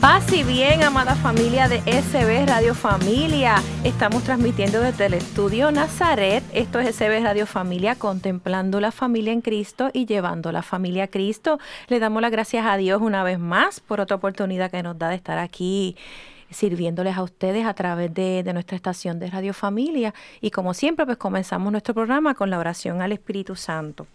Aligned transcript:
Paz 0.00 0.32
y 0.32 0.44
bien, 0.44 0.84
amada 0.84 1.16
familia 1.16 1.66
de 1.66 1.80
SB 1.80 2.46
Radio 2.46 2.72
Familia. 2.72 3.56
Estamos 3.82 4.22
transmitiendo 4.22 4.80
desde 4.80 5.06
el 5.06 5.14
estudio 5.14 5.72
Nazaret. 5.72 6.44
Esto 6.52 6.78
es 6.78 6.94
SB 6.94 7.20
Radio 7.20 7.46
Familia, 7.46 7.96
contemplando 7.96 8.80
la 8.80 8.92
familia 8.92 9.32
en 9.32 9.40
Cristo 9.40 9.90
y 9.92 10.06
llevando 10.06 10.52
la 10.52 10.62
familia 10.62 11.04
a 11.04 11.08
Cristo. 11.08 11.58
Le 11.88 11.98
damos 11.98 12.22
las 12.22 12.30
gracias 12.30 12.64
a 12.64 12.76
Dios 12.76 13.02
una 13.02 13.24
vez 13.24 13.40
más 13.40 13.80
por 13.80 14.00
otra 14.00 14.14
oportunidad 14.16 14.70
que 14.70 14.84
nos 14.84 14.96
da 14.96 15.08
de 15.08 15.16
estar 15.16 15.36
aquí 15.36 15.96
sirviéndoles 16.48 17.16
a 17.16 17.24
ustedes 17.24 17.66
a 17.66 17.74
través 17.74 18.14
de, 18.14 18.44
de, 18.44 18.52
nuestra 18.52 18.76
estación 18.76 19.18
de 19.18 19.28
Radio 19.30 19.52
Familia. 19.52 20.14
Y 20.40 20.52
como 20.52 20.74
siempre, 20.74 21.06
pues 21.06 21.18
comenzamos 21.18 21.72
nuestro 21.72 21.92
programa 21.92 22.34
con 22.34 22.50
la 22.50 22.60
oración 22.60 23.02
al 23.02 23.10
Espíritu 23.10 23.56
Santo. 23.56 24.06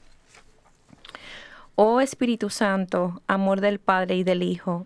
Oh 1.76 2.00
Espíritu 2.00 2.50
Santo, 2.50 3.22
amor 3.28 3.60
del 3.60 3.80
Padre 3.80 4.16
y 4.16 4.24
del 4.24 4.44
Hijo, 4.44 4.86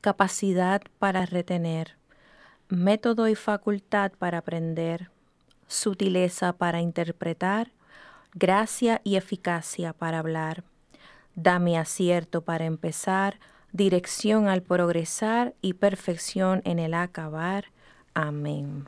capacidad 0.00 0.82
para 0.98 1.26
retener, 1.26 1.96
método 2.68 3.28
y 3.28 3.34
facultad 3.34 4.12
para 4.12 4.38
aprender, 4.38 5.10
sutileza 5.66 6.52
para 6.52 6.80
interpretar, 6.80 7.72
gracia 8.34 9.00
y 9.04 9.16
eficacia 9.16 9.92
para 9.92 10.18
hablar. 10.18 10.64
Dame 11.34 11.78
acierto 11.78 12.42
para 12.42 12.64
empezar, 12.64 13.38
dirección 13.72 14.48
al 14.48 14.62
progresar 14.62 15.54
y 15.60 15.74
perfección 15.74 16.62
en 16.64 16.78
el 16.78 16.94
acabar. 16.94 17.66
Amén. 18.14 18.86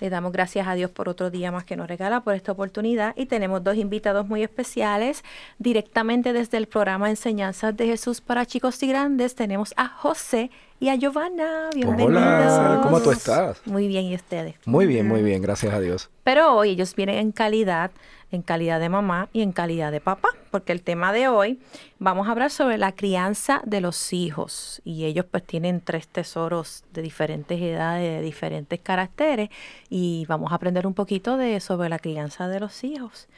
Le 0.00 0.10
damos 0.10 0.32
gracias 0.32 0.66
a 0.66 0.74
Dios 0.74 0.90
por 0.90 1.08
otro 1.08 1.30
día 1.30 1.52
más 1.52 1.64
que 1.64 1.76
nos 1.76 1.86
regala, 1.86 2.20
por 2.22 2.34
esta 2.34 2.52
oportunidad. 2.52 3.14
Y 3.16 3.26
tenemos 3.26 3.62
dos 3.62 3.76
invitados 3.76 4.26
muy 4.26 4.42
especiales 4.42 5.22
directamente 5.58 6.32
desde 6.32 6.56
el 6.56 6.66
programa 6.66 7.10
Enseñanzas 7.10 7.76
de 7.76 7.86
Jesús 7.86 8.20
para 8.20 8.46
chicos 8.46 8.82
y 8.82 8.88
grandes. 8.88 9.34
Tenemos 9.34 9.74
a 9.76 9.88
José 9.88 10.50
y 10.80 10.88
a 10.88 10.96
Giovanna. 10.96 11.68
Bienvenidos. 11.74 12.10
Hola, 12.10 12.80
¿cómo 12.82 13.00
tú 13.00 13.12
estás? 13.12 13.60
Muy 13.66 13.86
bien, 13.86 14.06
¿y 14.06 14.14
ustedes? 14.14 14.56
Muy 14.64 14.86
bien, 14.86 15.06
muy 15.06 15.22
bien, 15.22 15.42
gracias 15.42 15.74
a 15.74 15.80
Dios. 15.80 16.10
Pero 16.24 16.56
hoy 16.56 16.70
ellos 16.70 16.96
vienen 16.96 17.18
en 17.18 17.32
calidad 17.32 17.92
en 18.32 18.42
calidad 18.42 18.80
de 18.80 18.88
mamá 18.88 19.28
y 19.32 19.42
en 19.42 19.52
calidad 19.52 19.90
de 19.92 20.00
papá, 20.00 20.28
porque 20.50 20.72
el 20.72 20.82
tema 20.82 21.12
de 21.12 21.28
hoy 21.28 21.58
vamos 21.98 22.28
a 22.28 22.30
hablar 22.30 22.50
sobre 22.50 22.78
la 22.78 22.92
crianza 22.92 23.60
de 23.64 23.80
los 23.80 24.12
hijos 24.12 24.80
y 24.84 25.04
ellos 25.04 25.26
pues 25.30 25.44
tienen 25.44 25.80
tres 25.80 26.08
tesoros 26.08 26.84
de 26.92 27.02
diferentes 27.02 27.60
edades, 27.60 28.18
de 28.18 28.22
diferentes 28.22 28.80
caracteres 28.80 29.50
y 29.88 30.26
vamos 30.28 30.52
a 30.52 30.56
aprender 30.56 30.86
un 30.86 30.94
poquito 30.94 31.36
de 31.36 31.60
sobre 31.60 31.88
la 31.88 31.98
crianza 31.98 32.48
de 32.48 32.60
los 32.60 32.84
hijos. 32.84 33.28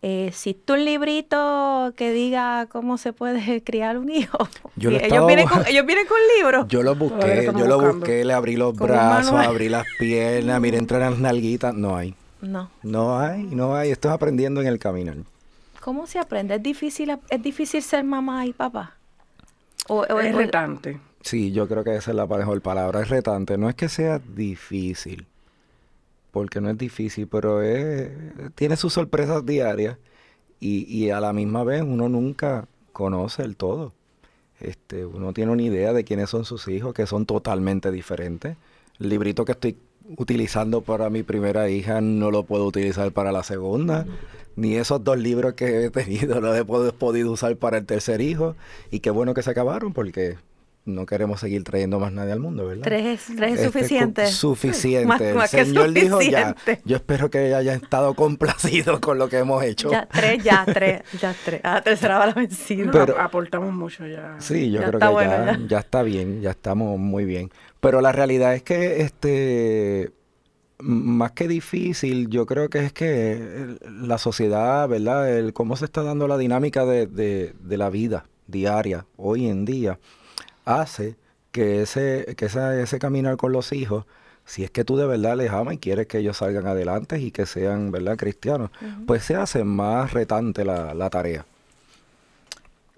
Eh, 0.00 0.30
si 0.32 0.54
tú 0.54 0.74
un 0.74 0.84
librito 0.84 1.92
que 1.96 2.12
diga 2.12 2.66
cómo 2.66 2.98
se 2.98 3.12
puede 3.12 3.62
criar 3.64 3.98
un 3.98 4.10
hijo. 4.10 4.38
Yo 4.76 4.90
ellos, 4.92 5.26
vienen 5.26 5.48
con, 5.48 5.66
ellos 5.66 5.86
vienen 5.86 6.06
con 6.06 6.18
libros. 6.36 6.68
Yo 6.68 6.82
lo 6.82 6.94
busqué, 6.94 7.46
yo 7.46 7.66
lo 7.66 7.80
busqué, 7.80 8.24
le 8.24 8.32
abrí 8.32 8.56
los 8.56 8.76
brazos, 8.76 9.34
abrí 9.34 9.68
las 9.68 9.86
piernas, 9.98 10.60
miré 10.60 10.78
entre 10.78 10.98
las 11.00 11.18
nalguitas, 11.18 11.74
no 11.74 11.96
hay. 11.96 12.14
No. 12.40 12.70
No 12.84 13.18
hay, 13.18 13.42
no 13.42 13.74
hay. 13.74 13.90
Esto 13.90 14.08
es 14.08 14.14
aprendiendo 14.14 14.60
en 14.60 14.68
el 14.68 14.78
camino. 14.78 15.12
¿Cómo 15.80 16.06
se 16.06 16.20
aprende? 16.20 16.54
¿Es 16.54 16.62
difícil, 16.62 17.18
es 17.28 17.42
difícil 17.42 17.82
ser 17.82 18.04
mamá 18.04 18.46
y 18.46 18.52
papá? 18.52 18.94
O, 19.88 20.04
es 20.04 20.34
retante. 20.34 21.00
Sí, 21.22 21.50
yo 21.50 21.66
creo 21.66 21.82
que 21.82 21.96
esa 21.96 22.10
es 22.12 22.16
la 22.16 22.26
mejor 22.26 22.60
palabra. 22.60 23.00
Es 23.00 23.08
retante. 23.08 23.58
No 23.58 23.68
es 23.68 23.74
que 23.74 23.88
sea 23.88 24.20
difícil, 24.20 25.26
porque 26.38 26.60
no 26.60 26.70
es 26.70 26.78
difícil, 26.78 27.26
pero 27.26 27.62
es, 27.62 28.10
tiene 28.54 28.76
sus 28.76 28.92
sorpresas 28.92 29.44
diarias 29.44 29.98
y, 30.60 30.84
y 30.84 31.10
a 31.10 31.18
la 31.18 31.32
misma 31.32 31.64
vez 31.64 31.82
uno 31.82 32.08
nunca 32.08 32.68
conoce 32.92 33.42
el 33.42 33.56
todo. 33.56 33.92
Este, 34.60 35.04
uno 35.04 35.32
tiene 35.32 35.50
una 35.50 35.62
idea 35.62 35.92
de 35.92 36.04
quiénes 36.04 36.30
son 36.30 36.44
sus 36.44 36.68
hijos, 36.68 36.94
que 36.94 37.06
son 37.06 37.26
totalmente 37.26 37.90
diferentes. 37.90 38.56
El 39.00 39.08
librito 39.08 39.44
que 39.44 39.52
estoy 39.52 39.78
utilizando 40.16 40.80
para 40.80 41.10
mi 41.10 41.24
primera 41.24 41.68
hija 41.70 42.00
no 42.00 42.30
lo 42.30 42.44
puedo 42.44 42.66
utilizar 42.66 43.10
para 43.10 43.32
la 43.32 43.42
segunda. 43.42 44.06
Ni 44.54 44.76
esos 44.76 45.02
dos 45.02 45.18
libros 45.18 45.54
que 45.54 45.86
he 45.86 45.90
tenido 45.90 46.40
los 46.40 46.56
he 46.56 46.64
podido 46.64 47.32
usar 47.32 47.56
para 47.56 47.78
el 47.78 47.84
tercer 47.84 48.20
hijo. 48.20 48.54
Y 48.92 49.00
qué 49.00 49.10
bueno 49.10 49.34
que 49.34 49.42
se 49.42 49.50
acabaron 49.50 49.92
porque 49.92 50.38
no 50.88 51.06
queremos 51.06 51.40
seguir 51.40 51.62
trayendo 51.64 52.00
más 52.00 52.12
nadie 52.12 52.32
al 52.32 52.40
mundo, 52.40 52.66
¿verdad? 52.66 52.82
Tres, 52.82 53.28
es 53.28 53.30
este, 53.30 53.64
suficiente. 53.64 54.26
Suficiente. 54.26 55.30
el 55.38 55.48
Señor 55.48 55.92
dijo 55.92 56.20
ya. 56.22 56.56
Yo 56.84 56.96
espero 56.96 57.30
que 57.30 57.54
hayan 57.54 57.82
estado 57.82 58.14
complacidos 58.14 58.98
con 59.00 59.18
lo 59.18 59.28
que 59.28 59.38
hemos 59.38 59.62
hecho. 59.62 59.90
Ya, 59.90 60.06
tres, 60.06 60.42
ya, 60.42 60.64
tres, 60.72 61.02
ya, 61.20 61.34
tres. 61.44 61.60
A 61.62 61.74
la 61.74 61.82
tercera 61.82 62.18
va 62.18 62.26
la 62.26 62.34
vencida. 62.34 62.90
Pero, 62.90 63.20
aportamos 63.20 63.72
mucho 63.72 64.06
ya. 64.06 64.36
Sí, 64.38 64.70
yo 64.70 64.80
creo 64.82 64.98
que 64.98 65.24
ya, 65.24 65.58
ya 65.68 65.78
está 65.78 66.02
bien, 66.02 66.40
ya 66.40 66.50
estamos 66.50 66.98
muy 66.98 67.24
bien. 67.24 67.50
Pero 67.80 68.00
la 68.00 68.10
realidad 68.10 68.54
es 68.54 68.62
que, 68.62 69.02
este, 69.02 70.12
más 70.78 71.32
que 71.32 71.46
difícil, 71.48 72.28
yo 72.28 72.46
creo 72.46 72.70
que 72.70 72.78
es 72.80 72.92
que 72.92 73.76
la 74.00 74.18
sociedad, 74.18 74.88
¿verdad? 74.88 75.38
El 75.38 75.52
cómo 75.52 75.76
se 75.76 75.84
está 75.84 76.02
dando 76.02 76.26
la 76.26 76.38
dinámica 76.38 76.84
de, 76.86 77.06
de, 77.06 77.54
de 77.60 77.76
la 77.76 77.90
vida 77.90 78.24
diaria 78.48 79.06
hoy 79.16 79.46
en 79.46 79.64
día 79.64 80.00
hace 80.68 81.16
que 81.52 81.82
ese, 81.82 82.34
que 82.36 82.46
ese, 82.46 82.82
ese 82.82 82.98
caminar 82.98 83.36
con 83.36 83.52
los 83.52 83.72
hijos, 83.72 84.04
si 84.44 84.64
es 84.64 84.70
que 84.70 84.84
tú 84.84 84.96
de 84.96 85.06
verdad 85.06 85.36
les 85.36 85.50
amas 85.50 85.74
y 85.74 85.78
quieres 85.78 86.06
que 86.06 86.18
ellos 86.18 86.38
salgan 86.38 86.66
adelante 86.66 87.20
y 87.20 87.30
que 87.30 87.46
sean, 87.46 87.90
¿verdad?, 87.90 88.16
cristianos, 88.16 88.70
pues 89.06 89.24
se 89.24 89.34
hace 89.34 89.64
más 89.64 90.12
retante 90.12 90.64
la, 90.64 90.94
la 90.94 91.10
tarea 91.10 91.44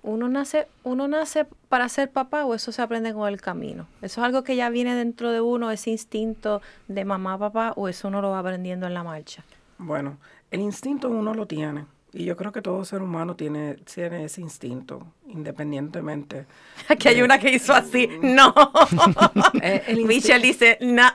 uno 0.03 0.29
nace, 0.29 0.67
uno 0.83 1.09
nace 1.09 1.47
para 1.69 1.89
ser 1.89 2.11
papá 2.11 2.45
o 2.45 2.55
eso 2.55 2.73
se 2.73 2.83
aprende 2.83 3.13
con 3.13 3.29
el 3.29 3.41
camino. 3.41 3.87
Eso 4.03 4.21
es 4.21 4.25
algo 4.25 4.43
que 4.43 4.57
ya 4.57 4.71
viene 4.71 4.95
dentro 4.95 5.31
de 5.31 5.41
uno, 5.41 5.71
ese 5.71 5.91
instinto 5.91 6.63
de 6.89 7.05
mamá, 7.05 7.39
papá, 7.39 7.73
o 7.77 7.89
eso 7.89 8.09
uno 8.09 8.23
lo 8.23 8.31
va 8.31 8.39
aprendiendo 8.39 8.87
en 8.87 8.95
la 8.95 9.03
marcha. 9.03 9.45
Bueno, 9.79 10.19
el 10.51 10.61
instinto 10.61 11.09
uno 11.09 11.35
lo 11.35 11.47
tiene. 11.47 11.87
Y 12.13 12.25
yo 12.25 12.37
creo 12.37 12.51
que 12.51 12.61
todo 12.61 12.85
ser 12.85 13.03
humano 13.03 13.37
tiene, 13.37 13.77
tiene 13.93 14.25
ese 14.25 14.41
instinto, 14.41 15.07
independientemente. 15.29 16.47
Aquí 16.89 17.09
hay 17.09 17.23
una 17.23 17.39
que 17.39 17.51
hizo 17.51 17.73
así, 17.73 18.09
no. 18.21 18.55
Eh, 19.63 20.05
Michelle 20.07 20.45
dice, 20.45 20.79
no. 20.81 21.09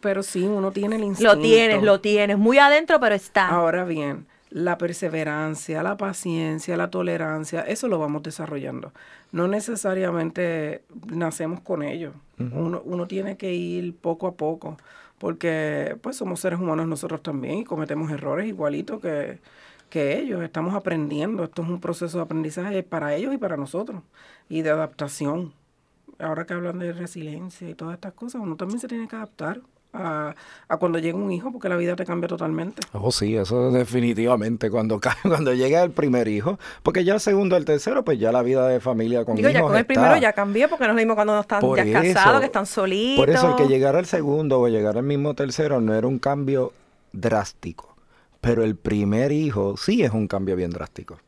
pero, 0.00 0.22
sí, 0.22 0.42
uno 0.42 0.72
tiene 0.72 0.96
el 0.96 1.04
instinto. 1.04 1.34
Lo 1.34 1.40
tienes, 1.40 1.82
lo 1.82 2.00
tienes, 2.00 2.38
muy 2.38 2.58
adentro, 2.58 2.98
pero 3.00 3.14
está. 3.14 3.48
Ahora 3.48 3.84
bien, 3.84 4.26
la 4.50 4.78
perseverancia, 4.78 5.82
la 5.82 5.96
paciencia, 5.96 6.76
la 6.76 6.90
tolerancia, 6.90 7.62
eso 7.62 7.88
lo 7.88 7.98
vamos 7.98 8.22
desarrollando. 8.22 8.92
No 9.32 9.48
necesariamente 9.48 10.82
nacemos 11.06 11.60
con 11.60 11.82
ello. 11.82 12.12
uno, 12.38 12.82
uno, 12.84 13.06
tiene 13.06 13.36
que 13.36 13.54
ir 13.54 13.94
poco 13.94 14.26
a 14.26 14.34
poco, 14.34 14.76
porque 15.18 15.96
pues 16.02 16.16
somos 16.16 16.40
seres 16.40 16.58
humanos 16.58 16.86
nosotros 16.86 17.22
también 17.22 17.58
y 17.58 17.64
cometemos 17.64 18.10
errores 18.10 18.46
igualitos 18.46 19.00
que, 19.00 19.38
que 19.90 20.18
ellos. 20.18 20.42
Estamos 20.42 20.74
aprendiendo. 20.74 21.44
Esto 21.44 21.62
es 21.62 21.68
un 21.68 21.80
proceso 21.80 22.18
de 22.18 22.24
aprendizaje 22.24 22.82
para 22.82 23.14
ellos 23.14 23.34
y 23.34 23.38
para 23.38 23.56
nosotros 23.56 24.02
y 24.48 24.62
de 24.62 24.70
adaptación. 24.70 25.52
Ahora 26.18 26.46
que 26.46 26.54
hablan 26.54 26.78
de 26.78 26.92
resiliencia 26.92 27.68
y 27.68 27.74
todas 27.74 27.94
estas 27.94 28.14
cosas, 28.14 28.40
uno 28.40 28.56
también 28.56 28.80
se 28.80 28.88
tiene 28.88 29.06
que 29.06 29.16
adaptar 29.16 29.60
a, 29.98 30.34
cuando 30.78 30.98
llega 30.98 31.16
un 31.16 31.30
hijo, 31.32 31.52
porque 31.52 31.68
la 31.68 31.76
vida 31.76 31.96
te 31.96 32.04
cambia 32.04 32.28
totalmente. 32.28 32.82
Oh, 32.92 33.10
sí, 33.10 33.36
eso 33.36 33.70
definitivamente. 33.70 34.70
Cuando, 34.70 35.00
cuando 35.22 35.54
llega 35.54 35.82
el 35.82 35.90
primer 35.90 36.28
hijo, 36.28 36.58
porque 36.82 37.04
ya 37.04 37.14
el 37.14 37.20
segundo, 37.20 37.56
el 37.56 37.64
tercero, 37.64 38.04
pues 38.04 38.18
ya 38.18 38.32
la 38.32 38.42
vida 38.42 38.68
de 38.68 38.80
familia 38.80 39.24
con 39.24 39.36
Digo, 39.36 39.48
ya 39.50 39.62
con 39.62 39.76
el 39.76 39.86
primero 39.86 40.16
ya 40.16 40.32
cambió, 40.32 40.68
porque 40.68 40.84
no 40.84 40.90
es 40.90 40.94
lo 40.96 41.00
mismo 41.00 41.14
cuando 41.14 41.34
no 41.34 41.40
están 41.40 41.62
ya 41.74 41.92
casados, 41.92 42.40
que 42.40 42.46
están 42.46 42.66
solitos. 42.66 43.24
Por 43.24 43.30
eso 43.30 43.50
el 43.50 43.56
que 43.56 43.68
llegara 43.68 43.98
el 43.98 44.06
segundo 44.06 44.60
o 44.60 44.68
llegara 44.68 45.00
el 45.00 45.06
mismo 45.06 45.34
tercero 45.34 45.80
no 45.80 45.94
era 45.94 46.06
un 46.06 46.18
cambio 46.18 46.72
drástico. 47.12 47.95
Pero 48.46 48.62
el 48.62 48.76
primer 48.76 49.32
hijo 49.32 49.76
sí 49.76 50.02
es 50.02 50.12
un 50.12 50.28
cambio 50.28 50.54
bien 50.54 50.70
drástico. 50.70 51.18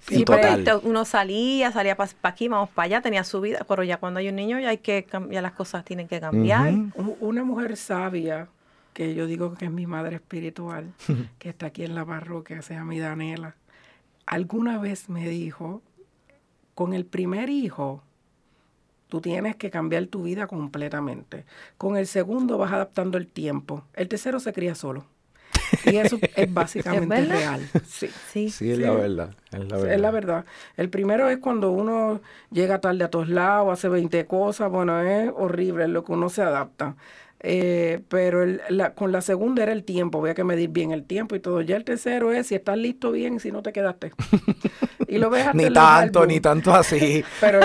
Sí, 0.00 0.24
pero 0.24 0.80
uno 0.84 1.04
salía, 1.04 1.70
salía 1.70 1.96
para 1.96 2.10
aquí, 2.22 2.48
vamos 2.48 2.70
para 2.70 2.86
allá, 2.86 3.02
tenía 3.02 3.22
su 3.24 3.40
vida, 3.40 3.64
pero 3.68 3.84
ya 3.84 3.98
cuando 3.98 4.18
hay 4.18 4.28
un 4.28 4.36
niño 4.36 4.58
ya 4.58 4.70
hay 4.70 4.78
que 4.78 5.06
ya 5.30 5.42
las 5.42 5.52
cosas 5.52 5.84
tienen 5.84 6.08
que 6.08 6.18
cambiar. 6.18 6.74
Una 7.20 7.44
mujer 7.44 7.76
sabia, 7.76 8.48
que 8.94 9.14
yo 9.14 9.26
digo 9.26 9.54
que 9.54 9.66
es 9.66 9.70
mi 9.70 9.86
madre 9.86 10.16
espiritual, 10.16 10.92
que 11.38 11.50
está 11.50 11.66
aquí 11.66 11.84
en 11.84 11.94
la 11.94 12.04
parroquia, 12.04 12.62
se 12.62 12.74
llama 12.74 12.96
Danela, 12.96 13.54
alguna 14.26 14.78
vez 14.78 15.08
me 15.08 15.28
dijo, 15.28 15.82
con 16.74 16.94
el 16.94 17.04
primer 17.04 17.50
hijo, 17.50 18.02
tú 19.08 19.20
tienes 19.20 19.56
que 19.56 19.70
cambiar 19.70 20.06
tu 20.06 20.22
vida 20.22 20.46
completamente. 20.46 21.44
Con 21.76 21.96
el 21.96 22.06
segundo 22.06 22.56
vas 22.56 22.72
adaptando 22.72 23.18
el 23.18 23.26
tiempo. 23.28 23.84
El 23.92 24.08
tercero 24.08 24.40
se 24.40 24.52
cría 24.52 24.74
solo. 24.74 25.11
Y 25.84 25.96
eso 25.96 26.18
es 26.36 26.52
básicamente 26.52 27.24
real. 27.24 27.60
Sí, 27.86 28.08
sí, 28.30 28.50
sí, 28.50 28.70
es, 28.70 28.78
La 28.78 28.92
verdad, 28.92 29.30
es 29.52 29.58
la 29.58 29.76
verdad. 29.76 29.92
Es 29.92 30.00
la 30.00 30.10
verdad. 30.10 30.44
El 30.76 30.88
primero 30.88 31.28
es 31.28 31.38
cuando 31.38 31.70
uno 31.70 32.20
llega 32.50 32.80
tarde 32.80 33.04
a 33.04 33.10
todos 33.10 33.28
lados, 33.28 33.72
hace 33.72 33.88
20 33.88 34.26
cosas, 34.26 34.70
bueno, 34.70 35.00
es 35.00 35.30
horrible, 35.34 35.84
es 35.84 35.90
lo 35.90 36.04
que 36.04 36.12
uno 36.12 36.28
se 36.28 36.42
adapta. 36.42 36.96
Eh, 37.44 38.00
pero 38.08 38.44
con 38.94 39.10
la 39.10 39.20
segunda 39.20 39.64
era 39.64 39.72
el 39.72 39.82
tiempo, 39.82 40.20
había 40.20 40.34
que 40.34 40.44
medir 40.44 40.68
bien 40.70 40.92
el 40.92 41.04
tiempo 41.04 41.34
y 41.34 41.40
todo. 41.40 41.60
Ya 41.60 41.76
el 41.76 41.84
tercero 41.84 42.32
es 42.32 42.46
si 42.46 42.54
estás 42.54 42.78
listo 42.78 43.10
bien, 43.10 43.40
si 43.40 43.50
no 43.50 43.62
te 43.62 43.72
quedaste. 43.72 44.12
y 45.08 45.18
lo 45.18 45.28
ves 45.28 45.46
Ni 45.54 45.68
tanto, 45.72 46.24
ni 46.24 46.40
tanto 46.40 46.72
así. 46.72 47.24
pero 47.40 47.60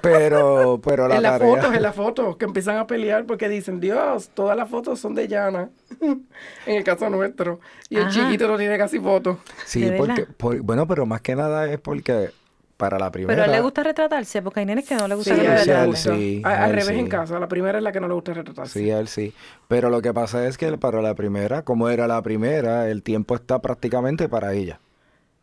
pero, 0.00 0.80
pero 0.82 1.06
la 1.06 1.16
En 1.16 1.22
las 1.22 1.38
fotos, 1.38 1.74
en 1.74 1.82
las 1.82 1.94
fotos, 1.96 2.36
que 2.38 2.46
empiezan 2.46 2.78
a 2.78 2.86
pelear 2.86 3.26
porque 3.26 3.48
dicen, 3.50 3.78
Dios, 3.78 4.30
todas 4.32 4.56
las 4.56 4.70
fotos 4.70 4.98
son 4.98 5.14
de 5.14 5.28
Yana, 5.28 5.68
en 6.00 6.26
el 6.64 6.82
caso 6.82 7.10
nuestro. 7.10 7.60
Y 7.90 7.96
el 7.96 8.08
chiquito 8.08 8.48
no 8.48 8.56
tiene 8.56 8.78
casi 8.78 8.98
fotos. 8.98 9.36
Sí, 9.66 9.90
porque, 9.98 10.26
bueno, 10.62 10.86
pero 10.86 11.04
más 11.04 11.20
que 11.20 11.36
nada 11.36 11.70
es 11.70 11.78
porque 11.78 12.30
para 12.78 12.98
la 12.98 13.10
primera. 13.10 13.34
Pero 13.34 13.42
a 13.42 13.44
él 13.46 13.52
le 13.52 13.60
gusta 13.60 13.82
retratarse, 13.82 14.40
porque 14.40 14.60
hay 14.60 14.66
nenes 14.66 14.88
que 14.88 14.94
no 14.94 15.06
le 15.08 15.16
gusta 15.16 15.34
retratarse. 15.34 16.16
Sí, 16.16 16.42
al 16.44 16.72
revés 16.72 16.90
en 16.90 17.08
casa, 17.08 17.38
la 17.38 17.48
primera 17.48 17.76
es 17.76 17.84
la 17.84 17.92
que 17.92 18.00
no 18.00 18.08
le 18.08 18.14
gusta 18.14 18.32
retratarse. 18.32 18.78
Sí, 18.78 18.88
él 18.88 19.08
sí. 19.08 19.34
Pero 19.66 19.90
lo 19.90 20.00
que 20.00 20.14
pasa 20.14 20.46
es 20.46 20.56
que 20.56 20.78
para 20.78 21.02
la 21.02 21.14
primera, 21.14 21.62
como 21.62 21.90
era 21.90 22.06
la 22.06 22.22
primera, 22.22 22.88
el 22.88 23.02
tiempo 23.02 23.34
está 23.34 23.58
prácticamente 23.58 24.28
para 24.28 24.54
ella. 24.54 24.80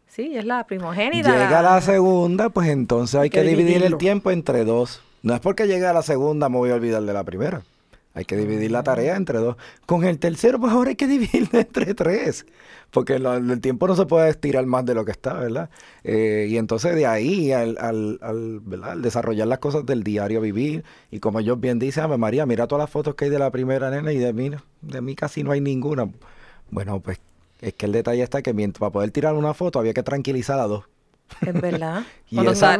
Sí, 0.08 0.36
es 0.38 0.46
la 0.46 0.66
primogénita. 0.66 1.30
Llega 1.30 1.62
la 1.62 1.82
segunda, 1.82 2.50
pues 2.50 2.70
entonces 2.70 3.20
hay, 3.20 3.30
que, 3.30 3.44
dividir 3.44 3.84
el 3.84 3.98
tiempo 3.98 4.32
entre 4.32 4.64
dos. 4.64 5.02
No 5.22 5.34
es 5.34 5.42
porque 5.42 5.68
llegue 5.68 5.86
a 5.86 5.94
la 5.94 6.04
segunda 6.04 6.48
me 6.48 6.58
voy 6.58 6.72
a 6.72 6.76
olvidar 6.76 7.04
de 7.04 7.14
la 7.14 7.26
primera. 7.26 7.64
Hay 8.14 8.24
que 8.24 8.38
dividir 8.38 8.72
la 8.72 8.82
tarea 8.82 9.18
entre 9.18 9.40
dos. 9.40 9.58
Con 9.86 10.06
el 10.06 10.20
tercero, 10.20 10.58
pues 10.58 10.72
ahora 10.72 10.92
hay 10.92 10.96
que 10.96 11.08
dividirlo 11.16 11.60
entre 11.60 11.94
tres. 11.94 12.46
Porque 12.92 13.16
el 13.16 13.62
tiempo 13.62 13.88
no 13.88 13.96
se 13.96 14.06
puede 14.06 14.30
estirar 14.30 14.66
más 14.66 14.86
de 14.86 14.96
lo 14.96 15.04
que 15.04 15.12
está, 15.12 15.34
¿verdad? 15.34 15.70
Eh, 16.04 16.48
y 16.50 16.58
entonces 16.58 16.96
de 16.96 17.06
ahí, 17.06 17.52
al, 17.52 17.78
al, 17.78 18.20
al, 18.22 19.02
desarrollar 19.02 19.48
las 19.48 19.60
cosas 19.60 19.86
del 19.86 20.04
diario 20.04 20.42
vivir, 20.42 20.84
y 21.12 21.20
como 21.20 21.40
ellos 21.40 21.60
bien 21.60 21.78
dicen, 21.80 22.06
Ave 22.06 22.18
María, 22.18 22.46
mira 22.46 22.68
todas 22.68 22.84
las 22.84 22.90
fotos 22.90 23.16
que 23.16 23.26
hay 23.26 23.32
de 23.32 23.40
la 23.40 23.52
primera 23.52 23.90
nena 23.90 24.14
y 24.14 24.18
de 24.18 24.32
mí, 24.34 24.52
de 24.82 25.02
mí 25.02 25.16
casi 25.16 25.44
no 25.44 25.52
hay 25.52 25.62
ninguna. 25.62 26.10
Bueno, 26.72 27.00
pues 27.02 27.20
es 27.62 27.74
que 27.74 27.86
el 27.86 27.92
detalle 27.92 28.24
está 28.24 28.42
que 28.42 28.54
mientras, 28.54 28.80
para 28.80 28.92
poder 28.92 29.12
tirar 29.12 29.36
una 29.36 29.54
foto 29.54 29.80
había 29.80 29.94
que 29.94 30.04
tranquilizar 30.04 30.60
a 30.60 30.68
dos. 30.68 30.86
Es 31.42 31.62
verdad. 31.62 32.04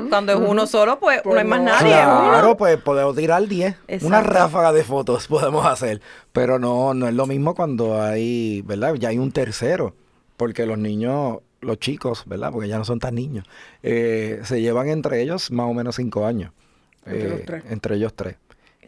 cuando, 0.10 0.34
es 0.34 0.40
uno 0.40 0.68
solo, 0.68 1.00
pues, 1.00 1.22
no 1.26 1.36
hay 1.36 1.46
más 1.46 1.62
nadie. 1.62 1.92
Claro, 1.92 2.58
pues 2.58 2.78
podemos 2.78 3.16
tirar 3.16 3.48
10. 3.48 3.76
Una 4.02 4.22
ráfaga 4.22 4.72
de 4.72 4.84
fotos 4.84 5.28
podemos 5.30 5.66
hacer. 5.66 6.02
Pero 6.32 6.60
no, 6.60 6.94
no 6.94 7.08
es 7.08 7.14
lo 7.14 7.26
mismo 7.26 7.56
cuando 7.56 8.02
hay, 8.02 8.62
¿verdad? 8.62 8.96
Ya 8.96 9.10
hay 9.10 9.18
un 9.18 9.32
tercero. 9.32 9.96
Porque 10.38 10.66
los 10.66 10.78
niños, 10.78 11.40
los 11.62 11.80
chicos, 11.80 12.24
¿verdad? 12.26 12.52
Porque 12.52 12.68
ya 12.68 12.78
no 12.78 12.86
son 12.86 13.00
tan 13.00 13.16
niños, 13.16 13.46
eh, 13.84 14.42
se 14.44 14.62
llevan 14.62 14.90
entre 14.90 15.22
ellos 15.22 15.50
más 15.50 15.70
o 15.70 15.74
menos 15.74 15.96
cinco 15.96 16.26
años. 16.26 16.52
Entre, 17.06 17.58
eh, 17.58 17.64
entre 17.70 17.96
ellos 17.96 18.14
tres. 18.16 18.36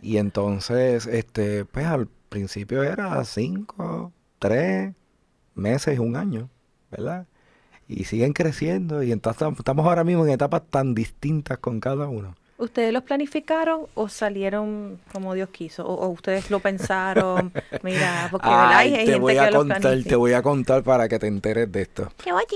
Y 0.01 0.17
entonces, 0.17 1.05
este, 1.05 1.65
pues 1.65 1.85
al 1.85 2.07
principio 2.29 2.83
era 2.83 3.23
cinco, 3.23 4.11
tres 4.39 4.93
meses, 5.55 5.99
un 5.99 6.15
año, 6.15 6.49
¿verdad? 6.91 7.27
Y 7.87 8.03
siguen 8.05 8.33
creciendo 8.33 9.03
y 9.03 9.11
entonces 9.11 9.47
estamos 9.57 9.85
ahora 9.85 10.03
mismo 10.03 10.25
en 10.25 10.31
etapas 10.31 10.63
tan 10.69 10.93
distintas 10.93 11.57
con 11.59 11.79
cada 11.79 12.07
uno. 12.07 12.35
¿Ustedes 12.59 12.91
los 12.91 13.03
planificaron 13.03 13.81
o 13.93 14.09
salieron 14.09 14.99
como 15.13 15.35
Dios 15.35 15.49
quiso? 15.49 15.85
¿O, 15.85 16.07
ustedes 16.07 16.49
lo 16.49 16.59
pensaron? 16.59 17.53
Mira, 17.83 18.29
porque 18.31 18.47
hay 18.49 19.05
te 19.05 19.15
voy 19.17 19.37
a 19.37 19.51
contar, 19.51 20.03
Te 20.03 20.15
voy 20.15 20.33
a 20.33 20.41
contar 20.41 20.81
para 20.81 21.07
que 21.07 21.19
te 21.19 21.27
enteres 21.27 21.71
de 21.71 21.83
esto. 21.83 22.11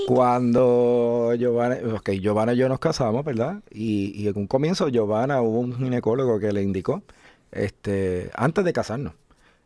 Cuando 0.07 1.35
Giovanna, 1.37 1.77
okay, 1.95 2.19
Giovanna 2.19 2.53
y 2.53 2.57
yo 2.57 2.67
nos 2.67 2.79
casamos, 2.79 3.23
¿verdad? 3.23 3.61
Y, 3.69 4.19
y 4.19 4.27
en 4.27 4.37
un 4.37 4.47
comienzo 4.47 4.89
Giovanna 4.89 5.39
hubo 5.41 5.59
un 5.59 5.77
ginecólogo 5.77 6.39
que 6.39 6.51
le 6.51 6.63
indicó, 6.63 7.03
este, 7.51 8.31
antes 8.33 8.65
de 8.65 8.73
casarnos, 8.73 9.13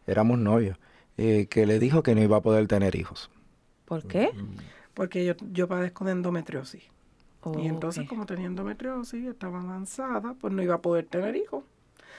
éramos 0.05 0.37
novios, 0.37 0.77
eh, 1.17 1.47
que 1.49 1.65
le 1.65 1.79
dijo 1.79 2.03
que 2.03 2.13
no 2.13 2.21
iba 2.21 2.37
a 2.37 2.41
poder 2.41 2.67
tener 2.67 2.97
hijos. 2.97 3.29
¿Por 3.85 4.05
qué? 4.05 4.31
Mm, 4.33 4.57
porque 4.95 5.23
yo, 5.23 5.33
yo 5.51 5.67
padezco 5.67 6.05
de 6.05 6.13
endometriosis. 6.13 6.83
y 7.61 7.67
entonces, 7.67 8.09
como 8.09 8.25
tenía 8.25 8.47
endometriosis, 8.47 9.27
estaba 9.27 9.61
avanzada, 9.61 10.33
pues 10.39 10.51
no 10.51 10.63
iba 10.63 10.75
a 10.75 10.81
poder 10.81 11.05
tener 11.05 11.35
hijos. 11.35 11.63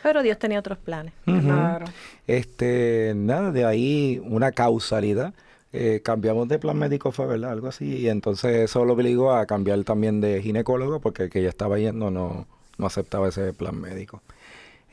Pero 0.02 0.23
Dios 0.23 0.38
tenía 0.38 0.61
otros 0.61 0.78
planes. 0.78 1.12
Claro. 1.25 1.87
Este, 2.28 3.12
nada, 3.17 3.50
de 3.50 3.64
ahí 3.64 4.23
una 4.25 4.52
causalidad. 4.52 5.34
Eh, 5.73 6.00
cambiamos 6.05 6.49
de 6.49 6.58
plan 6.58 6.78
médico, 6.78 7.11
fue 7.11 7.26
verdad, 7.26 7.50
algo 7.50 7.69
así. 7.69 7.96
Y 7.96 8.08
entonces 8.08 8.70
eso 8.70 8.84
lo 8.84 8.93
obligó 8.93 9.32
a 9.32 9.46
cambiar 9.46 9.82
también 9.82 10.20
de 10.20 10.40
ginecólogo, 10.43 11.00
porque 11.00 11.25
el 11.25 11.31
que 11.31 11.43
ya 11.43 11.49
estaba 11.49 11.79
yendo 11.79 12.11
no, 12.11 12.46
no 12.79 12.87
aceptaba 12.87 13.29
ese 13.29 13.52
plan 13.52 13.81
médico. 13.81 14.22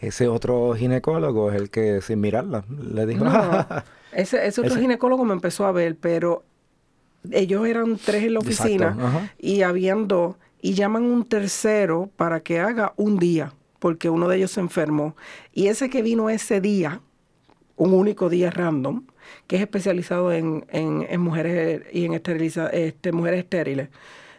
Ese 0.02 0.28
otro 0.28 0.74
ginecólogo 0.74 1.52
es 1.52 1.62
el 1.62 1.70
que, 1.70 2.02
sin 2.02 2.20
mirarla, 2.22 2.66
le 2.70 3.06
dijo... 3.06 3.24
ese, 4.14 4.48
ese 4.48 4.62
otro 4.62 4.76
ginecólogo 4.76 5.24
me 5.26 5.34
empezó 5.34 5.66
a 5.66 5.72
ver, 5.72 5.96
pero 5.96 6.44
ellos 7.32 7.66
eran 7.68 7.98
tres 7.98 8.24
en 8.24 8.34
la 8.34 8.40
oficina 8.40 9.30
y 9.40 9.62
habían 9.62 10.08
dos 10.08 10.36
y 10.62 10.74
llaman 10.74 11.04
un 11.04 11.26
tercero 11.26 12.10
para 12.16 12.40
que 12.40 12.60
haga 12.60 12.94
un 12.96 13.20
día, 13.20 13.54
porque 13.80 14.10
uno 14.10 14.30
de 14.30 14.38
ellos 14.38 14.52
se 14.52 14.62
enfermó. 14.62 15.16
Y 15.52 15.68
ese 15.68 15.90
que 15.90 16.02
vino 16.02 16.30
ese 16.30 16.62
día, 16.62 17.02
un 17.76 17.94
único 17.94 18.30
día 18.30 18.50
random, 18.50 19.04
que 19.48 19.58
es 19.58 19.62
especializado 19.62 20.32
en, 20.32 20.66
en, 20.70 21.20
mujeres 21.20 21.84
y 21.92 22.06
en 22.06 22.14
esteriliza, 22.14 22.68
este, 22.70 23.12
mujeres 23.12 23.40
estériles, 23.40 23.90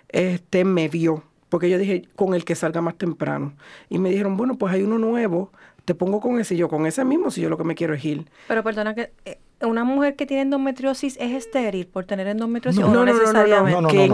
este 0.08 0.64
me 0.64 0.88
vio, 0.88 1.24
porque 1.50 1.68
yo 1.68 1.76
dije, 1.76 2.08
con 2.16 2.34
el 2.34 2.46
que 2.46 2.54
salga 2.54 2.80
más 2.80 2.96
temprano. 2.96 3.52
Y 3.90 3.98
me 3.98 4.08
dijeron, 4.08 4.38
bueno, 4.38 4.56
pues 4.56 4.72
hay 4.72 4.82
uno 4.82 4.98
nuevo, 4.98 5.52
te 5.84 5.94
pongo 5.94 6.20
con 6.20 6.40
ese, 6.40 6.54
y 6.54 6.58
yo 6.58 6.68
con 6.68 6.86
ese 6.86 7.04
mismo, 7.04 7.30
si 7.30 7.42
yo 7.42 7.50
lo 7.50 7.58
que 7.58 7.64
me 7.64 7.74
quiero 7.74 7.92
es 7.92 8.02
ir. 8.02 8.26
Pero 8.48 8.62
perdona 8.62 8.94
que 8.94 9.12
eh, 9.26 9.38
una 9.66 9.84
mujer 9.84 10.16
que 10.16 10.26
tiene 10.26 10.42
endometriosis 10.42 11.16
es 11.20 11.32
estéril 11.32 11.86
por 11.86 12.04
tener 12.04 12.26
endometriosis 12.26 12.80
no, 12.80 12.92
no, 12.92 13.04
necesariamente. 13.04 14.08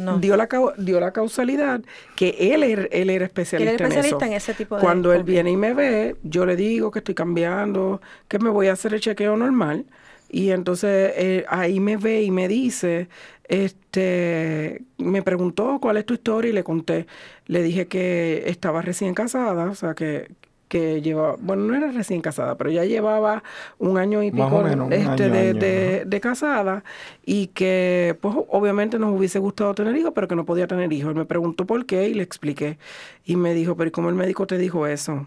No, 0.00 0.18
dio, 0.18 0.36
la, 0.36 0.48
dio 0.78 1.00
la 1.00 1.12
causalidad 1.12 1.80
que 2.16 2.36
él, 2.38 2.62
era, 2.62 2.82
él 2.90 3.10
era 3.10 3.24
especialista, 3.24 3.86
en, 3.86 4.32
ese 4.32 4.54
tipo 4.54 4.76
de 4.76 4.80
Cuando 4.82 5.12
él 5.12 5.24
viene 5.24 5.50
y 5.50 5.56
me 5.56 5.74
ve, 5.74 6.16
yo 6.22 6.46
le 6.46 6.56
digo 6.56 6.90
que 6.90 7.00
estoy 7.00 7.14
cambiando, 7.14 8.00
que 8.28 8.38
me 8.38 8.50
voy 8.50 8.68
a 8.68 8.72
hacer 8.72 8.94
el 8.94 9.00
chequeo 9.00 9.36
normal. 9.36 9.86
Y 10.30 10.50
entonces 10.50 11.12
eh, 11.16 11.44
ahí 11.48 11.78
me 11.78 11.98
ve 11.98 12.22
y 12.22 12.30
me 12.30 12.48
dice, 12.48 13.08
este, 13.44 14.82
me 14.96 15.22
preguntó 15.22 15.78
cuál 15.80 15.98
es 15.98 16.06
tu 16.06 16.14
historia 16.14 16.50
y 16.50 16.54
le 16.54 16.64
conté. 16.64 17.06
Le 17.46 17.62
dije 17.62 17.86
que 17.86 18.44
estaba 18.46 18.80
recién 18.80 19.12
casada, 19.12 19.70
o 19.70 19.74
sea, 19.74 19.94
que, 19.94 20.28
que 20.72 21.02
llevaba, 21.02 21.36
bueno, 21.38 21.64
no 21.64 21.74
era 21.74 21.92
recién 21.92 22.22
casada, 22.22 22.56
pero 22.56 22.70
ya 22.70 22.86
llevaba 22.86 23.42
un 23.78 23.98
año 23.98 24.22
y 24.22 24.30
pico 24.30 24.66
este, 24.90 25.28
de, 25.28 26.06
de, 26.06 26.20
casada 26.22 26.82
y 27.26 27.48
que 27.48 28.16
pues 28.22 28.34
obviamente 28.48 28.98
nos 28.98 29.14
hubiese 29.14 29.38
gustado 29.38 29.74
tener 29.74 29.94
hijos, 29.98 30.12
pero 30.14 30.28
que 30.28 30.34
no 30.34 30.46
podía 30.46 30.66
tener 30.66 30.90
hijos. 30.90 31.10
Él 31.10 31.16
me 31.16 31.26
preguntó 31.26 31.66
por 31.66 31.84
qué 31.84 32.08
y 32.08 32.14
le 32.14 32.22
expliqué. 32.22 32.78
Y 33.22 33.36
me 33.36 33.52
dijo, 33.52 33.76
pero 33.76 33.88
¿y 33.88 33.90
cómo 33.90 34.08
el 34.08 34.14
médico 34.14 34.46
te 34.46 34.56
dijo 34.56 34.86
eso? 34.86 35.26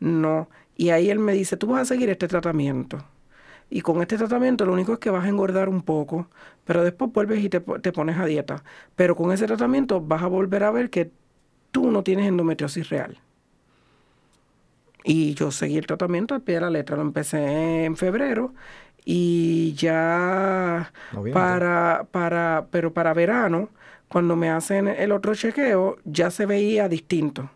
No. 0.00 0.48
Y 0.76 0.90
ahí 0.90 1.10
él 1.10 1.20
me 1.20 1.32
dice, 1.32 1.56
tú 1.56 1.68
vas 1.68 1.82
a 1.82 1.84
seguir 1.84 2.10
este 2.10 2.26
tratamiento. 2.26 3.04
Y 3.70 3.82
con 3.82 4.02
este 4.02 4.18
tratamiento 4.18 4.66
lo 4.66 4.72
único 4.72 4.94
es 4.94 4.98
que 4.98 5.10
vas 5.10 5.26
a 5.26 5.28
engordar 5.28 5.68
un 5.68 5.82
poco, 5.82 6.26
pero 6.64 6.82
después 6.82 7.12
vuelves 7.12 7.38
y 7.44 7.48
te, 7.48 7.60
te 7.60 7.92
pones 7.92 8.18
a 8.18 8.26
dieta. 8.26 8.64
Pero 8.96 9.14
con 9.14 9.30
ese 9.30 9.46
tratamiento 9.46 10.00
vas 10.00 10.24
a 10.24 10.26
volver 10.26 10.64
a 10.64 10.72
ver 10.72 10.90
que 10.90 11.12
tú 11.70 11.92
no 11.92 12.02
tienes 12.02 12.26
endometriosis 12.26 12.88
real. 12.88 13.20
Y 15.04 15.34
yo 15.34 15.50
seguí 15.50 15.78
el 15.78 15.86
tratamiento 15.86 16.34
al 16.34 16.42
pie 16.42 16.56
de 16.56 16.60
la 16.62 16.70
letra. 16.70 16.96
Lo 16.96 17.02
empecé 17.02 17.84
en 17.84 17.96
febrero 17.96 18.54
y 19.04 19.74
ya 19.74 20.92
para, 21.32 22.06
para, 22.10 22.66
pero 22.70 22.92
para 22.92 23.14
verano, 23.14 23.70
cuando 24.08 24.36
me 24.36 24.50
hacen 24.50 24.88
el 24.88 25.12
otro 25.12 25.34
chequeo, 25.34 25.96
ya 26.04 26.30
se 26.30 26.46
veía 26.46 26.88
distinto. 26.88 27.50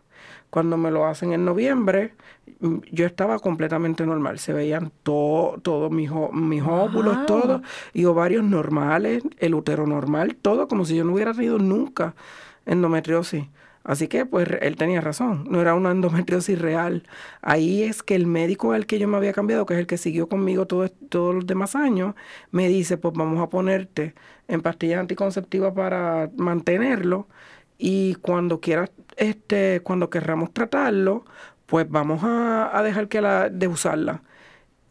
Cuando 0.51 0.77
me 0.77 0.91
lo 0.91 1.07
hacen 1.07 1.33
en 1.33 1.45
noviembre, 1.45 2.15
mm, 2.61 2.79
yo 2.93 3.07
estaba 3.07 3.39
completamente 3.39 4.07
normal. 4.07 4.39
Se 4.39 4.53
veían 4.53 4.91
todos 5.03 5.63
todo 5.63 5.91
mis, 5.91 6.11
mis 6.33 6.63
óvulos, 6.63 7.27
todo, 7.27 7.63
y 7.93 8.05
ovarios 8.07 8.45
normales, 8.45 9.23
el 9.39 9.55
útero 9.55 9.87
normal, 9.87 10.37
todo 10.41 10.69
como 10.69 10.85
si 10.85 10.97
yo 10.97 11.05
no 11.05 11.13
hubiera 11.15 11.35
tenido 11.35 11.59
nunca 11.59 12.15
endometriosis. 12.65 13.47
Así 13.87 14.09
que, 14.09 14.27
pues, 14.27 14.49
él 14.63 14.75
tenía 14.75 15.01
razón, 15.01 15.47
no 15.49 15.61
era 15.61 15.75
una 15.75 15.93
endometriosis 15.93 16.59
real. 16.59 17.05
Ahí 17.41 17.85
es 17.85 18.03
que 18.03 18.17
el 18.17 18.27
médico 18.27 18.73
al 18.73 18.85
que 18.85 18.99
yo 18.99 19.07
me 19.07 19.17
había 19.17 19.33
cambiado, 19.33 19.65
que 19.65 19.75
es 19.75 19.81
el 19.81 19.87
que 19.87 19.97
siguió 19.97 20.29
conmigo 20.29 20.67
todo, 20.67 20.89
todos 20.89 21.37
los 21.37 21.47
demás 21.47 21.77
años, 21.77 22.17
me 22.51 22.67
dice, 22.67 22.97
pues 22.97 23.15
vamos 23.15 23.41
a 23.41 23.49
ponerte 23.49 24.15
en 24.49 24.61
pastillas 24.61 24.99
anticonceptivas 24.99 25.73
para 25.73 26.29
mantenerlo 26.37 27.29
y 27.79 28.17
cuando 28.17 28.61
quieras, 28.61 28.91
este, 29.17 29.81
cuando 29.85 30.11
querramos 30.11 30.53
tratarlo, 30.53 31.25
pues 31.67 31.89
vamos 31.89 32.23
a, 32.25 32.83
dejar 32.83 33.07
que 33.07 33.21
la, 33.21 33.49
de 33.51 33.69
usarla. 33.69 34.23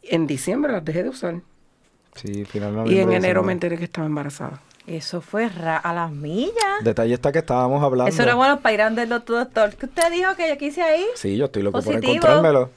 En 0.04 0.25
diciembre 0.25 0.72
las 0.72 0.86
dejé 0.86 1.04
de 1.04 1.10
usar. 1.10 1.42
Sí, 2.16 2.46
finalmente. 2.46 2.94
Y 2.94 3.00
en 3.00 3.12
enero 3.12 3.44
me 3.44 3.52
enteré 3.52 3.78
que 3.78 3.84
estaba 3.84 4.08
embarazada. 4.08 4.62
Eso 4.88 5.22
fue 5.22 5.46
a 5.46 5.94
las 5.94 6.12
millas. 6.12 6.84
Detalle 6.84 7.13
está 7.13 7.32
que 7.32 7.39
estábamos 7.39 7.84
hablando. 7.84 8.10
Eso 8.10 8.22
era 8.22 8.36
bueno 8.36 8.60
para 8.60 8.74
ir 8.74 8.82
a 8.82 8.89
doctor. 9.06 9.75
¿Qué 9.75 9.88
usted 9.88 10.12
dijo 10.12 10.36
que 10.36 10.48
yo 10.48 10.58
quise 10.58 10.82
ahí? 10.82 11.06
Sí, 11.15 11.38
yo 11.38 11.46
estoy 11.46 11.63
loco 11.63 11.82
por 11.82 11.96
encontrármelo. 11.96 12.70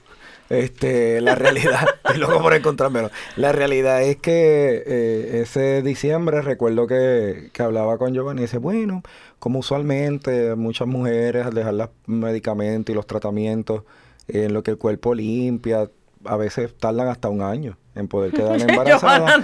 Este, 0.48 1.20
la 1.20 1.34
realidad, 1.34 1.86
estoy 2.04 2.18
loco 2.18 2.40
por 2.40 2.54
encontrármelo. 2.54 3.10
La 3.36 3.52
realidad 3.52 4.02
es 4.02 4.16
que 4.16 4.82
eh, 4.86 5.40
ese 5.42 5.82
diciembre 5.82 6.40
recuerdo 6.40 6.86
que, 6.86 7.50
que 7.52 7.62
hablaba 7.62 7.98
con 7.98 8.14
Giovanni 8.14 8.40
y 8.40 8.44
dice, 8.44 8.56
bueno, 8.56 9.02
como 9.38 9.58
usualmente 9.58 10.54
muchas 10.54 10.88
mujeres 10.88 11.44
al 11.44 11.52
dejar 11.52 11.74
los 11.74 11.90
medicamentos 12.06 12.90
y 12.92 12.96
los 12.96 13.06
tratamientos 13.06 13.82
en 14.26 14.54
lo 14.54 14.62
que 14.62 14.70
el 14.70 14.78
cuerpo 14.78 15.14
limpia, 15.14 15.90
a 16.24 16.36
veces 16.36 16.76
tardan 16.76 17.08
hasta 17.08 17.28
un 17.28 17.42
año 17.42 17.76
en 17.94 18.08
poder 18.08 18.32
quedar 18.32 18.60
embarazada. 18.68 19.40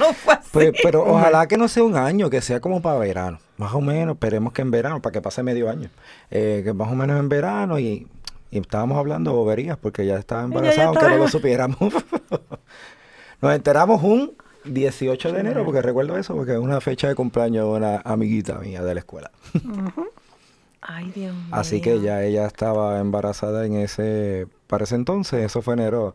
Pues, 0.53 0.73
pero 0.83 1.05
ojalá 1.05 1.47
que 1.47 1.57
no 1.57 1.69
sea 1.69 1.83
un 1.85 1.97
año, 1.97 2.31
que 2.31 2.41
sea 2.41 2.61
como 2.61 2.81
para 2.81 2.99
verano. 2.99 3.39
Más 3.57 3.75
o 3.75 3.81
menos, 3.81 4.15
esperemos 4.15 4.53
que 4.53 4.63
en 4.63 4.71
verano, 4.71 5.01
para 5.03 5.13
que 5.13 5.21
pase 5.21 5.43
medio 5.43 5.69
año. 5.69 5.91
Eh, 6.31 6.63
que 6.65 6.73
más 6.73 6.91
o 6.91 6.95
menos 6.95 7.19
en 7.19 7.29
verano 7.29 7.79
y, 7.79 8.07
estábamos 8.51 8.99
hablando 8.99 9.33
de 9.33 9.37
boberías 9.37 9.77
porque 9.77 10.07
ya 10.07 10.17
estaba 10.17 10.45
embarazada, 10.45 10.87
aunque 10.87 11.09
no 11.09 11.17
lo 11.17 11.29
supiéramos. 11.29 11.79
Nos 13.41 13.53
enteramos 13.53 14.03
un 14.03 14.37
18 14.65 15.33
de 15.33 15.41
enero, 15.41 15.65
porque 15.65 15.83
recuerdo 15.83 16.17
eso, 16.17 16.35
porque 16.35 16.53
es 16.53 16.59
una 16.59 16.81
fecha 16.81 17.09
de 17.09 17.15
cumpleaños 17.15 17.67
de 17.67 17.71
una 17.71 18.01
amiguita 18.05 18.55
mía 18.59 18.83
de 18.83 18.95
la 18.95 19.01
escuela. 19.01 19.31
Ay, 20.81 21.11
Dios 21.15 21.35
mío. 21.35 21.45
Así 21.51 21.81
que 21.81 22.01
ya 22.01 22.23
ella 22.23 22.47
estaba 22.47 23.01
embarazada 23.01 23.67
en 23.67 23.75
ese, 23.75 24.47
para 24.67 24.85
ese 24.85 24.95
entonces, 24.95 25.45
eso 25.45 25.63
fue 25.63 25.75
enero 25.75 26.15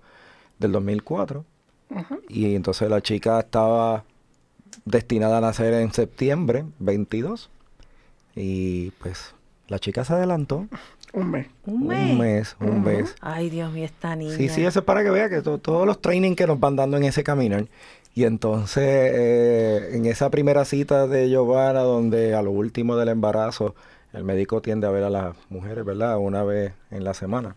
del 0.60 0.72
2004. 0.74 1.46
Y 2.28 2.54
entonces 2.56 2.90
la 2.90 3.02
chica 3.02 3.40
estaba 3.40 4.04
destinada 4.86 5.40
a 5.40 5.42
nacer 5.42 5.74
en 5.74 5.92
septiembre 5.92 6.66
22. 6.80 7.50
Y 8.36 8.92
pues 8.92 9.34
la 9.68 9.80
chica 9.80 10.06
se 10.06 10.14
adelantó. 10.14 10.68
Un 11.12 11.32
mes. 11.32 11.48
Un 11.66 11.88
mes. 11.88 12.12
Un 12.12 12.18
mes, 12.20 12.56
un 12.60 12.84
mes. 12.84 13.16
Ay, 13.22 13.50
Dios 13.50 13.72
mío, 13.72 13.86
esta 13.86 14.16
niña. 14.16 14.36
Sí, 14.36 14.50
sí, 14.50 14.64
eso 14.64 14.80
es 14.80 14.86
para 14.86 15.04
que 15.04 15.10
vea 15.10 15.30
que 15.30 15.42
todos 15.42 15.88
los 15.88 16.02
trainings 16.02 16.38
que 16.38 16.46
nos 16.46 16.60
van 16.60 16.76
dando 16.76 16.98
en 16.98 17.04
ese 17.04 17.24
caminar. 17.24 17.66
Y 18.14 18.26
entonces, 18.26 18.84
eh, 18.86 19.90
en 19.94 20.06
esa 20.06 20.30
primera 20.30 20.66
cita 20.66 21.08
de 21.08 21.30
Giovanna, 21.30 21.82
donde 21.82 22.36
a 22.36 22.42
lo 22.42 22.52
último 22.52 22.96
del 22.96 23.10
embarazo, 23.10 23.76
el 24.14 24.24
médico 24.24 24.62
tiende 24.62 24.88
a 24.88 24.90
ver 24.90 25.04
a 25.04 25.10
las 25.10 25.36
mujeres, 25.50 25.86
¿verdad? 25.86 26.18
Una 26.18 26.44
vez 26.44 26.74
en 26.92 27.04
la 27.04 27.14
semana. 27.14 27.56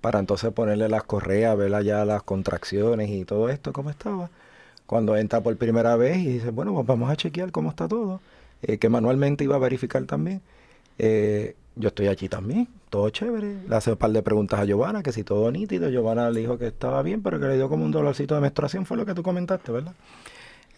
Para 0.00 0.20
entonces 0.20 0.52
ponerle 0.52 0.88
las 0.88 1.02
correas, 1.04 1.56
ver 1.56 1.74
allá 1.74 2.04
las 2.04 2.22
contracciones 2.22 3.10
y 3.10 3.24
todo 3.24 3.48
esto, 3.48 3.72
cómo 3.72 3.90
estaba. 3.90 4.30
Cuando 4.86 5.16
entra 5.16 5.40
por 5.40 5.56
primera 5.56 5.96
vez 5.96 6.18
y 6.18 6.34
dice, 6.34 6.50
bueno, 6.50 6.74
pues 6.74 6.86
vamos 6.86 7.10
a 7.10 7.16
chequear 7.16 7.50
cómo 7.50 7.70
está 7.70 7.88
todo, 7.88 8.20
eh, 8.62 8.78
que 8.78 8.88
manualmente 8.88 9.44
iba 9.44 9.56
a 9.56 9.58
verificar 9.58 10.04
también. 10.04 10.40
Eh, 10.98 11.56
yo 11.74 11.88
estoy 11.88 12.08
aquí 12.08 12.28
también, 12.28 12.68
todo 12.90 13.08
chévere. 13.10 13.62
Le 13.66 13.74
hace 13.74 13.92
un 13.92 13.96
par 13.96 14.10
de 14.10 14.22
preguntas 14.22 14.60
a 14.60 14.64
Giovanna, 14.64 15.02
que 15.02 15.10
si 15.10 15.24
todo 15.24 15.50
nítido. 15.50 15.88
Giovanna 15.88 16.30
le 16.30 16.40
dijo 16.40 16.58
que 16.58 16.66
estaba 16.66 17.02
bien, 17.02 17.22
pero 17.22 17.40
que 17.40 17.46
le 17.46 17.56
dio 17.56 17.68
como 17.68 17.84
un 17.84 17.90
dolorcito 17.90 18.34
de 18.34 18.42
menstruación, 18.42 18.84
fue 18.84 18.96
lo 18.96 19.06
que 19.06 19.14
tú 19.14 19.22
comentaste, 19.22 19.72
¿verdad? 19.72 19.94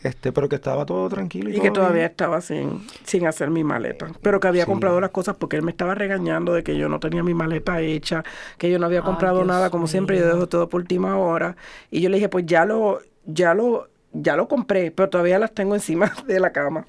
Este, 0.04 0.32
pero 0.32 0.50
que 0.50 0.56
estaba 0.56 0.84
todo 0.84 1.08
tranquilo. 1.08 1.48
Y, 1.48 1.60
que 1.60 1.70
todavía 1.70 2.04
estaba 2.04 2.42
sin, 2.42 2.86
sin 3.04 3.26
hacer 3.26 3.48
mi 3.48 3.64
maleta. 3.64 4.12
Pero 4.20 4.38
que 4.38 4.46
había 4.48 4.66
comprado 4.66 5.00
las 5.00 5.08
cosas 5.08 5.34
porque 5.36 5.56
él 5.56 5.62
me 5.62 5.70
estaba 5.70 5.94
regañando 5.94 6.52
de 6.52 6.62
que 6.62 6.76
yo 6.76 6.90
no 6.90 7.00
tenía 7.00 7.22
mi 7.22 7.32
maleta 7.32 7.80
hecha, 7.80 8.22
que 8.58 8.70
yo 8.70 8.78
no 8.78 8.84
había 8.84 9.00
comprado 9.00 9.46
nada, 9.46 9.70
como 9.70 9.86
siempre, 9.86 10.18
yo 10.18 10.26
dejo 10.26 10.46
todo 10.46 10.68
por 10.68 10.82
última 10.82 11.16
hora. 11.16 11.56
Y 11.90 12.02
yo 12.02 12.10
le 12.10 12.18
dije, 12.18 12.28
pues 12.28 12.44
ya 12.44 12.66
lo, 12.66 13.00
ya 13.24 13.54
lo, 13.54 13.88
ya 14.12 14.36
lo 14.36 14.46
compré, 14.46 14.90
pero 14.90 15.08
todavía 15.08 15.38
las 15.38 15.52
tengo 15.54 15.74
encima 15.74 16.12
de 16.26 16.38
la 16.38 16.52
cama. 16.52 16.84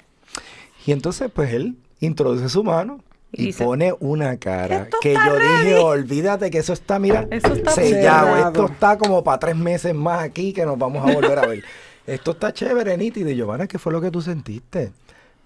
Y 0.84 0.92
entonces, 0.92 1.30
pues 1.32 1.54
él 1.54 1.74
introduce 2.00 2.50
su 2.50 2.62
mano 2.64 3.00
y, 3.32 3.54
pone 3.54 3.94
una 3.98 4.36
cara 4.36 4.88
que 5.00 5.14
yo 5.14 5.38
dije, 5.38 5.76
olvídate 5.76 6.50
que 6.50 6.58
eso 6.58 6.74
está, 6.74 6.98
mira, 6.98 7.26
eso 7.30 7.54
está 7.54 7.70
sellado. 7.70 8.46
Esto 8.46 8.66
está 8.66 8.98
como 8.98 9.24
para 9.24 9.38
tres 9.38 9.56
meses 9.56 9.94
más 9.94 10.22
aquí 10.22 10.52
que 10.52 10.66
nos 10.66 10.78
vamos 10.78 11.08
a 11.08 11.14
volver 11.14 11.38
a 11.38 11.46
ver. 11.46 11.64
esto 12.06 12.32
está 12.32 12.52
chévere, 12.52 12.96
nítido. 12.96 13.30
Y 13.30 13.36
Giovanna, 13.36 13.66
¿qué 13.66 13.78
fue 13.78 13.92
lo 13.92 14.00
que 14.00 14.10
tú 14.10 14.20
sentiste? 14.22 14.92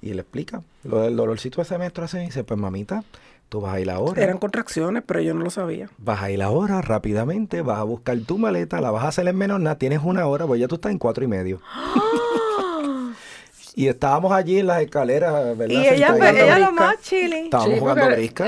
Y 0.02 0.14
le 0.14 0.22
explica 0.22 0.62
lo 0.84 1.02
del 1.02 1.16
dolorcito 1.16 1.60
de 1.60 1.64
semestre. 1.66 2.06
Y 2.14 2.26
dice, 2.26 2.44
pues 2.44 2.58
mamita, 2.58 3.04
tú 3.48 3.60
vas 3.60 3.74
a 3.74 3.80
ir 3.80 3.90
ahora. 3.90 4.22
Eran 4.22 4.38
contracciones, 4.38 5.02
pero 5.06 5.20
yo 5.20 5.34
no 5.34 5.44
lo 5.44 5.50
sabía. 5.50 5.88
Vas 5.98 6.22
a 6.22 6.30
ir 6.30 6.42
ahora 6.42 6.80
rápidamente, 6.80 7.62
vas 7.62 7.78
a 7.78 7.84
buscar 7.84 8.18
tu 8.20 8.38
maleta, 8.38 8.80
la 8.80 8.90
vas 8.90 9.04
a 9.04 9.08
hacer 9.08 9.28
en 9.28 9.36
menos 9.36 9.60
nada, 9.60 9.76
tienes 9.76 10.00
una 10.02 10.26
hora, 10.26 10.46
pues 10.46 10.60
ya 10.60 10.68
tú 10.68 10.76
estás 10.76 10.92
en 10.92 10.98
cuatro 10.98 11.24
y 11.24 11.28
medio. 11.28 11.60
Y 13.80 13.88
estábamos 13.88 14.30
allí 14.30 14.58
en 14.58 14.66
las 14.66 14.82
escaleras, 14.82 15.56
¿verdad? 15.56 15.74
Y 15.74 15.88
ella, 15.88 16.14
ella 16.14 16.58
lo 16.58 16.72
más 16.72 17.00
chile. 17.00 17.44
Estábamos 17.44 17.78
jugando 17.78 18.08
brisca. 18.08 18.46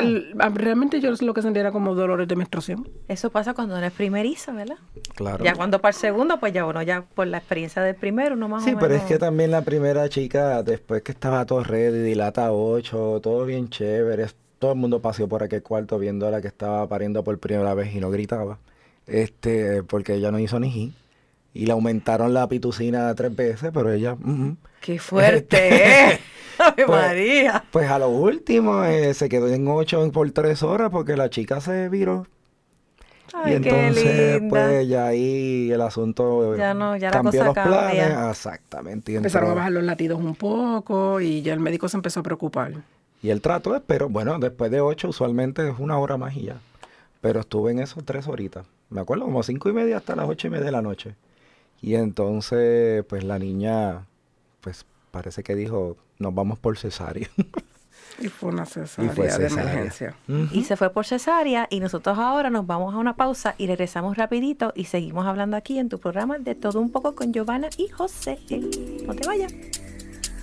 realmente 0.53 1.01
yo 1.01 1.11
lo 1.23 1.33
que 1.33 1.41
sentía 1.41 1.62
era 1.62 1.73
como 1.73 1.95
dolores 1.95 2.29
de 2.29 2.37
menstruación. 2.37 2.87
Eso 3.09 3.31
pasa 3.31 3.55
cuando 3.55 3.79
eres 3.79 3.93
primeriza, 3.93 4.53
¿verdad? 4.53 4.77
Claro. 5.15 5.43
Ya 5.43 5.55
cuando 5.55 5.81
para 5.81 5.95
el 5.95 5.99
segundo, 5.99 6.39
pues 6.39 6.53
ya 6.53 6.65
bueno, 6.65 6.83
ya 6.83 7.01
por 7.15 7.27
la 7.29 7.39
experiencia 7.39 7.81
del 7.81 7.95
primero, 7.95 8.37
no 8.37 8.47
más 8.47 8.62
sí, 8.62 8.75
pero 8.79 8.95
es 8.95 9.05
que 9.05 9.17
también 9.17 9.51
la 9.51 9.62
primera 9.62 10.07
chica, 10.11 10.62
después 10.62 11.01
que 11.01 11.12
estaba 11.12 11.47
todo 11.47 11.65
ready, 11.65 12.03
dilata 12.03 12.53
8, 12.53 13.21
todo 13.23 13.47
bien 13.47 13.71
chévere, 13.71 14.27
todo 14.59 14.73
el 14.73 14.79
mundo 14.79 15.01
paseó 15.01 15.29
por 15.29 15.43
aquel 15.43 15.62
cuarto 15.62 15.99
viendo 15.99 16.27
a 16.27 16.31
la 16.31 16.43
que 16.43 16.49
estaba 16.49 16.87
pariendo 16.87 17.25
por 17.25 17.39
primera 17.39 17.73
vez 17.73 17.95
y 17.95 18.01
no 18.01 18.11
gritaba. 18.11 18.59
Este, 19.07 19.83
porque 19.83 20.17
ella 20.17 20.31
no 20.31 20.39
hizo 20.39 20.61
ni 20.61 20.71
hit 20.71 20.93
y 21.54 21.66
le 21.66 21.73
aumentaron 21.73 22.32
la 22.35 22.49
pitucina 22.49 23.14
tres 23.14 23.35
veces, 23.35 23.71
pero 23.73 23.90
ella... 23.92 24.16
¡Qué 24.80 24.99
fuerte! 24.99 26.11
¿eh? 26.12 26.18
pues, 26.76 26.88
María! 26.88 27.64
Pues 27.71 27.90
a 27.90 27.99
lo 27.99 28.09
último 28.09 28.85
eh, 28.85 29.14
se 29.14 29.28
quedó 29.28 29.49
en 29.49 29.66
ocho 29.68 30.11
por 30.12 30.30
tres 30.32 30.62
horas 30.62 30.90
porque 30.90 31.16
la 31.16 31.30
chica 31.30 31.61
se 31.61 31.88
viró. 31.88 32.26
Ay, 33.35 33.52
y 33.52 33.56
entonces, 33.56 34.02
qué 34.04 34.38
linda. 34.40 34.49
pues 34.50 34.88
ya 34.88 35.06
ahí 35.06 35.71
el 35.73 35.80
asunto 35.80 36.54
ya 36.54 36.75
no, 36.75 36.97
ya 36.97 37.11
cambió 37.11 37.42
la 37.44 37.54
cosa 37.54 37.64
los 37.66 37.73
cambia. 37.73 38.06
planes. 38.09 38.30
Exactamente. 38.30 39.12
Y 39.12 39.16
Empezaron 39.16 39.49
entró- 39.49 39.52
a 39.52 39.54
bajar 39.56 39.73
los 39.73 39.85
latidos 39.85 40.18
un 40.21 40.35
poco 40.35 41.18
y 41.21 41.40
ya 41.40 41.54
el 41.54 41.61
médico 41.61 41.88
se 41.88 41.97
empezó 41.97 42.21
a 42.21 42.23
preocupar. 42.23 42.73
Y 43.23 43.30
el 43.30 43.40
trato 43.40 43.75
es, 43.75 43.82
pero 43.87 44.09
bueno, 44.11 44.38
después 44.38 44.71
de 44.71 44.80
ocho 44.82 45.09
usualmente 45.09 45.66
es 45.66 45.75
una 45.78 45.99
hora 45.99 46.16
más 46.18 46.37
y 46.37 46.42
ya. 46.42 46.56
Pero 47.23 47.40
estuve 47.40 47.71
en 47.71 47.78
eso 47.78 48.02
tres 48.04 48.26
horitas. 48.28 48.66
Me 48.90 49.00
acuerdo, 49.00 49.25
como 49.25 49.42
cinco 49.42 49.71
y 49.71 49.73
media 49.73 49.97
hasta 49.97 50.14
las 50.16 50.28
ocho 50.28 50.49
y 50.49 50.50
media 50.50 50.66
de 50.66 50.73
la 50.73 50.82
noche. 50.82 51.14
Y 51.83 51.97
entonces, 51.97 53.05
pues 53.09 53.25
la 53.25 53.39
niña, 53.39 54.07
pues 54.61 54.87
parece 55.11 55.43
que 55.43 55.57
dijo, 55.57 55.97
nos 56.19 56.35
vamos 56.35 56.59
por 56.59 56.79
cesárea. 56.79 57.29
Y 58.21 58.29
fue 58.29 58.51
una 58.51 58.65
cesárea, 58.67 59.12
fue 59.12 59.27
de 59.27 59.47
emergencia. 59.47 60.15
Y 60.53 60.62
se 60.62 60.77
fue 60.77 60.91
por 60.91 61.05
cesárea 61.05 61.67
y 61.69 61.81
nosotros 61.81 62.19
ahora 62.19 62.51
nos 62.51 62.67
vamos 62.67 62.95
a 62.95 62.99
una 62.99 63.17
pausa 63.17 63.57
y 63.59 63.67
regresamos 63.67 64.17
rapidito 64.17 64.73
y 64.77 64.85
seguimos 64.85 65.27
hablando 65.27 65.57
aquí 65.57 65.79
en 65.79 65.89
tu 65.89 65.99
programa 65.99 66.39
de 66.39 66.55
todo 66.55 66.81
un 66.81 66.91
poco 66.91 67.15
con 67.15 67.33
Giovanna 67.33 67.69
y 67.77 67.89
José. 67.89 68.39
No 69.05 69.15
te 69.15 69.27
vayas. 69.27 69.53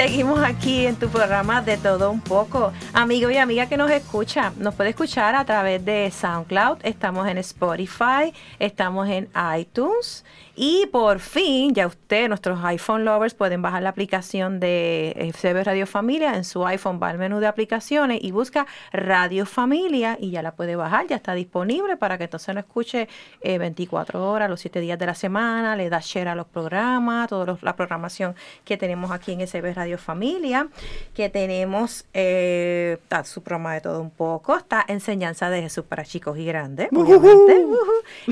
Seguimos 0.00 0.42
aquí 0.42 0.86
en 0.86 0.96
tu 0.96 1.10
programa 1.10 1.60
de 1.60 1.76
todo 1.76 2.10
un 2.10 2.22
poco. 2.22 2.72
Amigo 2.94 3.28
y 3.28 3.36
amiga 3.36 3.68
que 3.68 3.76
nos 3.76 3.90
escucha, 3.90 4.50
nos 4.56 4.74
puede 4.74 4.88
escuchar 4.88 5.34
a 5.34 5.44
través 5.44 5.84
de 5.84 6.10
SoundCloud, 6.10 6.78
estamos 6.84 7.28
en 7.28 7.36
Spotify, 7.36 8.32
estamos 8.58 9.10
en 9.10 9.28
iTunes 9.58 10.24
y 10.56 10.86
por 10.86 11.20
fin, 11.20 11.74
ya 11.74 11.86
usted, 11.86 12.28
nuestros 12.28 12.62
iPhone 12.64 13.04
lovers, 13.04 13.34
pueden 13.34 13.62
bajar 13.62 13.82
la 13.82 13.90
aplicación 13.90 14.60
de 14.60 15.32
CB 15.40 15.64
Radio 15.64 15.86
Familia. 15.86 16.34
En 16.34 16.44
su 16.44 16.66
iPhone 16.66 17.00
va 17.02 17.08
al 17.08 17.18
menú 17.18 17.40
de 17.40 17.46
aplicaciones 17.46 18.18
y 18.22 18.30
busca 18.30 18.66
Radio 18.92 19.46
Familia 19.46 20.16
y 20.20 20.30
ya 20.30 20.42
la 20.42 20.52
puede 20.52 20.76
bajar, 20.76 21.06
ya 21.06 21.16
está 21.16 21.34
disponible 21.34 21.96
para 21.96 22.18
que 22.18 22.24
entonces 22.24 22.54
lo 22.54 22.60
escuche 22.60 23.08
24 23.42 24.18
eh, 24.18 24.22
horas, 24.22 24.50
los 24.50 24.60
7 24.60 24.80
días 24.80 24.98
de 24.98 25.06
la 25.06 25.14
semana, 25.14 25.76
le 25.76 25.88
da 25.88 26.00
share 26.00 26.28
a 26.28 26.34
los 26.34 26.46
programas, 26.46 27.28
toda 27.28 27.56
la 27.62 27.76
programación 27.76 28.34
que 28.64 28.76
tenemos 28.76 29.10
aquí 29.10 29.32
en 29.32 29.46
SB 29.46 29.74
Radio 29.74 29.98
Familia, 29.98 30.68
que 31.14 31.28
tenemos 31.28 32.04
eh, 32.12 32.98
está 33.02 33.24
su 33.24 33.42
programa 33.42 33.74
de 33.74 33.80
todo 33.80 34.00
un 34.00 34.10
poco, 34.10 34.56
está 34.56 34.84
Enseñanza 34.88 35.50
de 35.50 35.62
Jesús 35.62 35.84
para 35.84 36.04
chicos 36.04 36.36
y 36.38 36.44
grandes, 36.44 36.88
obviamente. 36.92 37.66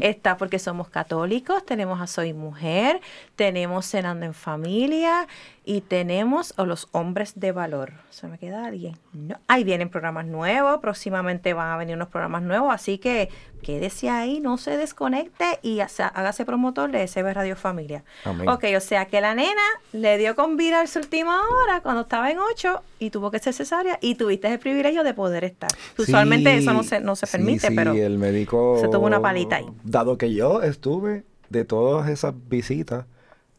Está 0.01 0.37
porque 0.37 0.59
somos 0.59 0.89
católicos, 0.89 1.65
tenemos 1.65 2.01
a 2.01 2.07
soy 2.09 2.33
Mujer, 2.33 3.01
tenemos 3.37 3.87
Cenando 3.87 4.27
en 4.27 4.35
Familia 4.35 5.29
y 5.65 5.83
tenemos 5.83 6.55
a 6.57 6.65
los 6.65 6.89
hombres 6.93 7.35
de 7.37 7.53
valor. 7.53 7.93
¿Se 8.09 8.27
me 8.27 8.39
queda 8.39 8.65
alguien? 8.65 8.97
No. 9.13 9.39
Ahí 9.49 9.65
vienen 9.65 9.91
programas 9.91 10.25
nuevos, 10.25 10.79
próximamente 10.81 11.53
van 11.53 11.71
a 11.71 11.77
venir 11.77 11.95
unos 11.95 12.09
programas 12.09 12.43
nuevos, 12.43 12.73
así 12.73 12.97
que 12.97 13.29
quédese 13.63 14.09
ahí, 14.09 14.41
no 14.41 14.57
se 14.57 14.79
desconecte 14.79 15.45
y 15.63 15.81
hágase 15.81 16.47
promotor 16.47 16.91
de 16.91 17.07
SB 17.07 17.35
Radio 17.35 17.55
Familia. 17.55 18.03
Ok, 18.47 18.65
o 18.77 18.81
sea 18.81 19.05
que 19.07 19.21
la 19.21 19.35
nena 19.35 19.61
le 19.93 20.17
dio 20.17 20.35
con 20.35 20.57
vida 20.57 20.81
en 20.81 20.89
su 20.89 21.01
última 21.01 21.39
hora 21.43 21.83
cuando 21.83 22.01
estaba 22.03 22.31
en 22.31 22.39
8 22.39 22.83
y 22.99 23.11
tuvo 23.11 23.31
que 23.31 23.39
ser 23.39 23.53
cesárea 23.53 23.99
y 24.01 24.15
tuviste 24.15 24.51
el 24.51 24.59
privilegio 24.59 25.05
de 25.05 25.13
poder 25.13 25.45
estar. 25.45 25.71
Usualmente 25.99 26.57
eso 26.57 26.73
no 26.73 26.83
se, 26.83 27.01
no 27.01 27.15
se 27.15 27.27
permite, 27.27 27.71
pero 27.73 27.93
el 27.93 28.17
médico 28.17 28.79
se 28.81 28.89
tuvo 28.89 29.07
una 29.07 29.21
palita 29.21 29.57
ahí. 29.57 29.67
Dado 29.85 30.17
que 30.17 30.33
yo 30.33 30.63
estuve 30.63 31.25
de 31.51 31.65
todas 31.65 32.09
esas 32.09 32.35
visitas, 32.49 33.07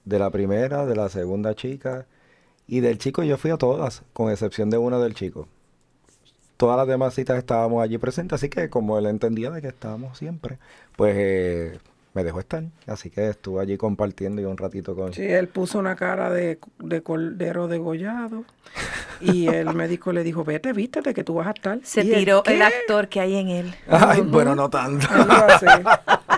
de 0.06 0.20
la 0.20 0.30
primera, 0.32 0.86
de 0.86 0.96
la 0.96 1.10
segunda 1.10 1.56
chica 1.56 2.06
y 2.68 2.82
del 2.82 2.98
chico, 2.98 3.24
yo 3.24 3.38
fui 3.38 3.52
a 3.52 3.58
todas, 3.58 4.04
con 4.14 4.32
excepción 4.32 4.70
de 4.70 4.78
una 4.78 5.00
del 5.00 5.14
chico. 5.14 5.48
Todas 6.58 6.78
las 6.78 6.88
demás 6.88 7.14
citas 7.14 7.38
estábamos 7.38 7.82
allí 7.82 7.98
presentes, 7.98 8.36
así 8.36 8.50
que 8.50 8.70
como 8.70 8.98
él 8.98 9.06
entendía 9.06 9.50
de 9.50 9.62
que 9.62 9.70
estábamos 9.70 10.18
siempre, 10.18 10.58
pues 10.96 11.16
eh, 11.18 11.80
me 12.14 12.24
dejó 12.24 12.40
estar. 12.40 12.64
Así 12.86 13.10
que 13.10 13.30
estuve 13.30 13.62
allí 13.62 13.78
compartiendo 13.78 14.42
y 14.42 14.46
un 14.46 14.58
ratito 14.58 14.96
con... 14.96 15.14
Sí, 15.14 15.24
él 15.24 15.48
puso 15.48 15.80
una 15.80 15.96
cara 15.96 16.30
de, 16.30 16.60
de 16.80 17.02
cordero 17.02 17.68
degollado 17.68 18.44
y 19.22 19.48
el 19.54 19.74
médico 19.74 20.12
le 20.12 20.24
dijo, 20.24 20.44
vete, 20.44 20.74
vístete 20.74 21.14
que 21.14 21.24
tú 21.24 21.36
vas 21.36 21.48
a 21.48 21.52
estar. 21.52 21.80
Se 21.84 22.04
tiró 22.04 22.44
el 22.46 22.62
actor 22.62 23.08
que 23.08 23.22
hay 23.22 23.36
en 23.36 23.48
él. 23.50 23.76
Ay, 23.88 24.22
bueno, 24.22 24.54
no 24.54 24.70
tanto. 24.70 25.08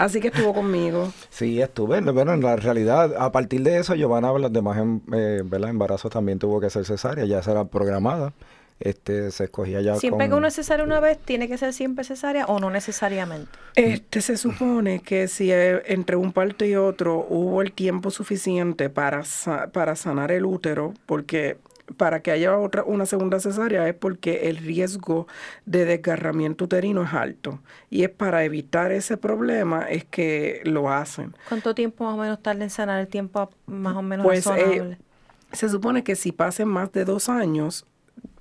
Así 0.00 0.18
que 0.18 0.28
estuvo 0.28 0.54
conmigo. 0.54 1.12
Sí, 1.28 1.60
estuve. 1.60 2.00
Bueno, 2.00 2.32
en 2.32 2.40
la 2.40 2.56
realidad, 2.56 3.14
a 3.18 3.30
partir 3.30 3.62
de 3.62 3.76
eso, 3.76 3.94
Giovanna, 3.94 4.32
los 4.32 4.50
demás 4.50 4.78
em, 4.78 5.00
eh, 5.12 5.42
embarazos 5.68 6.10
también 6.10 6.38
tuvo 6.38 6.58
que 6.58 6.70
ser 6.70 6.86
cesárea, 6.86 7.26
ya 7.26 7.42
será 7.42 7.66
programada. 7.66 8.32
Este, 8.78 9.30
se 9.30 9.44
escogía 9.44 9.82
ya 9.82 9.96
¿Siempre 9.96 10.26
que 10.30 10.34
uno 10.34 10.46
es 10.46 10.54
cesárea 10.54 10.86
una 10.86 11.00
vez, 11.00 11.18
tiene 11.18 11.48
que 11.48 11.58
ser 11.58 11.74
siempre 11.74 12.02
cesárea 12.02 12.46
o 12.46 12.58
no 12.58 12.70
necesariamente? 12.70 13.50
Este, 13.74 14.22
se 14.22 14.38
supone 14.38 15.00
que 15.00 15.28
si 15.28 15.52
eh, 15.52 15.82
entre 15.84 16.16
un 16.16 16.32
parto 16.32 16.64
y 16.64 16.76
otro 16.76 17.26
hubo 17.28 17.60
el 17.60 17.72
tiempo 17.72 18.10
suficiente 18.10 18.88
para, 18.88 19.22
para 19.70 19.96
sanar 19.96 20.32
el 20.32 20.46
útero, 20.46 20.94
porque 21.04 21.58
para 21.96 22.22
que 22.22 22.30
haya 22.30 22.56
otra, 22.56 22.84
una 22.84 23.06
segunda 23.06 23.40
cesárea 23.40 23.88
es 23.88 23.94
porque 23.94 24.48
el 24.48 24.56
riesgo 24.56 25.26
de 25.66 25.84
desgarramiento 25.84 26.64
uterino 26.64 27.02
es 27.02 27.12
alto. 27.12 27.60
Y 27.90 28.04
es 28.04 28.10
para 28.10 28.44
evitar 28.44 28.92
ese 28.92 29.16
problema 29.16 29.88
es 29.88 30.04
que 30.04 30.60
lo 30.64 30.90
hacen. 30.90 31.34
¿Cuánto 31.48 31.74
tiempo 31.74 32.04
más 32.04 32.14
o 32.14 32.16
menos 32.18 32.42
tarda 32.42 32.64
en 32.64 32.70
sanar 32.70 33.00
el 33.00 33.08
tiempo 33.08 33.50
más 33.66 33.96
o 33.96 34.02
menos 34.02 34.24
pues, 34.24 34.46
eh, 34.46 34.98
se 35.52 35.68
supone 35.68 36.04
que 36.04 36.16
si 36.16 36.32
pasen 36.32 36.68
más 36.68 36.92
de 36.92 37.04
dos 37.04 37.28
años, 37.28 37.86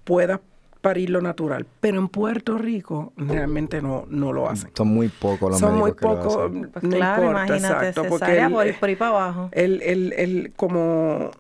pueda 0.04 0.42
parir 0.82 1.10
lo 1.10 1.22
natural. 1.22 1.66
Pero 1.80 2.00
en 2.00 2.08
Puerto 2.08 2.58
Rico 2.58 3.14
realmente 3.18 3.82
no, 3.82 4.06
no 4.10 4.32
lo 4.34 4.50
hacen. 4.50 4.72
Son 4.76 4.88
muy 4.88 5.10
pocos 5.10 5.52
los 5.52 5.60
Son 5.60 5.78
muy 5.78 5.92
pocos. 5.94 6.52
Pues 6.74 6.84
no 6.84 6.90
claro, 6.90 7.24
importa, 7.24 7.56
exacto, 7.56 8.04
porque 8.08 8.48
por, 8.50 8.80
por, 8.80 8.90
ahí 8.90 8.96
para 8.96 9.12
abajo. 9.12 9.50
El, 9.52 9.82
el, 9.82 10.14
el, 10.14 10.54
como 10.56 11.32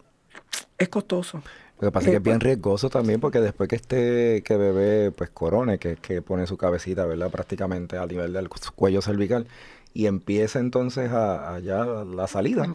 es 0.77 0.89
costoso. 0.89 1.41
Lo 1.79 1.87
que 1.87 1.91
pasa 1.93 2.07
es 2.07 2.11
que 2.11 2.17
es 2.17 2.23
bien 2.23 2.41
riesgoso 2.41 2.89
también 2.89 3.21
porque 3.21 3.39
después 3.39 3.69
que 3.69 3.77
este 3.77 4.43
que 4.43 4.57
bebé 4.57 5.11
pues 5.11 5.29
corone, 5.29 5.77
que, 5.77 5.95
que 5.95 6.21
pone 6.21 6.45
su 6.45 6.57
cabecita, 6.57 7.05
¿verdad? 7.05 7.31
Prácticamente 7.31 7.97
a 7.97 8.05
nivel 8.05 8.33
del 8.33 8.49
cuello 8.49 9.01
cervical 9.01 9.47
y 9.93 10.05
empieza 10.05 10.59
entonces 10.59 11.11
a, 11.11 11.55
allá 11.55 11.85
la 11.85 12.27
salida 12.27 12.65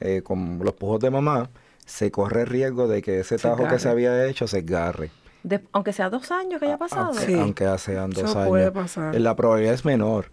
eh, 0.00 0.22
con 0.22 0.60
los 0.60 0.74
pujos 0.74 1.00
de 1.00 1.10
mamá, 1.10 1.50
se 1.84 2.10
corre 2.10 2.42
el 2.42 2.46
riesgo 2.46 2.88
de 2.88 3.02
que 3.02 3.20
ese 3.20 3.36
tajo 3.36 3.66
que 3.68 3.78
se 3.78 3.88
había 3.88 4.26
hecho 4.26 4.46
se 4.46 4.58
agarre. 4.58 5.10
aunque 5.72 5.92
sea 5.92 6.08
dos 6.08 6.30
años 6.30 6.60
que 6.60 6.66
haya 6.66 6.78
pasado. 6.78 7.12
Aunque 7.40 7.66
sean 7.78 8.10
dos 8.10 8.36
años. 8.36 8.96
La 9.14 9.34
probabilidad 9.36 9.74
es 9.74 9.84
menor, 9.84 10.26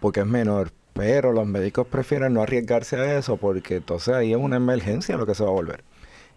porque 0.00 0.20
es 0.20 0.26
menor, 0.26 0.72
pero 0.92 1.32
los 1.32 1.46
médicos 1.46 1.86
prefieren 1.86 2.34
no 2.34 2.42
arriesgarse 2.42 2.96
a 2.96 3.18
eso 3.18 3.36
porque 3.36 3.76
entonces 3.76 4.14
ahí 4.14 4.32
es 4.32 4.38
una 4.38 4.56
emergencia 4.56 5.16
lo 5.16 5.26
que 5.26 5.34
se 5.34 5.44
va 5.44 5.50
a 5.50 5.52
volver 5.52 5.84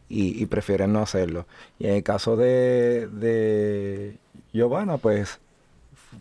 y, 0.08 0.46
prefieren 0.46 0.94
no 0.94 1.00
hacerlo. 1.00 1.46
Y 1.80 1.88
en 1.88 1.96
el 1.96 2.04
caso 2.04 2.36
de, 2.36 3.08
de 3.08 4.18
Giovanna, 4.54 4.98
pues 4.98 5.40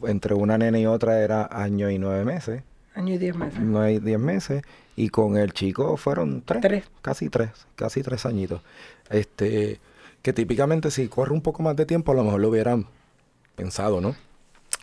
entre 0.07 0.35
una 0.35 0.59
nena 0.59 0.79
y 0.79 0.87
otra 0.87 1.20
era 1.20 1.49
año 1.51 1.90
y 1.90 1.99
nueve 1.99 2.25
meses. 2.25 2.62
Año 2.94 3.14
y 3.14 3.18
diez 3.18 3.37
meses. 3.37 3.61
Nueve 3.61 3.94
y 3.94 3.99
diez 3.99 4.18
meses. 4.18 4.62
Y 4.97 5.09
con 5.09 5.37
el 5.37 5.53
chico 5.53 5.97
fueron 5.97 6.42
tres. 6.42 6.62
Tres. 6.62 6.85
Casi 7.03 7.29
tres. 7.29 7.51
Casi 7.75 8.03
tres 8.03 8.25
añitos. 8.27 8.62
Este, 9.11 9.81
que 10.23 10.33
típicamente 10.33 10.90
si 10.90 11.09
corre 11.09 11.33
un 11.33 11.40
poco 11.40 11.62
más 11.62 11.77
de 11.77 11.87
tiempo, 11.87 12.12
a 12.12 12.14
lo 12.14 12.25
mejor 12.25 12.40
lo 12.40 12.49
hubieran 12.49 12.87
pensado, 13.57 14.01
¿no? 14.01 14.14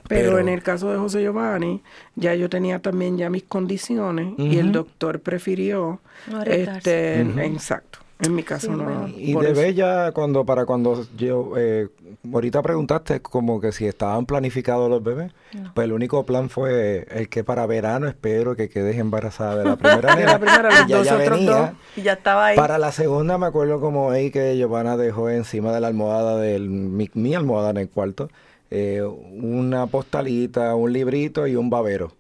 Pero, 0.08 0.40
en 0.40 0.50
el 0.50 0.64
caso 0.64 0.92
de 0.92 0.98
José 0.98 1.22
Giovanni, 1.22 1.82
ya 2.16 2.34
yo 2.34 2.50
tenía 2.50 2.80
también 2.80 3.18
ya 3.18 3.30
mis 3.30 3.44
condiciones 3.44 4.34
y 4.38 4.58
el 4.58 4.72
doctor 4.72 5.20
prefirió 5.20 6.00
este, 6.46 7.22
exacto. 7.22 8.00
En 8.22 8.36
mi 8.36 8.44
caso 8.44 8.72
no. 8.72 9.08
Y 9.08 9.34
de 9.34 9.54
Bella, 9.54 10.12
cuando, 10.12 10.46
para 10.46 10.66
cuando 10.66 11.06
yo, 11.18 11.54
eh, 11.58 11.88
ahorita 12.32 12.62
preguntaste 12.62 13.20
como 13.20 13.60
que 13.60 13.72
si 13.72 13.88
estaban 13.88 14.26
planificados 14.28 14.90
los 14.90 15.04
bebés, 15.04 15.32
pues 15.74 15.86
el 15.86 15.92
único 15.92 16.24
plan 16.26 16.50
fue 16.50 17.08
el 17.10 17.30
que 17.30 17.44
para 17.44 17.66
verano 17.66 18.08
espero 18.08 18.56
que 18.56 18.70
quedes 18.70 18.98
embarazada 18.98 19.56
de 19.58 19.66
la 19.66 19.76
primera 19.78 20.16
la 20.16 20.40
primera, 20.40 20.88
ya, 20.88 21.02
ya 21.02 21.16
venía. 21.16 21.74
y 21.96 22.04
ya 22.04 22.14
estaba 22.14 22.48
ahí. 22.48 22.56
Para 22.56 22.78
la 22.78 22.92
segunda 22.92 23.40
me 23.40 23.48
acuerdo 23.48 23.82
como 23.82 24.12
ahí 24.12 24.30
que 24.30 24.56
Giovanna 24.56 24.98
dejó 24.98 25.30
encima 25.30 25.74
de 25.74 25.80
la 25.80 25.88
almohada, 25.88 26.38
de 26.38 26.60
mi, 26.60 27.10
mi 27.16 27.34
almohada 27.34 27.72
en 27.72 27.78
el 27.78 27.90
cuarto, 27.90 28.30
eh, 28.70 29.02
una 29.02 29.88
postalita, 29.88 30.76
un 30.76 30.94
librito 30.94 31.48
y 31.48 31.56
un 31.56 31.70
babero. 31.70 32.12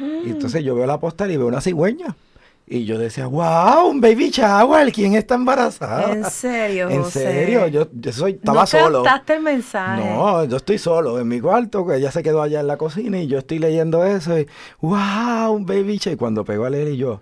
Y 0.00 0.30
entonces 0.30 0.64
yo 0.64 0.74
veo 0.74 0.86
la 0.86 0.98
postal 0.98 1.30
y 1.30 1.36
veo 1.36 1.46
una 1.46 1.60
cigüeña. 1.60 2.16
Y 2.66 2.86
yo 2.86 2.98
decía, 2.98 3.26
wow, 3.26 3.88
un 3.88 4.00
baby 4.00 4.30
shower, 4.30 4.90
¿quién 4.90 5.14
está 5.14 5.34
embarazada? 5.34 6.12
¿En 6.12 6.24
serio? 6.24 6.88
En 6.88 7.04
serio, 7.04 7.66
yo, 7.66 7.88
yo 7.92 8.12
soy, 8.12 8.32
estaba 8.32 8.66
solo. 8.66 9.02
¿No 9.04 9.22
el 9.34 9.42
mensaje? 9.42 10.02
No, 10.02 10.44
yo 10.44 10.56
estoy 10.56 10.78
solo 10.78 11.20
en 11.20 11.28
mi 11.28 11.40
cuarto, 11.40 11.86
que 11.86 11.96
ella 11.96 12.10
se 12.10 12.22
quedó 12.22 12.40
allá 12.40 12.60
en 12.60 12.66
la 12.66 12.78
cocina 12.78 13.20
y 13.20 13.26
yo 13.26 13.38
estoy 13.38 13.58
leyendo 13.58 14.04
eso 14.04 14.38
y, 14.38 14.48
wow, 14.80 15.52
un 15.52 15.66
baby 15.66 15.98
shower. 15.98 16.14
Y 16.14 16.16
cuando 16.16 16.44
pegó 16.44 16.64
a 16.64 16.70
leer 16.70 16.88
y 16.88 16.96
yo, 16.96 17.20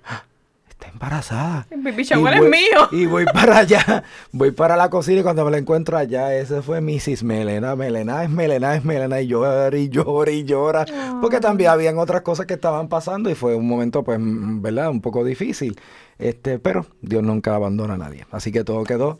está 0.82 0.92
embarazada. 0.92 1.66
El 1.70 1.82
baby 1.82 2.02
shower 2.02 2.34
es 2.34 2.42
mío. 2.42 2.88
Y 2.90 3.06
voy 3.06 3.24
para 3.24 3.58
allá, 3.58 4.04
voy 4.32 4.50
para 4.50 4.76
la 4.76 4.90
cocina 4.90 5.20
y 5.20 5.22
cuando 5.22 5.44
me 5.44 5.50
la 5.50 5.58
encuentro 5.58 5.96
allá, 5.96 6.34
ese 6.34 6.62
fue 6.62 6.80
Mrs. 6.80 7.22
Melena. 7.22 7.76
Melena 7.76 8.24
es 8.24 8.30
Melena, 8.30 8.74
es 8.74 8.84
Melena. 8.84 9.20
Y 9.20 9.28
llora 9.28 9.76
y 9.76 9.88
llora 9.88 10.30
y 10.30 10.44
llora. 10.44 10.86
Porque 11.20 11.40
también 11.40 11.70
habían 11.70 11.98
otras 11.98 12.22
cosas 12.22 12.46
que 12.46 12.54
estaban 12.54 12.88
pasando 12.88 13.30
y 13.30 13.34
fue 13.34 13.54
un 13.54 13.66
momento, 13.66 14.02
pues, 14.02 14.18
¿verdad? 14.20 14.90
Un 14.90 15.00
poco 15.00 15.24
difícil. 15.24 15.78
Este, 16.18 16.58
pero 16.58 16.86
Dios 17.00 17.22
nunca 17.22 17.54
abandona 17.54 17.94
a 17.94 17.98
nadie. 17.98 18.26
Así 18.30 18.52
que 18.52 18.64
todo 18.64 18.84
quedó 18.84 19.18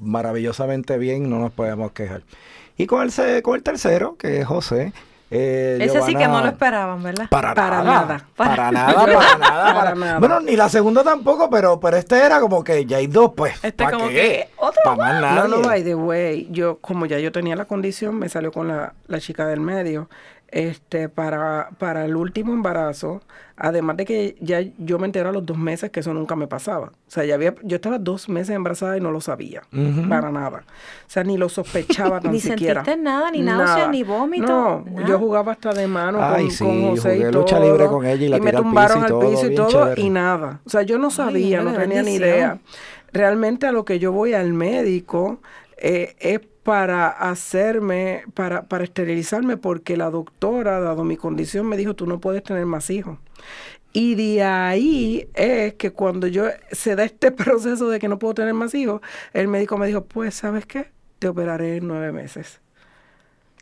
maravillosamente 0.00 0.98
bien, 0.98 1.28
no 1.28 1.38
nos 1.38 1.52
podemos 1.52 1.92
quejar. 1.92 2.22
Y 2.76 2.86
con 2.86 3.02
el, 3.02 3.42
con 3.42 3.56
el 3.56 3.62
tercero, 3.62 4.16
que 4.16 4.40
es 4.40 4.46
José, 4.46 4.92
eh, 5.36 5.78
Ese 5.80 6.00
sí 6.02 6.14
que 6.14 6.28
no 6.28 6.40
lo 6.40 6.46
esperaban, 6.46 7.02
¿verdad? 7.02 7.28
Para, 7.28 7.54
nada, 7.54 8.24
Para, 8.36 8.70
nada, 8.70 8.94
para 8.94 9.36
nada, 9.38 9.74
para 9.74 9.94
nada. 9.94 10.18
Bueno, 10.20 10.40
ni 10.40 10.54
la 10.54 10.68
segunda 10.68 11.02
tampoco, 11.02 11.50
pero, 11.50 11.80
pero 11.80 11.96
este 11.96 12.18
era 12.24 12.40
como 12.40 12.62
que 12.62 12.86
ya 12.86 12.98
hay 12.98 13.08
dos, 13.08 13.32
pues. 13.36 13.54
Este 13.64 13.84
como 13.84 14.08
que 14.08 14.48
otro 14.56 14.80
para 14.84 14.96
más 14.96 15.20
nada. 15.20 15.48
No, 15.48 15.56
no, 15.56 15.62
by 15.62 15.82
the 15.82 15.96
way, 15.96 16.46
yo, 16.50 16.78
como 16.78 17.06
ya 17.06 17.18
yo 17.18 17.32
tenía 17.32 17.56
la 17.56 17.64
condición, 17.64 18.16
me 18.16 18.28
salió 18.28 18.52
con 18.52 18.68
la, 18.68 18.94
la 19.08 19.18
chica 19.18 19.46
del 19.46 19.60
medio. 19.60 20.08
Este, 20.54 21.08
para, 21.08 21.70
para 21.78 22.04
el 22.04 22.14
último 22.14 22.52
embarazo, 22.52 23.20
además 23.56 23.96
de 23.96 24.04
que 24.04 24.36
ya 24.40 24.60
yo 24.78 25.00
me 25.00 25.06
enteré 25.06 25.28
a 25.28 25.32
los 25.32 25.44
dos 25.44 25.58
meses 25.58 25.90
que 25.90 25.98
eso 25.98 26.14
nunca 26.14 26.36
me 26.36 26.46
pasaba. 26.46 26.92
O 27.08 27.10
sea, 27.10 27.24
ya 27.24 27.34
había, 27.34 27.56
yo 27.64 27.74
estaba 27.74 27.98
dos 27.98 28.28
meses 28.28 28.54
embarazada 28.54 28.96
y 28.96 29.00
no 29.00 29.10
lo 29.10 29.20
sabía, 29.20 29.62
para 30.08 30.30
nada. 30.30 30.62
O 31.08 31.10
sea, 31.10 31.24
ni 31.24 31.36
lo 31.36 31.48
sospechaba 31.48 32.20
tan 32.22 32.30
ni 32.30 32.38
siquiera. 32.38 32.84
sentiste 32.84 33.02
nada, 33.02 33.32
ni 33.32 33.42
náuseas, 33.42 33.90
ni 33.90 34.04
vómito. 34.04 34.46
No, 34.46 34.84
nada. 34.88 35.08
yo 35.08 35.18
jugaba 35.18 35.50
hasta 35.50 35.74
de 35.74 35.88
mano 35.88 36.20
Ay, 36.22 36.44
con, 36.44 36.50
sí, 36.52 36.64
con 36.64 36.90
José 36.90 37.16
jugué 37.16 37.18
y 37.18 37.32
todo. 37.32 37.40
lucha 37.42 37.58
libre 37.58 37.86
con 37.86 38.06
ella 38.06 38.24
y 38.24 38.28
la 38.28 38.38
me 38.38 38.50
al 38.50 38.56
tumbaron 38.56 39.02
piso 39.02 39.02
y 39.02 39.02
al 39.02 39.08
todo, 39.08 39.30
piso 39.30 39.46
y 39.50 39.54
todo 39.56 39.94
y 39.96 40.10
nada. 40.10 40.60
O 40.64 40.70
sea, 40.70 40.82
yo 40.82 40.98
no 40.98 41.10
sabía, 41.10 41.58
Ay, 41.58 41.64
no 41.64 41.72
tenía 41.72 42.02
ni 42.04 42.14
idea. 42.14 42.60
Realmente 43.12 43.66
a 43.66 43.72
lo 43.72 43.84
que 43.84 43.98
yo 43.98 44.12
voy 44.12 44.34
al 44.34 44.52
médico 44.52 45.40
eh, 45.78 46.14
es 46.20 46.40
para 46.64 47.08
hacerme, 47.08 48.24
para, 48.34 48.62
para 48.64 48.84
esterilizarme, 48.84 49.56
porque 49.56 49.96
la 49.96 50.10
doctora, 50.10 50.80
dado 50.80 51.04
mi 51.04 51.16
condición, 51.16 51.66
me 51.68 51.76
dijo, 51.76 51.94
tú 51.94 52.06
no 52.06 52.20
puedes 52.20 52.42
tener 52.42 52.66
más 52.66 52.90
hijos. 52.90 53.18
Y 53.92 54.16
de 54.16 54.42
ahí 54.42 55.28
es 55.34 55.74
que 55.74 55.92
cuando 55.92 56.26
yo 56.26 56.46
se 56.72 56.96
da 56.96 57.04
este 57.04 57.30
proceso 57.32 57.88
de 57.90 58.00
que 58.00 58.08
no 58.08 58.18
puedo 58.18 58.34
tener 58.34 58.54
más 58.54 58.74
hijos, 58.74 59.00
el 59.32 59.46
médico 59.48 59.78
me 59.78 59.86
dijo, 59.86 60.04
pues, 60.04 60.34
¿sabes 60.34 60.66
qué? 60.66 60.90
Te 61.20 61.28
operaré 61.28 61.76
en 61.76 61.86
nueve 61.88 62.10
meses. 62.12 62.60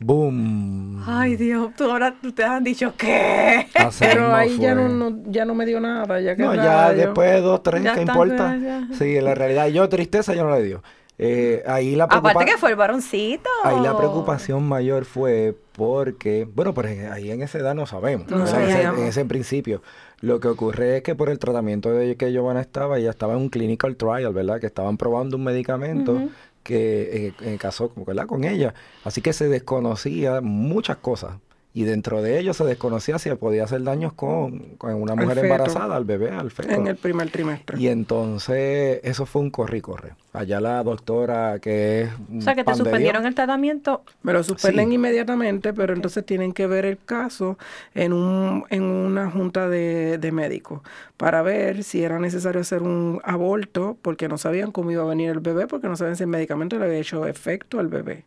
Boom. 0.01 1.03
Ay, 1.07 1.35
Dios, 1.35 1.69
tú 1.77 1.83
ahora 1.85 2.15
ustedes 2.23 2.49
han 2.49 2.63
dicho 2.63 2.93
¿qué? 2.97 3.67
Así 3.75 4.03
Pero 4.07 4.33
ahí 4.33 4.57
ya 4.57 4.73
no, 4.73 4.89
no- 4.89 5.23
ya 5.27 5.45
no 5.45 5.53
me 5.55 5.65
dio 5.65 5.79
nada, 5.79 6.19
ya 6.19 6.35
que 6.35 6.43
No, 6.43 6.55
nada, 6.55 6.89
ya 6.91 6.95
yo- 6.95 7.05
después 7.07 7.31
de 7.31 7.41
dos, 7.41 7.61
tres, 7.63 7.83
Ya 7.83 7.93
¿qué 7.93 8.01
importa? 8.01 8.57
ya, 8.57 8.87
ya. 8.89 8.95
Sí, 8.97 9.19
la 9.21 9.35
realidad, 9.35 9.67
yo 9.67 9.87
tristeza 9.87 10.33
yo 10.33 10.45
no 10.45 10.55
le 10.55 10.63
dio. 10.63 10.83
Eh, 11.19 11.63
ahí 11.67 11.95
la 11.95 12.05
Aparte 12.05 12.45
que 12.45 12.57
fue 12.57 12.71
el 12.71 12.75
varoncito. 12.75 13.49
Ahí 13.63 13.79
la 13.79 13.95
preocupación 13.95 14.63
mayor 14.67 15.05
fue 15.05 15.55
porque, 15.73 16.47
bueno, 16.53 16.73
en- 16.85 17.11
ahí 17.11 17.29
en 17.31 17.41
esa 17.43 17.59
edad 17.59 17.75
no 17.75 17.85
sabemos, 17.85 18.27
No 18.29 18.37
en 18.37 18.43
ese- 18.43 18.51
sabíamos. 18.51 18.99
en 18.99 19.07
ese 19.07 19.25
principio. 19.25 19.81
Lo 20.21 20.39
que 20.39 20.47
ocurre 20.47 20.97
es 20.97 21.03
que 21.03 21.15
por 21.15 21.29
el 21.29 21.37
tratamiento 21.37 21.91
de 21.91 22.15
que 22.15 22.31
Giovanna 22.31 22.61
estaba, 22.61 22.97
ella 22.97 23.11
estaba 23.11 23.33
en 23.33 23.39
un 23.39 23.49
clinical 23.49 23.95
trial, 23.95 24.33
¿verdad? 24.33 24.59
Que 24.59 24.67
estaban 24.67 24.97
probando 24.97 25.37
un 25.37 25.43
medicamento 25.43 26.17
que 26.63 27.33
eh, 27.41 27.57
caso, 27.59 27.91
¿verdad? 28.07 28.25
Con 28.25 28.45
ella. 28.45 28.73
Así 29.03 29.21
que 29.21 29.33
se 29.33 29.49
desconocía 29.49 30.39
muchas 30.41 30.97
cosas. 30.97 31.33
Y 31.75 31.85
dentro 31.85 32.21
de 32.21 32.37
ello 32.39 32.53
se 32.53 32.65
desconocía 32.65 33.17
si 33.17 33.33
podía 33.33 33.63
hacer 33.63 33.81
daños 33.83 34.13
con, 34.13 34.59
con 34.77 34.93
una 34.93 35.15
mujer 35.15 35.35
feto. 35.39 35.45
embarazada, 35.45 35.95
al 35.95 36.05
bebé, 36.05 36.29
al 36.29 36.51
feto. 36.51 36.69
en 36.71 36.85
el 36.85 36.97
primer 36.97 37.31
trimestre. 37.31 37.79
Y 37.79 37.87
entonces 37.87 38.99
eso 39.03 39.25
fue 39.25 39.41
un 39.41 39.49
corre 39.49 39.77
y 39.79 39.81
corre. 39.81 40.11
Allá 40.33 40.59
la 40.61 40.83
doctora 40.83 41.57
que 41.59 42.03
es 42.03 42.09
O 42.37 42.41
sea, 42.41 42.53
que 42.53 42.63
te 42.63 42.75
suspendieron 42.75 43.25
el 43.25 43.33
tratamiento. 43.33 44.03
Me 44.21 44.33
lo 44.33 44.43
suspenden 44.43 44.89
Sí. 44.89 44.95
inmediatamente, 44.95 45.73
pero 45.73 45.93
entonces 45.93 46.23
tienen 46.25 46.53
que 46.53 46.67
ver 46.67 46.85
el 46.85 46.97
caso 47.03 47.57
en, 47.95 48.13
un, 48.13 48.65
en 48.69 48.83
una 48.83 49.31
junta 49.31 49.67
de, 49.67 50.17
de 50.19 50.31
médicos 50.31 50.81
para 51.17 51.41
ver 51.41 51.83
si 51.83 52.03
era 52.03 52.19
necesario 52.19 52.61
hacer 52.61 52.81
un 52.83 53.19
aborto, 53.23 53.97
porque 54.01 54.27
no 54.27 54.37
sabían 54.37 54.71
cómo 54.71 54.91
iba 54.91 55.03
a 55.03 55.07
venir 55.07 55.29
el 55.31 55.39
bebé, 55.39 55.65
porque 55.67 55.87
no 55.87 55.95
sabían 55.95 56.17
si 56.17 56.23
el 56.23 56.29
medicamento 56.29 56.77
le 56.77 56.85
había 56.85 56.97
hecho 56.99 57.25
efecto 57.25 57.79
al 57.79 57.87
bebé. 57.87 58.25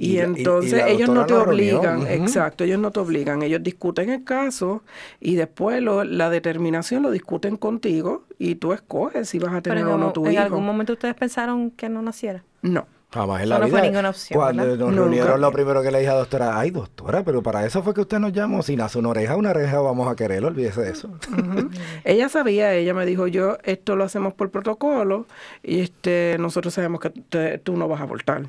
Y, 0.00 0.12
Y 0.12 0.16
la- 0.18 0.22
y- 0.22 0.26
y 0.26 0.34
entonces 0.38 0.82
ellos 0.86 1.08
no 1.10 1.26
te 1.26 1.34
obligan, 1.34 1.98
ujú. 1.98 2.06
exacto, 2.06 2.62
ellos 2.62 2.78
no 2.78 2.92
te 2.92 3.00
obligan, 3.00 3.42
ellos 3.42 3.60
discuten 3.62 4.10
el 4.10 4.22
caso 4.22 4.84
y 5.20 5.34
después 5.34 5.82
lo- 5.82 6.04
la 6.04 6.30
determinación 6.30 7.02
lo 7.02 7.10
discuten 7.10 7.56
contigo 7.56 8.22
y 8.38 8.54
tú 8.54 8.72
escoges 8.72 9.28
si 9.28 9.40
vas 9.40 9.50
a 9.54 9.60
Pero 9.60 9.74
tener 9.76 9.80
en, 9.88 9.94
o 9.94 9.98
no 9.98 10.12
tu 10.12 10.24
en 10.26 10.32
hijo. 10.34 10.42
algún 10.42 10.64
momento 10.64 10.92
ustedes 10.92 11.16
pensaron 11.16 11.72
que 11.72 11.88
no 11.88 12.00
naciera. 12.00 12.44
No. 12.62 12.86
Jamás 13.10 13.38
en 13.38 13.44
Eso 13.44 13.54
la 13.54 13.58
no 13.60 13.64
vida. 13.64 13.78
fue 13.78 13.88
ninguna 13.88 14.10
opción, 14.10 14.38
Cuando 14.38 14.62
¿verdad? 14.64 14.76
nos 14.78 14.88
Nunca. 14.90 15.00
reunieron, 15.02 15.40
lo 15.40 15.50
primero 15.50 15.82
que 15.82 15.90
le 15.90 15.98
dije 16.00 16.10
a 16.10 16.12
la 16.12 16.18
doctora, 16.20 16.58
ay 16.60 16.70
doctora, 16.70 17.24
pero 17.24 17.42
para 17.42 17.64
eso 17.64 17.82
fue 17.82 17.94
que 17.94 18.02
usted 18.02 18.18
nos 18.18 18.34
llamó. 18.34 18.62
Si 18.62 18.76
nace 18.76 18.98
una 18.98 19.08
oreja, 19.08 19.34
una 19.34 19.48
oreja 19.50 19.80
vamos 19.80 20.12
a 20.12 20.14
querer, 20.14 20.44
olvídese 20.44 20.82
de 20.82 20.90
eso. 20.90 21.08
Ujú. 21.08 21.70
Ella 22.04 22.28
sabía, 22.28 22.74
ella 22.74 22.92
me 22.92 23.06
dijo, 23.06 23.26
yo 23.26 23.56
esto 23.64 23.96
lo 23.96 24.04
hacemos 24.04 24.34
por 24.34 24.50
protocolo 24.50 25.26
y 25.62 25.80
este 25.80 26.36
nosotros 26.38 26.74
sabemos 26.74 27.00
que 27.00 27.08
te- 27.08 27.56
tú 27.56 27.78
no 27.78 27.88
vas 27.88 28.00
a 28.00 28.04
abortar, 28.04 28.42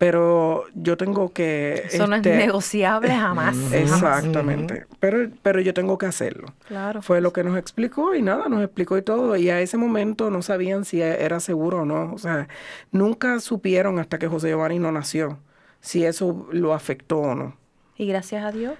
pero 0.00 0.64
yo 0.74 0.96
tengo 0.96 1.30
que... 1.30 1.82
Eso 1.92 2.06
no 2.06 2.14
es 2.14 2.20
este, 2.20 2.34
negociable 2.34 3.10
jamás. 3.10 3.54
jamás. 3.54 3.72
Exactamente, 3.74 4.86
pero, 4.98 5.28
pero 5.42 5.60
yo 5.60 5.74
tengo 5.74 5.98
que 5.98 6.06
hacerlo. 6.06 6.54
Claro. 6.66 7.02
Fue 7.02 7.20
lo 7.20 7.34
que 7.34 7.44
nos 7.44 7.58
explicó 7.58 8.14
y 8.14 8.22
nada, 8.22 8.48
nos 8.48 8.64
explicó 8.64 8.96
y 8.96 9.02
todo. 9.02 9.36
Y 9.36 9.50
a 9.50 9.60
ese 9.60 9.76
momento 9.76 10.30
no 10.30 10.40
sabían 10.40 10.86
si 10.86 11.02
era 11.02 11.38
seguro 11.38 11.82
o 11.82 11.84
no. 11.84 12.14
O 12.14 12.18
sea, 12.18 12.48
nunca 12.90 13.40
supieron 13.40 13.98
hasta 13.98 14.18
que 14.18 14.26
José 14.26 14.48
Giovanni 14.48 14.78
no 14.78 14.90
nació 14.90 15.38
si 15.80 16.06
eso 16.06 16.48
lo 16.50 16.72
afectó 16.72 17.18
o 17.18 17.34
no. 17.34 17.58
Y 18.00 18.06
gracias 18.06 18.42
a 18.42 18.50
Dios. 18.50 18.72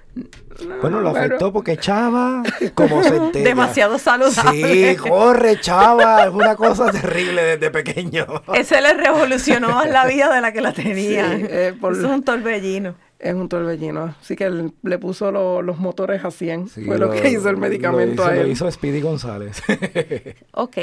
Bueno, 0.80 1.02
lo 1.02 1.10
afectó 1.10 1.52
porque 1.52 1.76
Chava, 1.76 2.42
como 2.74 3.02
centella. 3.02 3.44
Demasiado 3.50 3.98
saludable. 3.98 4.94
Sí, 4.94 4.96
corre, 4.96 5.60
Chava. 5.60 6.24
Es 6.24 6.30
una 6.32 6.56
cosa 6.56 6.90
terrible 6.90 7.42
desde 7.42 7.70
pequeño. 7.70 8.24
Ese 8.54 8.80
le 8.80 8.94
revolucionó 8.94 9.68
más 9.72 9.90
la 9.90 10.06
vida 10.06 10.32
de 10.34 10.40
la 10.40 10.52
que 10.54 10.62
la 10.62 10.72
tenía. 10.72 11.36
Sí, 11.36 11.44
eh, 11.50 11.74
por- 11.78 11.92
Eso 11.92 12.06
es 12.06 12.12
un 12.12 12.22
torbellino. 12.22 12.94
Es 13.18 13.34
un 13.34 13.50
torbellino. 13.50 14.14
Así 14.18 14.36
que 14.36 14.44
él 14.44 14.72
le 14.82 14.98
puso 14.98 15.30
lo- 15.30 15.60
los 15.60 15.76
motores 15.76 16.24
a 16.24 16.30
100. 16.30 16.68
Sí, 16.70 16.86
Fue 16.86 16.96
lo, 16.96 17.10
que 17.10 17.28
hizo 17.28 17.50
el 17.50 17.58
medicamento 17.58 18.22
hizo- 18.22 18.30
a 18.30 18.34
él. 18.36 18.44
Lo 18.44 18.48
hizo 18.48 18.70
Speedy 18.70 19.02
González. 19.02 19.62
Ok, 20.52 20.78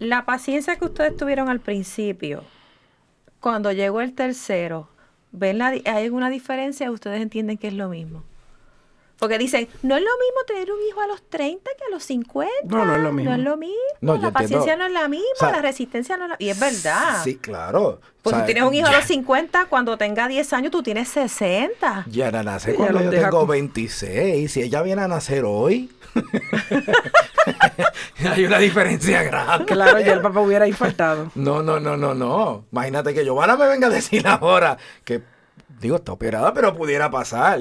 la 0.00 0.24
paciencia 0.26 0.74
que 0.74 0.86
ustedes 0.86 1.16
tuvieron 1.16 1.48
al 1.48 1.60
principio, 1.60 2.42
cuando 3.38 3.70
llegó 3.70 4.00
el 4.00 4.12
tercero, 4.12 4.88
¿ven 5.36 5.58
la, 5.58 5.68
¿hay 5.68 5.84
alguna 6.04 6.30
diferencia? 6.30 6.90
¿Ustedes 6.90 7.20
entienden 7.20 7.58
que 7.58 7.68
es 7.68 7.74
lo 7.74 7.88
mismo? 7.88 8.24
Porque 9.18 9.38
dicen, 9.38 9.66
no 9.82 9.96
es 9.96 10.02
lo 10.02 10.10
mismo 10.10 10.44
tener 10.46 10.70
un 10.70 10.78
hijo 10.86 11.00
a 11.00 11.06
los 11.06 11.22
30 11.22 11.70
que 11.78 11.84
a 11.84 11.88
los 11.90 12.02
50. 12.04 12.52
No, 12.64 12.84
no 12.84 12.96
es 12.96 13.00
lo 13.00 13.12
mismo. 13.12 13.30
No 13.30 13.36
es 13.38 13.42
lo 13.42 13.56
mismo. 13.56 13.74
No, 14.02 14.16
la 14.18 14.30
paciencia 14.30 14.76
no 14.76 14.84
es 14.84 14.92
la 14.92 15.08
misma, 15.08 15.24
O 15.36 15.38
sea, 15.38 15.52
la 15.52 15.62
resistencia 15.62 16.18
no 16.18 16.24
es 16.24 16.30
la 16.30 16.36
Y 16.38 16.50
es 16.50 16.60
verdad. 16.60 17.24
Sí, 17.24 17.36
claro. 17.36 17.98
Pues 18.20 18.36
O 18.36 18.40
tú 18.40 18.44
tienes 18.44 18.64
un 18.64 18.74
hijo 18.74 18.86
a 18.86 18.92
los 18.92 19.04
50, 19.06 19.66
cuando 19.66 19.96
tenga 19.96 20.28
10 20.28 20.52
años 20.52 20.70
tú 20.70 20.82
tienes 20.82 21.08
60. 21.08 22.04
Ya 22.10 22.30
nace 22.30 22.74
cuando 22.74 23.02
yo 23.04 23.10
tengo 23.10 23.38
con- 23.38 23.48
26. 23.48 24.52
Si 24.52 24.60
ella 24.60 24.82
viene 24.82 25.00
a 25.00 25.08
nacer 25.08 25.44
hoy, 25.46 25.90
hay 28.32 28.44
una 28.44 28.58
diferencia 28.58 29.22
grande. 29.22 29.64
Claro, 29.66 30.00
ya 30.00 30.12
el 30.14 30.20
papá 30.20 30.40
hubiera 30.40 30.66
infartado. 30.66 31.30
No, 31.34 31.62
no, 31.62 31.78
no, 31.80 31.96
no, 31.96 32.14
no. 32.14 32.64
Imagínate 32.72 33.14
que 33.14 33.24
Giovanna 33.24 33.56
me 33.56 33.66
venga 33.68 33.86
a 33.86 33.90
decir 33.90 34.26
ahora 34.26 34.76
que, 35.04 35.22
digo, 35.80 35.96
está 35.96 36.12
operada, 36.12 36.52
pero 36.52 36.74
pudiera 36.76 37.10
pasar. 37.10 37.60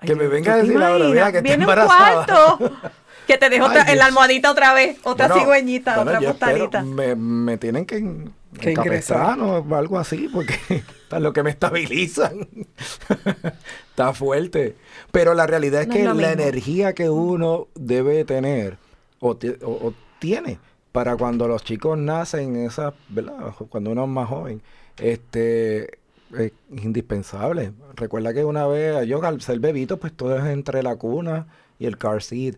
Que 0.00 0.14
me 0.14 0.26
venga 0.26 0.52
a 0.52 0.56
¿Tú 0.56 0.60
te 0.62 0.66
decir 0.68 0.82
ahora, 0.82 1.04
imaginas? 1.06 1.32
que 1.32 1.38
está 1.38 1.48
Viene 1.48 1.64
un 1.64 1.70
embarazada. 1.70 2.26
cuarto 2.26 2.72
que 3.26 3.38
te 3.38 3.48
dejo 3.50 3.66
en 3.72 3.98
la 3.98 4.06
almohadita 4.06 4.50
otra 4.50 4.72
vez, 4.72 4.98
otra 5.04 5.26
Bueno, 5.28 5.42
cigüeñita, 5.42 5.96
bueno, 5.96 6.18
otra 6.18 6.30
postalita. 6.30 6.82
me, 6.82 7.14
me 7.14 7.58
tienen 7.58 7.84
que, 7.86 7.96
en- 7.96 8.32
Que 8.60 8.70
encabezar 8.70 9.38
o 9.40 9.74
algo 9.76 9.98
así, 9.98 10.28
porque 10.32 10.54
es 10.70 11.20
lo 11.20 11.32
que 11.32 11.42
me 11.42 11.50
estabilizan. 11.50 12.46
Está 13.90 14.12
fuerte. 14.12 14.76
Pero 15.12 15.34
la 15.34 15.46
realidad 15.46 15.82
es 15.82 15.88
No 15.88 15.92
que 15.94 16.00
es 16.00 16.06
la 16.06 16.14
mismo. 16.14 16.32
energía 16.32 16.94
que 16.94 17.08
uno 17.10 17.68
debe 17.74 18.24
tener 18.24 18.76
o, 19.20 19.36
ti- 19.36 19.56
o- 19.62 19.70
o 19.88 19.94
tiene 20.18 20.58
para 20.92 21.16
cuando 21.16 21.46
los 21.48 21.62
chicos 21.64 21.98
nacen, 21.98 22.56
esa, 22.56 22.94
¿verdad? 23.08 23.52
Cuando 23.68 23.90
uno 23.90 24.04
es 24.04 24.08
más 24.10 24.28
joven, 24.28 24.62
este 24.98 25.98
es 26.36 26.52
indispensable. 26.70 27.72
Recuerda 27.94 28.32
que 28.32 28.44
una 28.44 28.66
vez, 28.66 29.06
yo 29.06 29.22
al 29.24 29.40
ser 29.42 29.58
bebito, 29.60 29.98
pues 29.98 30.12
todo 30.14 30.36
es 30.38 30.44
entre 30.46 30.82
la 30.82 30.96
cuna 30.96 31.46
y 31.78 31.86
el 31.86 31.98
car 31.98 32.22
seat. 32.22 32.56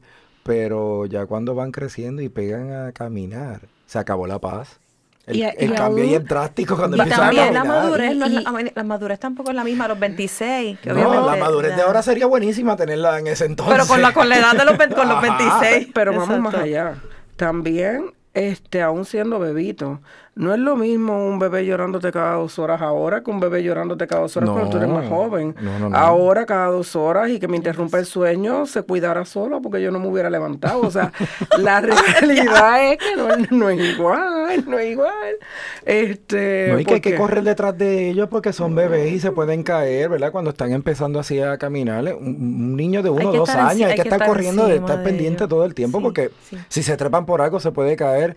Pero 0.48 1.04
ya 1.06 1.26
cuando 1.26 1.54
van 1.54 1.70
creciendo 1.72 2.22
y 2.22 2.28
pegan 2.30 2.72
a 2.72 2.92
caminar, 2.92 3.60
se 3.86 3.98
acabó 3.98 4.26
la 4.26 4.38
paz. 4.38 4.80
El, 5.26 5.36
Y 5.36 5.42
a- 5.42 5.50
el 5.50 5.72
y 5.72 5.74
cambio 5.74 6.04
ahí 6.04 6.14
es 6.14 6.24
drástico 6.24 6.74
cuando 6.74 6.96
Y 6.96 7.00
empiezan 7.00 7.22
a 7.22 7.26
también 7.26 7.52
la 7.52 7.60
caminar. 7.60 7.82
madurez, 7.82 8.16
no 8.16 8.24
es 8.24 8.32
la, 8.32 8.40
a 8.50 8.62
la 8.76 8.84
madurez 8.84 9.20
tampoco 9.20 9.50
es 9.50 9.56
la 9.56 9.62
misma 9.64 9.84
a 9.84 9.88
los 9.88 9.98
26. 10.00 10.80
que 10.80 10.88
No, 10.94 11.26
la 11.26 11.36
madurez 11.36 11.72
de 11.72 11.76
ya- 11.76 11.84
ahora 11.84 12.00
sería 12.00 12.24
buenísima 12.24 12.76
tenerla 12.76 13.18
en 13.18 13.26
ese 13.26 13.44
entonces. 13.44 13.74
Pero 13.76 13.86
con 13.86 14.00
la, 14.00 14.14
con 14.14 14.26
la 14.26 14.38
edad 14.38 14.52
de 14.52 14.64
los, 14.64 14.76
con 14.78 15.06
los 15.08 15.18
Ajá. 15.22 15.36
26. 15.38 15.88
Pero 15.92 16.12
vamos 16.12 16.28
más 16.40 16.54
Exacto. 16.54 16.64
allá. 16.64 16.94
También, 17.36 18.12
este, 18.32 18.80
aún 18.80 19.04
siendo 19.04 19.38
bebito, 19.38 20.00
no 20.38 20.54
es 20.54 20.60
lo 20.60 20.76
mismo 20.76 21.26
un 21.26 21.38
bebé 21.40 21.66
llorándote 21.66 22.12
cada 22.12 22.34
dos 22.34 22.58
horas 22.60 22.80
ahora 22.80 23.22
que 23.22 23.30
un 23.30 23.40
bebé 23.40 23.62
llorándote 23.62 24.06
cada 24.06 24.22
dos 24.22 24.36
horas 24.36 24.50
cuando 24.50 24.70
tú 24.70 24.76
eres 24.76 24.88
más 24.88 25.08
joven. 25.08 25.54
no, 25.60 25.78
no, 25.78 25.88
no. 25.90 25.96
Ahora 25.96 26.46
cada 26.46 26.68
dos 26.68 26.94
horas 26.94 27.28
y 27.30 27.40
que 27.40 27.48
me 27.48 27.56
interrumpa 27.56 27.98
el 27.98 28.06
sueño 28.06 28.64
se 28.64 28.82
cuidara 28.82 29.24
solo 29.24 29.60
porque 29.60 29.82
yo 29.82 29.90
no 29.90 29.98
me 29.98 30.06
hubiera 30.06 30.30
levantado. 30.30 30.80
O 30.80 30.90
sea, 30.90 31.12
la 31.58 31.80
realidad 31.80 32.92
es 32.92 32.98
que 32.98 33.16
no, 33.16 33.28
no 33.50 33.68
es 33.70 33.80
igual, 33.80 34.64
no 34.66 34.78
es 34.78 34.90
igual. 34.92 35.36
Este, 35.84 36.68
No, 36.72 36.78
y 36.80 36.84
que 36.84 36.94
hay 36.94 37.00
que 37.00 37.16
correr 37.16 37.42
detrás 37.42 37.76
de 37.76 38.10
ellos 38.10 38.28
porque 38.30 38.52
son 38.52 38.74
bebés 38.74 39.12
y 39.12 39.20
se 39.20 39.32
pueden 39.32 39.62
caer, 39.64 40.08
¿verdad? 40.08 40.30
Cuando 40.32 40.50
están 40.50 40.72
empezando 40.72 41.18
así 41.18 41.40
a 41.40 41.58
caminar. 41.58 41.98
Un, 42.14 42.26
un 42.38 42.76
niño 42.76 43.02
de 43.02 43.10
uno 43.10 43.30
o 43.30 43.32
dos 43.32 43.56
años, 43.56 43.88
hay, 43.88 43.90
hay 43.90 43.96
que 43.96 44.02
que 44.02 44.08
estar 44.08 44.20
estar 44.20 44.28
corriendo, 44.28 44.66
de 44.68 44.76
estar 44.76 44.98
de 44.98 45.04
pendiente 45.04 45.44
ellos. 45.44 45.48
todo 45.48 45.64
el 45.64 45.74
tiempo 45.74 45.98
Sí, 45.98 46.02
porque 46.02 46.30
sí. 46.40 46.56
si 46.68 46.82
se 46.82 46.96
trepan 46.96 47.26
por 47.26 47.40
algo 47.42 47.60
se 47.60 47.72
puede 47.72 47.96
caer. 47.96 48.36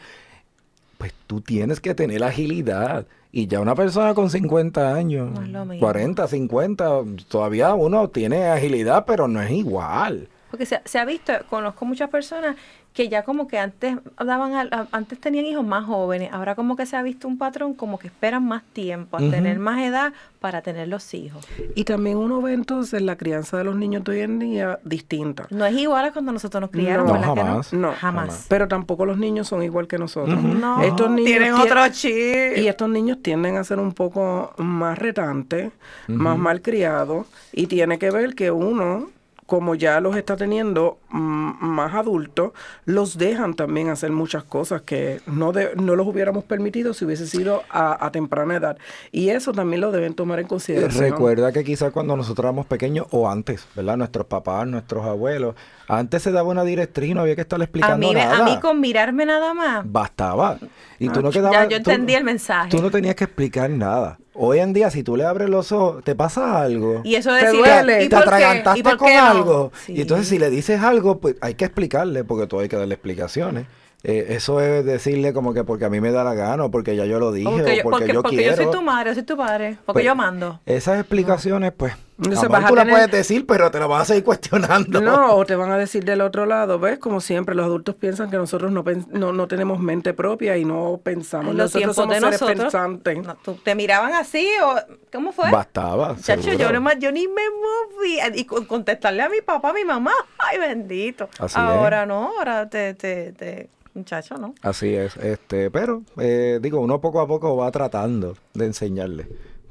Pues 1.02 1.16
tú 1.26 1.42
tienes 1.42 1.80
que 1.80 1.96
tener 1.96 2.24
agilidad. 2.24 3.08
Y 3.32 3.48
ya 3.48 3.60
una 3.60 3.74
persona 3.74 4.14
con 4.14 4.30
50 4.30 4.94
años, 4.94 5.32
No 5.32 5.42
es 5.42 5.50
lo 5.50 5.66
mismo. 5.66 5.80
40, 5.80 6.28
50, 6.28 6.90
todavía 7.28 7.74
uno 7.74 8.08
tiene 8.10 8.46
agilidad, 8.46 9.06
pero 9.08 9.28
no 9.28 9.42
es 9.42 9.50
igual. 9.50 10.28
Porque 10.52 10.68
se, 10.68 10.80
se 10.86 11.00
ha 11.00 11.06
visto, 11.06 11.34
conozco 11.50 11.86
muchas 11.86 12.12
personas 12.12 12.56
que 12.94 13.08
ya 13.08 13.24
como 13.24 13.48
que 13.48 13.58
antes 13.58 13.98
daban 14.18 14.54
a- 14.54 14.88
antes 14.92 15.18
tenían 15.20 15.46
hijos 15.46 15.66
más 15.66 15.86
jóvenes, 15.86 16.30
ahora 16.34 16.56
como 16.56 16.76
que 16.76 16.86
se 16.86 16.98
ha 16.98 17.02
visto 17.02 17.28
un 17.28 17.38
patrón 17.38 17.74
como 17.74 17.98
que 17.98 18.08
esperan 18.08 18.44
más 18.46 18.64
tiempo, 18.74 19.16
a 19.18 19.20
tener 19.20 19.60
más 19.60 19.80
edad 19.82 20.12
para 20.42 20.62
tener 20.62 20.88
los 20.90 21.14
hijos. 21.14 21.48
Y 21.76 21.86
también 21.86 22.18
uno 22.18 22.42
ve 22.42 22.52
entonces 22.54 23.02
la 23.02 23.16
crianza 23.16 23.58
de 23.58 23.64
los 23.64 23.76
niños 23.76 24.04
de 24.04 24.12
hoy 24.12 24.20
en 24.22 24.40
día 24.40 24.80
distinta. 24.84 25.48
No 25.52 25.66
es 25.66 25.74
igual 25.78 26.04
a 26.06 26.12
cuando 26.12 26.32
nosotros 26.34 26.60
nos 26.60 26.70
criaron, 26.72 27.06
No, 27.08 27.14
¿verdad 27.14 27.34
que 27.34 27.40
jamás. 27.42 27.74
no? 27.74 27.80
No, 27.80 27.94
jamás. 27.94 28.46
Pero 28.50 28.68
tampoco 28.68 29.06
los 29.06 29.18
niños 29.18 29.48
son 29.48 29.64
igual 29.64 29.88
que 29.88 29.98
nosotros. 29.98 30.42
No, 30.44 30.82
Estos 30.82 31.10
niños 31.12 31.26
tienen 31.28 31.54
tien- 31.56 31.62
otro 31.62 31.88
chip. 31.94 32.58
Y 32.58 32.68
estos 32.68 32.90
niños 32.90 33.20
tienden 33.22 33.56
a 33.58 33.64
ser 33.64 33.80
un 33.80 33.94
poco 33.94 34.54
más 34.58 34.98
retantes, 35.00 35.72
más 36.08 36.38
malcriados, 36.38 37.26
y 37.54 37.68
tiene 37.68 37.98
que 38.00 38.12
ver 38.12 38.36
que 38.36 38.52
uno, 38.52 39.08
como 39.52 39.76
ya 39.76 40.00
los 40.00 40.16
está 40.16 40.38
teniendo 40.38 40.98
mm, 41.10 41.52
más 41.62 41.94
adultos, 41.94 42.54
los 42.86 43.18
dejan 43.18 43.54
también 43.54 43.90
hacer 43.90 44.10
muchas 44.10 44.46
cosas 44.46 44.84
que 44.84 45.20
no, 45.28 45.52
de- 45.52 45.76
no 45.76 45.98
los 45.98 46.08
hubiéramos 46.08 46.46
permitido 46.46 46.94
si 46.94 47.04
hubiese 47.04 47.28
sido 47.28 47.62
a, 47.70 48.06
a 48.06 48.14
temprana 48.14 48.56
edad. 48.56 48.78
Y 49.12 49.28
eso 49.28 49.52
también 49.52 49.82
lo 49.82 49.92
deben 49.92 50.14
tomar 50.14 50.40
en 50.40 50.48
consideración. 50.48 51.04
Recuerda 51.12 51.52
que 51.52 51.66
quizás 51.66 51.92
cuando 51.92 52.16
nosotros 52.16 52.46
éramos 52.46 52.66
pequeños 52.66 53.08
o 53.12 53.30
antes, 53.30 53.68
¿verdad? 53.76 53.98
Nuestros 53.98 54.26
papás, 54.28 54.66
nuestros 54.68 55.06
abuelos, 55.06 55.56
antes 55.90 56.24
se 56.24 56.32
daba 56.32 56.48
una 56.48 56.64
directriz 56.64 57.10
y 57.10 57.14
no 57.14 57.20
había 57.20 57.36
que 57.36 57.42
estarle 57.42 57.64
A 57.64 57.66
explicando 57.66 58.08
mí, 58.08 58.14
nada. 58.14 58.38
a 58.38 58.44
mí 58.46 58.58
con 58.62 58.80
mirarme 58.80 59.26
nada 59.26 59.54
más, 59.54 59.84
Bastaba. 59.84 60.60
Y 60.98 61.10
tú 61.10 61.22
no 61.22 61.30
ya 61.30 61.42
quedabas... 61.42 61.68
yo 61.68 61.84
tú- 61.84 61.92
entendí 61.92 62.14
el 62.14 62.24
mensaje. 62.24 62.70
Tú 62.70 62.82
no 62.82 62.90
tenías 62.90 63.16
que 63.16 63.26
explicar 63.26 63.70
nada. 63.70 64.18
Hoy 64.34 64.60
en 64.60 64.72
día, 64.74 64.90
si 64.90 65.04
tú 65.04 65.18
le 65.18 65.26
abres 65.26 65.50
los 65.50 65.72
ojos, 65.74 66.04
te 66.04 66.16
pasa 66.16 66.62
algo. 66.62 67.02
Y 67.04 67.16
eso 67.16 67.34
de 67.34 67.40
Te 67.42 67.46
decir, 67.48 67.60
duele. 67.60 68.04
¿y 68.06 68.10
te 68.10 68.16
por 68.16 68.24
atragantaste 68.24 68.80
¿Y 68.80 68.84
por 68.84 68.98
con 68.98 69.14
no? 69.14 69.20
algo. 69.26 69.72
Sí. 69.86 69.94
Y 69.98 70.02
entonces 70.02 70.28
si 70.28 70.40
le 70.40 70.50
dices 70.50 70.82
algo, 70.82 71.20
pues 71.20 71.36
hay 71.42 71.56
que 71.56 71.66
explicarle, 71.66 72.24
porque 72.24 72.48
tú 72.48 72.60
hay 72.60 72.70
que 72.70 72.78
darle 72.78 72.94
explicaciones. 72.96 73.66
Eh, 74.04 74.28
eso 74.30 74.60
es 74.62 74.84
decirle 74.84 75.32
como 75.34 75.54
que 75.54 75.64
porque 75.64 75.86
a 75.86 75.90
mí 75.90 76.00
me 76.02 76.12
da 76.12 76.24
la 76.24 76.34
gana, 76.34 76.64
o 76.66 76.72
porque 76.72 76.96
ya 76.96 77.06
yo 77.06 77.20
lo 77.20 77.32
dije, 77.32 77.48
O 77.48 77.52
porque, 77.52 77.76
yo, 77.76 77.82
o 77.82 77.84
porque, 77.84 77.92
porque- 78.06 78.14
yo 78.14 78.22
porque 78.24 78.38
quiero. 78.38 78.56
yo 78.58 78.64
soy 78.64 78.72
tu 78.72 78.82
madre, 78.82 79.10
yo 79.12 79.14
soy 79.16 79.24
tu 79.24 79.38
padre, 79.38 79.78
porque 79.86 79.94
Pues, 79.98 80.06
yo 80.06 80.16
mando. 80.16 80.60
Esas 80.66 80.98
explicaciones, 81.00 81.72
pues, 81.76 81.94
Entonces 82.22 82.44
amor, 82.46 82.52
vas 82.52 82.66
a 82.66 82.68
tú 82.70 82.76
las 82.76 82.86
tener- 82.86 82.94
puedes 83.00 83.12
decir, 83.12 83.46
pero 83.48 83.72
te 83.72 83.80
las 83.80 83.88
vas 83.88 84.02
a 84.04 84.06
seguir 84.06 84.24
cuestionando. 84.24 85.02
No, 85.02 85.36
o 85.36 85.46
te 85.46 85.56
van 85.56 85.72
a 85.72 85.78
decir 85.78 86.04
del 86.06 86.22
otro 86.22 86.46
lado, 86.46 86.80
¿ves? 86.80 87.00
Como 87.00 87.20
siempre, 87.22 87.56
los 87.56 87.66
adultos 87.66 87.96
piensan 87.96 88.30
que 88.30 88.38
nosotros 88.38 88.72
no, 88.72 88.84
pen- 88.84 89.06
no, 89.12 89.34
no 89.34 89.48
tenemos 89.48 89.80
mente 89.80 90.14
propia 90.14 90.58
y 90.58 90.66
no 90.66 91.00
pensamos. 91.04 91.52
En 91.52 91.58
los 91.58 91.74
nosotros 91.76 91.80
tiempos 91.80 91.96
somos 91.96 92.16
de 92.16 92.22
seres 92.22 92.42
nosotros, 92.42 92.64
pensantes. 92.72 93.26
no, 93.26 93.36
tú- 93.44 93.56
te 93.64 93.76
miraban 93.76 94.14
así 94.14 94.48
o 94.64 94.76
¿cómo 95.12 95.32
fue? 95.32 95.50
Bastaba. 95.52 96.16
Chacho, 96.22 96.54
yo, 96.54 96.72
nomás- 96.72 96.98
yo 97.00 97.12
ni 97.12 97.28
me 97.28 97.42
movía. 97.50 98.28
Y 98.36 98.46
con- 98.46 98.66
contestarle 98.66 99.22
a 99.24 99.30
mi 99.30 99.42
papá, 99.42 99.70
a 99.70 99.74
mi 99.74 99.84
mamá, 99.84 100.12
ay 100.38 100.60
bendito. 100.60 101.28
Así 101.40 101.56
ahora 101.58 102.06
no, 102.06 102.32
ahora 102.38 102.70
te, 102.70 102.94
te, 102.94 103.32
te, 103.34 103.70
muchacho, 103.94 104.36
¿no? 104.38 104.54
Así 104.62 104.94
es, 104.96 105.18
este, 105.18 105.70
pero 105.72 106.04
eh, 106.18 106.60
digo, 106.62 106.80
uno 106.80 107.02
poco 107.02 107.20
a 107.20 107.28
poco 107.28 107.58
va 107.58 107.72
tratando 107.72 108.38
de 108.54 108.66
enseñarle, 108.66 109.28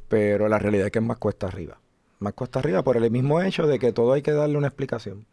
pero 0.08 0.48
la 0.48 0.58
realidad 0.58 0.86
es 0.86 0.92
que 0.92 0.98
es 0.98 1.04
más 1.04 1.16
cuesta 1.18 1.46
arriba, 1.46 1.78
más 2.20 2.34
cuesta 2.34 2.60
arriba 2.60 2.82
por 2.82 2.96
el 2.96 3.10
mismo 3.10 3.40
hecho 3.42 3.66
de 3.66 3.78
que 3.78 3.92
todo 3.92 4.12
hay 4.12 4.22
que 4.22 4.32
darle 4.32 4.56
una 4.56 4.68
explicación, 4.68 5.26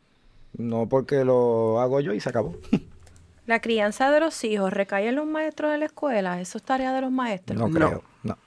no 0.57 0.87
porque 0.89 1.23
lo 1.23 1.79
hago 1.79 1.99
yo 1.99 2.13
y 2.13 2.19
se 2.19 2.29
acabó. 2.29 2.55
La 3.45 3.61
crianza 3.61 4.11
de 4.11 4.19
los 4.19 4.43
hijos 4.43 4.73
recae 4.73 5.07
en 5.07 5.15
los 5.15 5.25
maestros 5.25 5.71
de 5.71 5.77
la 5.77 5.85
escuela, 5.85 6.41
eso 6.41 6.57
es 6.57 6.63
tarea 6.65 6.93
de 6.93 6.99
los 7.01 7.11
maestros. 7.11 7.57
No 7.57 7.69
No. 7.69 7.73
creo, 7.73 8.03
no, 8.23 8.37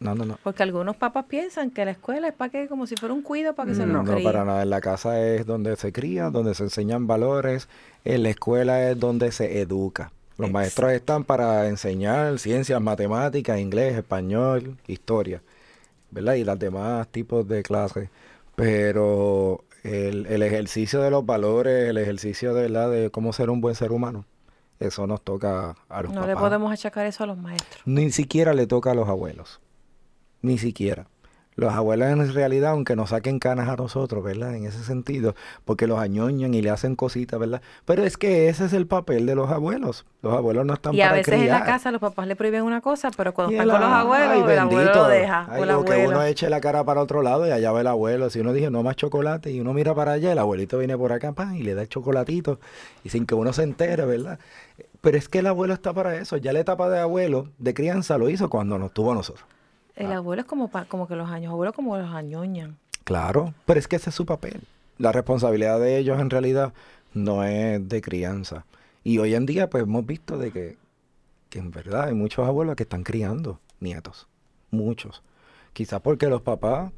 no, 0.00 0.14
no, 0.14 0.24
no. 0.26 0.38
Porque 0.42 0.62
algunos 0.62 0.96
papás 0.96 1.24
piensan 1.28 1.70
que 1.70 1.82
la 1.86 1.92
escuela 1.92 2.28
es 2.28 2.34
para 2.34 2.50
que, 2.50 2.68
como 2.68 2.86
si 2.86 2.94
fuera 2.96 3.14
un 3.14 3.22
cuido 3.22 3.54
para 3.54 3.70
que 3.70 3.74
se 3.74 3.86
No, 3.86 4.02
nos 4.02 4.10
críe. 4.10 4.22
para 4.24 4.44
nada. 4.44 4.62
En 4.62 4.68
la 4.68 4.82
casa 4.82 5.18
es 5.24 5.46
donde 5.46 5.76
se 5.76 5.92
cría, 5.92 6.28
donde 6.28 6.54
se 6.54 6.64
enseñan 6.64 7.06
valores. 7.06 7.68
En 8.04 8.22
la 8.22 8.28
escuela 8.30 8.90
es 8.90 9.00
donde 9.00 9.32
se 9.32 9.60
educa. 9.62 10.12
Los 10.36 10.50
maestros 10.50 10.92
están 10.92 11.24
para 11.24 11.66
enseñar 11.68 12.38
ciencias, 12.38 12.80
matemáticas, 12.82 13.58
inglés, 13.60 13.96
español, 13.96 14.76
historia, 14.86 15.40
¿verdad? 16.10 16.34
Y 16.34 16.44
los 16.44 16.58
demás 16.58 17.08
tipos 17.08 17.46
de 17.46 17.62
clases. 17.62 18.10
Pero 18.56 19.64
el, 19.82 20.26
el 20.26 20.42
ejercicio 20.42 21.00
de 21.00 21.10
los 21.10 21.24
valores, 21.24 21.88
el 21.88 21.98
ejercicio 21.98 22.54
de, 22.54 22.62
¿verdad? 22.62 22.90
de 22.90 23.10
cómo 23.10 23.32
ser 23.32 23.50
un 23.50 23.60
buen 23.60 23.74
ser 23.74 23.92
humano, 23.92 24.26
eso 24.78 25.06
nos 25.06 25.22
toca 25.22 25.76
a 25.88 26.02
los 26.02 26.12
No 26.12 26.26
le 26.26 26.34
podemos 26.34 26.72
achacar 26.72 27.06
eso 27.06 27.24
a 27.24 27.26
los 27.26 27.38
maestros. 27.38 27.82
Ni 27.84 28.10
siquiera 28.10 28.54
le 28.54 28.66
toca 28.66 28.92
a 28.92 28.94
los 28.94 29.08
abuelos. 29.08 29.60
Ni 30.42 30.58
siquiera. 30.58 31.06
Los 31.60 31.74
abuelos 31.74 32.08
en 32.08 32.32
realidad, 32.32 32.70
aunque 32.70 32.96
nos 32.96 33.10
saquen 33.10 33.38
canas 33.38 33.68
a 33.68 33.76
nosotros, 33.76 34.24
¿verdad? 34.24 34.54
En 34.54 34.64
ese 34.64 34.82
sentido, 34.82 35.34
porque 35.66 35.86
los 35.86 35.98
añoñan 35.98 36.54
y 36.54 36.62
le 36.62 36.70
hacen 36.70 36.96
cositas, 36.96 37.38
¿verdad? 37.38 37.60
Pero 37.84 38.02
es 38.02 38.16
que 38.16 38.48
ese 38.48 38.64
es 38.64 38.72
el 38.72 38.86
papel 38.86 39.26
de 39.26 39.34
los 39.34 39.50
abuelos. 39.50 40.06
Los 40.22 40.32
abuelos 40.32 40.64
no 40.64 40.72
están 40.72 40.94
Y 40.94 41.02
a 41.02 41.06
para 41.08 41.16
veces 41.18 41.34
en 41.34 41.48
la 41.48 41.64
casa 41.64 41.90
los 41.90 42.00
papás 42.00 42.26
le 42.26 42.34
prohíben 42.34 42.62
una 42.62 42.80
cosa, 42.80 43.10
pero 43.14 43.34
cuando 43.34 43.52
Y 43.52 43.56
están 43.56 43.68
con 43.68 43.80
los 43.80 43.90
a- 43.90 44.00
abuelos, 44.00 44.28
ay, 44.30 44.52
el 44.52 44.58
abuelo 44.58 44.94
lo 44.94 45.08
deja. 45.08 45.46
Ay, 45.50 45.60
que 45.84 46.06
uno 46.06 46.22
eche 46.22 46.48
la 46.48 46.60
cara 46.62 46.82
para 46.84 47.02
otro 47.02 47.20
lado 47.22 47.46
y 47.46 47.50
allá 47.50 47.72
va 47.72 47.82
el 47.82 47.86
abuelo. 47.88 48.30
Si 48.30 48.40
uno 48.40 48.52
dice 48.54 48.70
no 48.70 48.82
más 48.82 48.96
chocolate 48.96 49.50
y 49.50 49.60
uno 49.60 49.74
mira 49.74 49.94
para 49.94 50.12
allá, 50.12 50.32
el 50.32 50.38
abuelito 50.38 50.78
viene 50.78 50.96
por 50.96 51.12
acá 51.12 51.32
pan, 51.32 51.56
y 51.56 51.62
le 51.62 51.74
da 51.74 51.82
el 51.82 51.88
chocolatito 51.90 52.58
y 53.04 53.10
sin 53.10 53.26
que 53.26 53.34
uno 53.34 53.52
se 53.52 53.64
entere, 53.64 54.06
¿verdad? 54.06 54.38
Pero 55.02 55.18
es 55.18 55.28
que 55.28 55.40
el 55.40 55.46
abuelo 55.46 55.74
está 55.74 55.92
para 55.92 56.16
eso. 56.16 56.36
Ya 56.38 56.52
la 56.54 56.60
etapa 56.60 56.88
de 56.88 57.00
abuelo, 57.00 57.48
de 57.58 57.74
crianza, 57.74 58.16
lo 58.18 58.28
hizo 58.30 58.48
cuando 58.48 58.78
nos 58.78 58.92
tuvo 58.92 59.12
a 59.12 59.14
nosotros. 59.14 59.44
El 60.00 60.12
abuelo 60.12 60.42
es 60.42 60.46
como, 60.46 60.68
pa- 60.68 60.84
como 60.86 61.06
que 61.06 61.16
los 61.16 61.30
años, 61.30 61.50
abuelos 61.52 61.74
como 61.74 61.96
los 61.96 62.10
añoñan. 62.12 62.76
Claro, 63.04 63.54
pero 63.66 63.78
es 63.80 63.88
que 63.88 63.96
ese 63.96 64.10
es 64.10 64.16
su 64.16 64.24
papel. 64.26 64.60
La 64.98 65.12
responsabilidad 65.12 65.80
de 65.80 65.98
ellos 65.98 66.20
en 66.20 66.30
realidad 66.30 66.72
no 67.14 67.44
es 67.44 67.88
de 67.88 68.00
crianza. 68.00 68.64
Y 69.02 69.18
hoy 69.18 69.34
en 69.34 69.46
día 69.46 69.68
pues 69.70 69.82
hemos 69.84 70.04
visto 70.06 70.38
de 70.38 70.50
que, 70.52 70.76
que 71.48 71.58
en 71.58 71.70
verdad 71.70 72.04
hay 72.08 72.14
muchos 72.14 72.46
abuelos 72.46 72.76
que 72.76 72.82
están 72.84 73.02
criando 73.02 73.58
nietos. 73.80 74.26
Muchos. 74.70 75.22
Quizás 75.72 76.00
porque 76.00 76.28
los 76.28 76.42
papás 76.42 76.92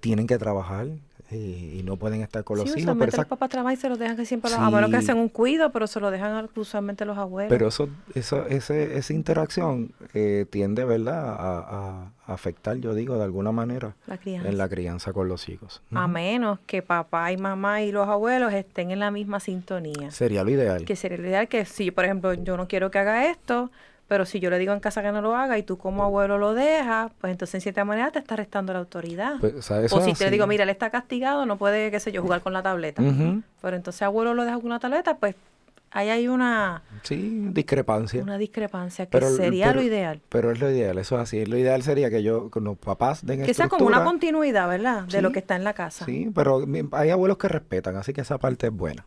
tienen 0.00 0.26
que 0.26 0.38
trabajar 0.38 0.86
y, 1.30 1.78
y 1.80 1.82
no 1.84 1.96
pueden 1.96 2.20
estar 2.22 2.44
con 2.44 2.58
los 2.58 2.70
sí, 2.70 2.80
hijos. 2.80 2.94
Pero, 2.98 3.08
esa- 3.08 3.16
los 3.22 3.26
papás 3.26 3.48
trabajan 3.48 3.74
y 3.74 3.76
se 3.76 3.88
los 3.88 3.98
dejan 3.98 4.16
que 4.16 4.24
siempre 4.26 4.50
los 4.50 4.60
abuelos 4.60 4.90
que 4.90 4.98
Sí. 4.98 5.04
hacen 5.04 5.18
un 5.18 5.28
cuido, 5.28 5.70
pero 5.72 5.86
se 5.86 5.98
lo 6.00 6.10
dejan 6.10 6.48
usualmente 6.54 7.04
los 7.04 7.16
abuelos. 7.18 7.48
pero 7.50 7.68
eso, 7.68 7.88
eso, 8.14 8.46
ese, 8.46 8.96
esa 8.98 9.12
interacción 9.12 9.92
eh, 10.12 10.46
tiende, 10.50 10.84
¿verdad?, 10.84 11.28
a, 11.30 11.58
a- 11.58 12.12
afectar, 12.26 12.76
yo 12.78 12.94
digo, 12.94 13.16
de 13.18 13.24
alguna 13.24 13.52
manera 13.52 13.96
la 14.06 14.18
en 14.24 14.56
la 14.58 14.68
crianza 14.68 15.12
con 15.12 15.28
los 15.28 15.48
hijos. 15.50 15.82
A 15.92 16.06
menos 16.08 16.58
que 16.66 16.80
papá 16.82 17.30
y 17.32 17.36
mamá 17.36 17.82
y 17.82 17.92
los 17.92 18.08
abuelos 18.08 18.52
estén 18.54 18.90
en 18.90 18.98
la 19.00 19.10
misma 19.10 19.40
sintonía. 19.40 20.10
Sería 20.10 20.42
lo 20.44 20.50
ideal. 20.50 20.84
Que 20.86 20.96
sería 20.96 21.18
lo 21.18 21.26
ideal 21.28 21.48
que 21.48 21.64
si, 21.66 21.90
por 21.90 22.04
ejemplo, 22.06 22.32
yo 22.34 22.56
no 22.56 22.66
quiero 22.68 22.90
que 22.90 22.98
haga 22.98 23.30
esto, 23.30 23.70
pero 24.08 24.26
si 24.26 24.38
yo 24.40 24.50
le 24.50 24.58
digo 24.58 24.72
en 24.72 24.80
casa 24.80 25.02
que 25.02 25.10
no 25.12 25.22
lo 25.22 25.34
haga 25.36 25.56
y 25.58 25.62
tú 25.62 25.78
como 25.78 26.02
abuelo 26.04 26.36
lo 26.38 26.52
dejas, 26.54 27.10
pues 27.20 27.30
entonces 27.32 27.54
en 27.56 27.60
cierta 27.62 27.84
manera 27.84 28.10
te 28.10 28.18
está 28.18 28.36
restando 28.36 28.72
la 28.72 28.78
autoridad. 28.80 29.36
Pues, 29.40 29.54
o 29.54 29.62
sea, 29.62 29.86
si 29.88 30.12
te 30.12 30.30
digo, 30.30 30.46
mira, 30.46 30.64
él 30.64 30.70
está 30.70 30.90
castigado, 30.90 31.46
no 31.46 31.56
puede, 31.56 31.90
qué 31.90 32.00
sé 32.00 32.12
yo, 32.12 32.20
jugar 32.22 32.42
con 32.42 32.52
la 32.52 32.62
tableta. 32.62 33.02
Pero 33.62 33.76
entonces 33.76 34.02
abuelo 34.02 34.34
lo 34.34 34.44
deja 34.44 34.56
con 34.56 34.66
una 34.66 34.78
tableta, 34.78 35.16
pues 35.16 35.34
ahí 35.90 36.10
hay 36.10 36.28
una, 36.28 36.82
Sí, 37.02 37.46
discrepancia. 37.52 38.22
una 38.22 38.36
discrepancia 38.36 39.06
que 39.06 39.12
Pero- 39.12 39.30
sería 39.30 39.68
pero- 39.68 39.80
lo 39.80 39.86
ideal. 39.86 40.20
Pero 40.28 40.50
es 40.50 40.60
lo 40.60 40.70
ideal, 40.70 40.98
eso 40.98 41.14
es 41.16 41.22
así. 41.22 41.46
Lo 41.46 41.56
ideal 41.56 41.82
sería 41.82 42.10
que 42.10 42.22
yo, 42.22 42.50
con 42.50 42.64
los 42.64 42.76
papás 42.76 43.24
den 43.24 43.42
Que 43.44 43.54
sea 43.54 43.68
como 43.68 43.86
una 43.86 44.04
continuidad, 44.04 44.68
¿verdad? 44.68 45.04
De 45.04 45.22
lo 45.22 45.32
que 45.32 45.38
está 45.38 45.56
en 45.56 45.64
la 45.64 45.72
casa. 45.72 46.04
Sí, 46.04 46.30
pero 46.34 46.62
hay 46.92 47.10
abuelos 47.10 47.38
que 47.38 47.48
respetan, 47.48 47.96
así 47.96 48.12
que 48.12 48.20
esa 48.20 48.38
parte 48.38 48.66
es 48.66 48.72
buena. 48.72 49.06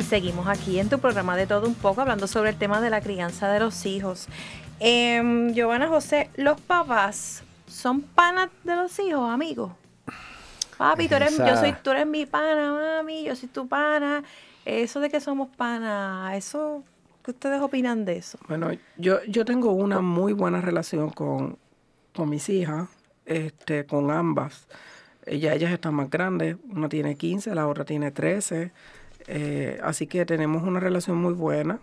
Seguimos 0.09 0.47
aquí 0.47 0.79
en 0.79 0.89
tu 0.89 0.97
programa 0.97 1.37
de 1.37 1.45
todo 1.45 1.67
un 1.67 1.75
poco 1.75 2.01
hablando 2.01 2.25
sobre 2.25 2.49
el 2.49 2.57
tema 2.57 2.81
de 2.81 2.89
la 2.89 2.99
crianza 2.99 3.47
de 3.51 3.59
los 3.59 3.85
hijos. 3.85 4.27
Eh, 4.79 5.51
Giovanna 5.53 5.87
José, 5.87 6.31
¿los 6.35 6.59
papás 6.59 7.43
son 7.67 8.01
panas 8.01 8.49
de 8.63 8.75
los 8.75 8.97
hijos, 8.97 9.29
amigos? 9.29 9.71
Papi, 10.79 11.07
tú 11.07 11.13
eres, 11.13 11.37
yo 11.37 11.55
soy, 11.57 11.75
tú 11.83 11.91
eres 11.91 12.07
mi 12.07 12.25
pana, 12.25 12.71
mami, 12.71 13.23
yo 13.23 13.35
soy 13.35 13.49
tu 13.49 13.67
pana. 13.67 14.23
Eso 14.65 14.99
de 14.99 15.11
que 15.11 15.19
somos 15.19 15.47
panas, 15.55 16.35
eso, 16.35 16.83
¿qué 17.23 17.29
ustedes 17.29 17.61
opinan 17.61 18.03
de 18.03 18.17
eso? 18.17 18.39
Bueno, 18.47 18.71
yo, 18.97 19.23
yo 19.27 19.45
tengo 19.45 19.73
una 19.73 20.01
muy 20.01 20.33
buena 20.33 20.59
relación 20.59 21.11
con, 21.11 21.59
con 22.15 22.29
mis 22.29 22.49
hijas, 22.49 22.89
este, 23.27 23.85
con 23.85 24.09
ambas. 24.09 24.67
Ya 25.27 25.53
ellas 25.53 25.71
están 25.71 25.93
más 25.93 26.09
grandes, 26.09 26.57
una 26.67 26.89
tiene 26.89 27.15
15, 27.15 27.53
la 27.53 27.67
otra 27.67 27.85
tiene 27.85 28.09
13. 28.09 28.71
Eh, 29.31 29.79
así 29.83 30.07
que 30.07 30.25
tenemos 30.25 30.63
una 30.63 30.79
relación 30.79 31.17
muy 31.17 31.33
buena. 31.33 31.79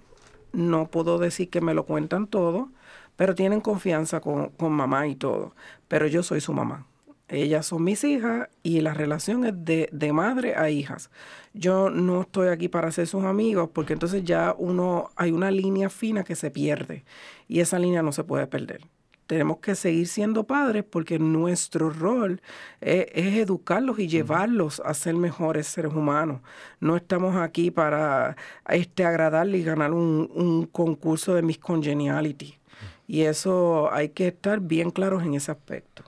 No 0.52 0.88
puedo 0.90 1.18
decir 1.18 1.48
que 1.48 1.60
me 1.60 1.74
lo 1.74 1.86
cuentan 1.86 2.26
todo, 2.26 2.70
pero 3.14 3.34
tienen 3.36 3.60
confianza 3.60 4.20
con, 4.20 4.50
con 4.50 4.72
mamá 4.72 5.06
y 5.06 5.14
todo. 5.14 5.54
Pero 5.88 6.08
yo 6.08 6.22
soy 6.24 6.40
su 6.40 6.52
mamá. 6.52 6.86
Ellas 7.28 7.66
son 7.66 7.84
mis 7.84 8.02
hijas 8.04 8.48
y 8.62 8.80
la 8.80 8.94
relación 8.94 9.44
es 9.44 9.54
de, 9.64 9.88
de, 9.92 10.12
madre 10.12 10.56
a 10.56 10.70
hijas. 10.70 11.10
Yo 11.54 11.90
no 11.90 12.22
estoy 12.22 12.48
aquí 12.48 12.68
para 12.68 12.90
ser 12.92 13.06
sus 13.06 13.24
amigos 13.24 13.70
porque 13.72 13.92
entonces 13.92 14.24
ya 14.24 14.54
uno 14.58 15.10
hay 15.16 15.32
una 15.32 15.50
línea 15.50 15.88
fina 15.88 16.24
que 16.24 16.36
se 16.36 16.50
pierde 16.50 17.04
y 17.48 17.60
esa 17.60 17.78
línea 17.78 18.02
no 18.02 18.12
se 18.12 18.24
puede 18.24 18.46
perder. 18.46 18.82
Tenemos 19.26 19.58
que 19.58 19.74
seguir 19.74 20.06
siendo 20.08 20.44
padres 20.44 20.84
porque 20.88 21.18
nuestro 21.18 21.90
rol 21.90 22.40
es, 22.80 23.06
es 23.12 23.36
educarlos 23.36 23.98
y 23.98 24.08
llevarlos 24.08 24.80
a 24.84 24.94
ser 24.94 25.14
mejores 25.14 25.66
seres 25.66 25.92
humanos. 25.92 26.40
No 26.80 26.96
estamos 26.96 27.36
aquí 27.36 27.70
para 27.70 28.36
este, 28.68 29.04
agradarle 29.04 29.58
y 29.58 29.64
ganar 29.64 29.92
un, 29.92 30.30
un 30.34 30.66
concurso 30.66 31.34
de 31.34 31.42
Miss 31.42 31.58
Congeniality. 31.58 32.58
Y 33.08 33.22
eso 33.22 33.92
hay 33.92 34.08
que 34.10 34.28
estar 34.28 34.60
bien 34.60 34.90
claros 34.90 35.22
en 35.22 35.34
ese 35.34 35.52
aspecto. 35.52 36.02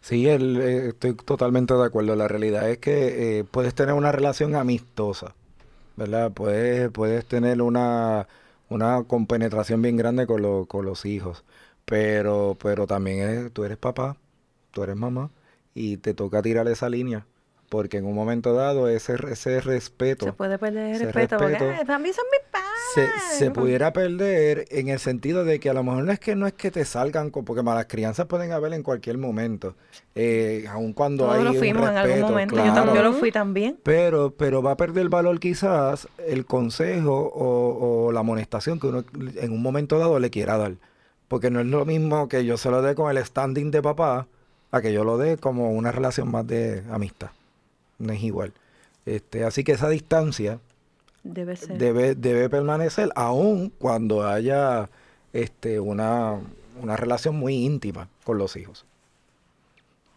Sí, 0.00 0.26
el, 0.28 0.56
eh, 0.60 0.88
estoy 0.88 1.14
totalmente 1.14 1.74
de 1.74 1.84
acuerdo. 1.84 2.16
La 2.16 2.28
realidad 2.28 2.70
es 2.70 2.78
que 2.78 3.40
eh, 3.40 3.44
puedes 3.44 3.74
tener 3.74 3.94
una 3.94 4.12
relación 4.12 4.54
amistosa, 4.54 5.34
¿verdad? 5.96 6.32
Puedes, 6.32 6.90
puedes 6.90 7.26
tener 7.26 7.60
una, 7.60 8.26
una 8.70 9.04
compenetración 9.04 9.82
bien 9.82 9.96
grande 9.96 10.26
con, 10.26 10.40
lo, 10.42 10.66
con 10.66 10.86
los 10.86 11.04
hijos, 11.04 11.44
pero, 11.88 12.56
pero 12.60 12.86
también 12.86 13.20
es, 13.20 13.52
tú 13.52 13.64
eres 13.64 13.78
papá, 13.78 14.16
tú 14.70 14.82
eres 14.82 14.96
mamá 14.96 15.30
y 15.74 15.96
te 15.96 16.14
toca 16.14 16.42
tirar 16.42 16.68
esa 16.68 16.88
línea. 16.88 17.26
Porque 17.70 17.98
en 17.98 18.06
un 18.06 18.14
momento 18.14 18.54
dado 18.54 18.88
ese, 18.88 19.16
ese 19.30 19.60
respeto... 19.60 20.24
Se 20.24 20.32
puede 20.32 20.58
perder 20.58 20.94
el 20.94 21.00
respeto, 21.00 21.36
respeto, 21.36 21.66
porque 21.66 21.84
también 21.84 22.14
son 22.14 22.24
mis 22.30 22.50
padres. 22.50 23.28
Se, 23.28 23.44
se, 23.44 23.50
pudiera 23.50 23.92
perder 23.92 24.64
en 24.70 24.88
el 24.88 24.98
sentido 24.98 25.44
de 25.44 25.60
que 25.60 25.68
a 25.68 25.74
lo 25.74 25.84
mejor 25.84 26.04
no 26.04 26.12
es 26.12 26.18
que 26.18 26.34
no 26.34 26.46
es 26.46 26.54
que 26.54 26.70
te 26.70 26.86
salgan, 26.86 27.30
porque 27.30 27.62
malas 27.62 27.84
crianzas 27.84 28.24
pueden 28.24 28.52
haber 28.52 28.72
en 28.72 28.82
cualquier 28.82 29.18
momento, 29.18 29.76
eh, 30.14 30.64
aun 30.70 30.94
cuando 30.94 31.24
Todos 31.24 31.36
hay 31.36 31.44
lo 31.44 31.54
fuimos 31.54 31.82
un 31.82 31.94
respeto, 31.94 32.06
en 32.06 32.14
algún 32.14 32.30
momento, 32.30 32.54
claro, 32.54 32.86
yo, 32.86 32.94
yo, 32.94 33.02
lo 33.02 33.12
fui 33.12 33.30
también. 33.30 33.78
Pero, 33.82 34.34
pero 34.34 34.62
va 34.62 34.70
a 34.70 34.76
perder 34.78 35.10
valor 35.10 35.38
quizás 35.38 36.08
el 36.26 36.46
consejo 36.46 37.12
o, 37.12 38.06
o 38.06 38.12
la 38.12 38.20
amonestación 38.20 38.80
que 38.80 38.86
uno 38.86 39.04
en 39.36 39.52
un 39.52 39.60
momento 39.60 39.98
dado 39.98 40.18
le 40.18 40.30
quiera 40.30 40.56
dar. 40.56 40.76
Porque 41.28 41.50
no 41.50 41.60
es 41.60 41.66
lo 41.66 41.84
mismo 41.84 42.28
que 42.28 42.44
yo 42.44 42.56
se 42.56 42.70
lo 42.70 42.82
dé 42.82 42.94
con 42.94 43.14
el 43.14 43.24
standing 43.24 43.70
de 43.70 43.82
papá 43.82 44.26
a 44.70 44.80
que 44.80 44.92
yo 44.92 45.04
lo 45.04 45.18
dé 45.18 45.36
como 45.36 45.72
una 45.72 45.92
relación 45.92 46.30
más 46.30 46.46
de 46.46 46.82
amistad 46.90 47.30
no 47.98 48.12
es 48.12 48.22
igual. 48.22 48.52
Este, 49.04 49.44
así 49.44 49.64
que 49.64 49.72
esa 49.72 49.88
distancia 49.88 50.60
debe, 51.22 51.56
ser. 51.56 51.78
debe, 51.78 52.14
debe 52.14 52.48
permanecer 52.48 53.10
aún 53.14 53.72
cuando 53.78 54.26
haya 54.26 54.88
este, 55.32 55.80
una, 55.80 56.38
una 56.80 56.96
relación 56.96 57.36
muy 57.36 57.54
íntima 57.54 58.08
con 58.24 58.38
los 58.38 58.56
hijos. 58.56 58.84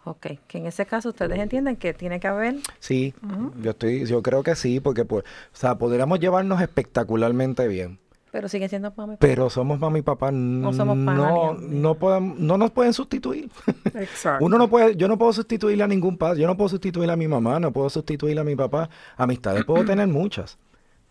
Ok, 0.04 0.28
que 0.48 0.58
en 0.58 0.66
ese 0.66 0.86
caso 0.88 1.10
ustedes 1.10 1.38
entienden 1.38 1.76
que 1.76 1.94
tiene 1.94 2.20
que 2.20 2.28
haber. 2.28 2.56
Sí, 2.80 3.14
uh 3.22 3.28
-huh. 3.28 3.62
yo 3.62 3.72
estoy, 3.72 4.06
yo 4.06 4.24
creo 4.24 4.42
que 4.42 4.56
sí, 4.56 4.80
porque 4.80 5.06
pues, 5.06 5.24
o 5.24 5.58
sea, 5.58 5.76
podríamos 5.76 6.20
llevarnos 6.20 6.60
espectacularmente 6.60 7.68
bien. 7.68 8.00
Pero 8.32 8.48
sigue 8.48 8.70
siendo 8.70 8.94
mami 8.96 9.14
y 9.14 9.16
papá. 9.18 9.28
Pero 9.28 9.50
somos 9.50 9.80
mami 9.80 10.00
y 10.00 10.02
papá. 10.04 10.32
No 10.32 10.72
somos 10.72 10.96
no, 10.96 11.54
no, 11.54 11.96
podemos, 11.96 12.40
no 12.40 12.58
nos 12.58 12.72
pueden 12.72 12.94
sustituir. 12.94 13.50
Exacto. 13.94 14.46
Uno 14.46 14.58
no 14.58 14.70
puede, 14.70 14.96
yo 14.96 15.10
no 15.10 15.18
puedo 15.18 15.34
sustituir 15.34 15.84
a 15.84 15.88
ningún 15.88 16.18
padre, 16.18 16.42
yo 16.42 16.48
no 16.48 16.56
puedo 16.56 16.70
sustituir 16.70 17.10
a 17.12 17.18
mi 17.18 17.28
mamá, 17.28 17.60
no 17.60 17.74
puedo 17.74 17.90
sustituir 17.90 18.40
a 18.40 18.46
mi 18.46 18.56
papá. 18.56 18.90
Amistades 19.18 19.66
puedo 19.66 19.84
tener 19.84 20.08
muchas, 20.08 20.58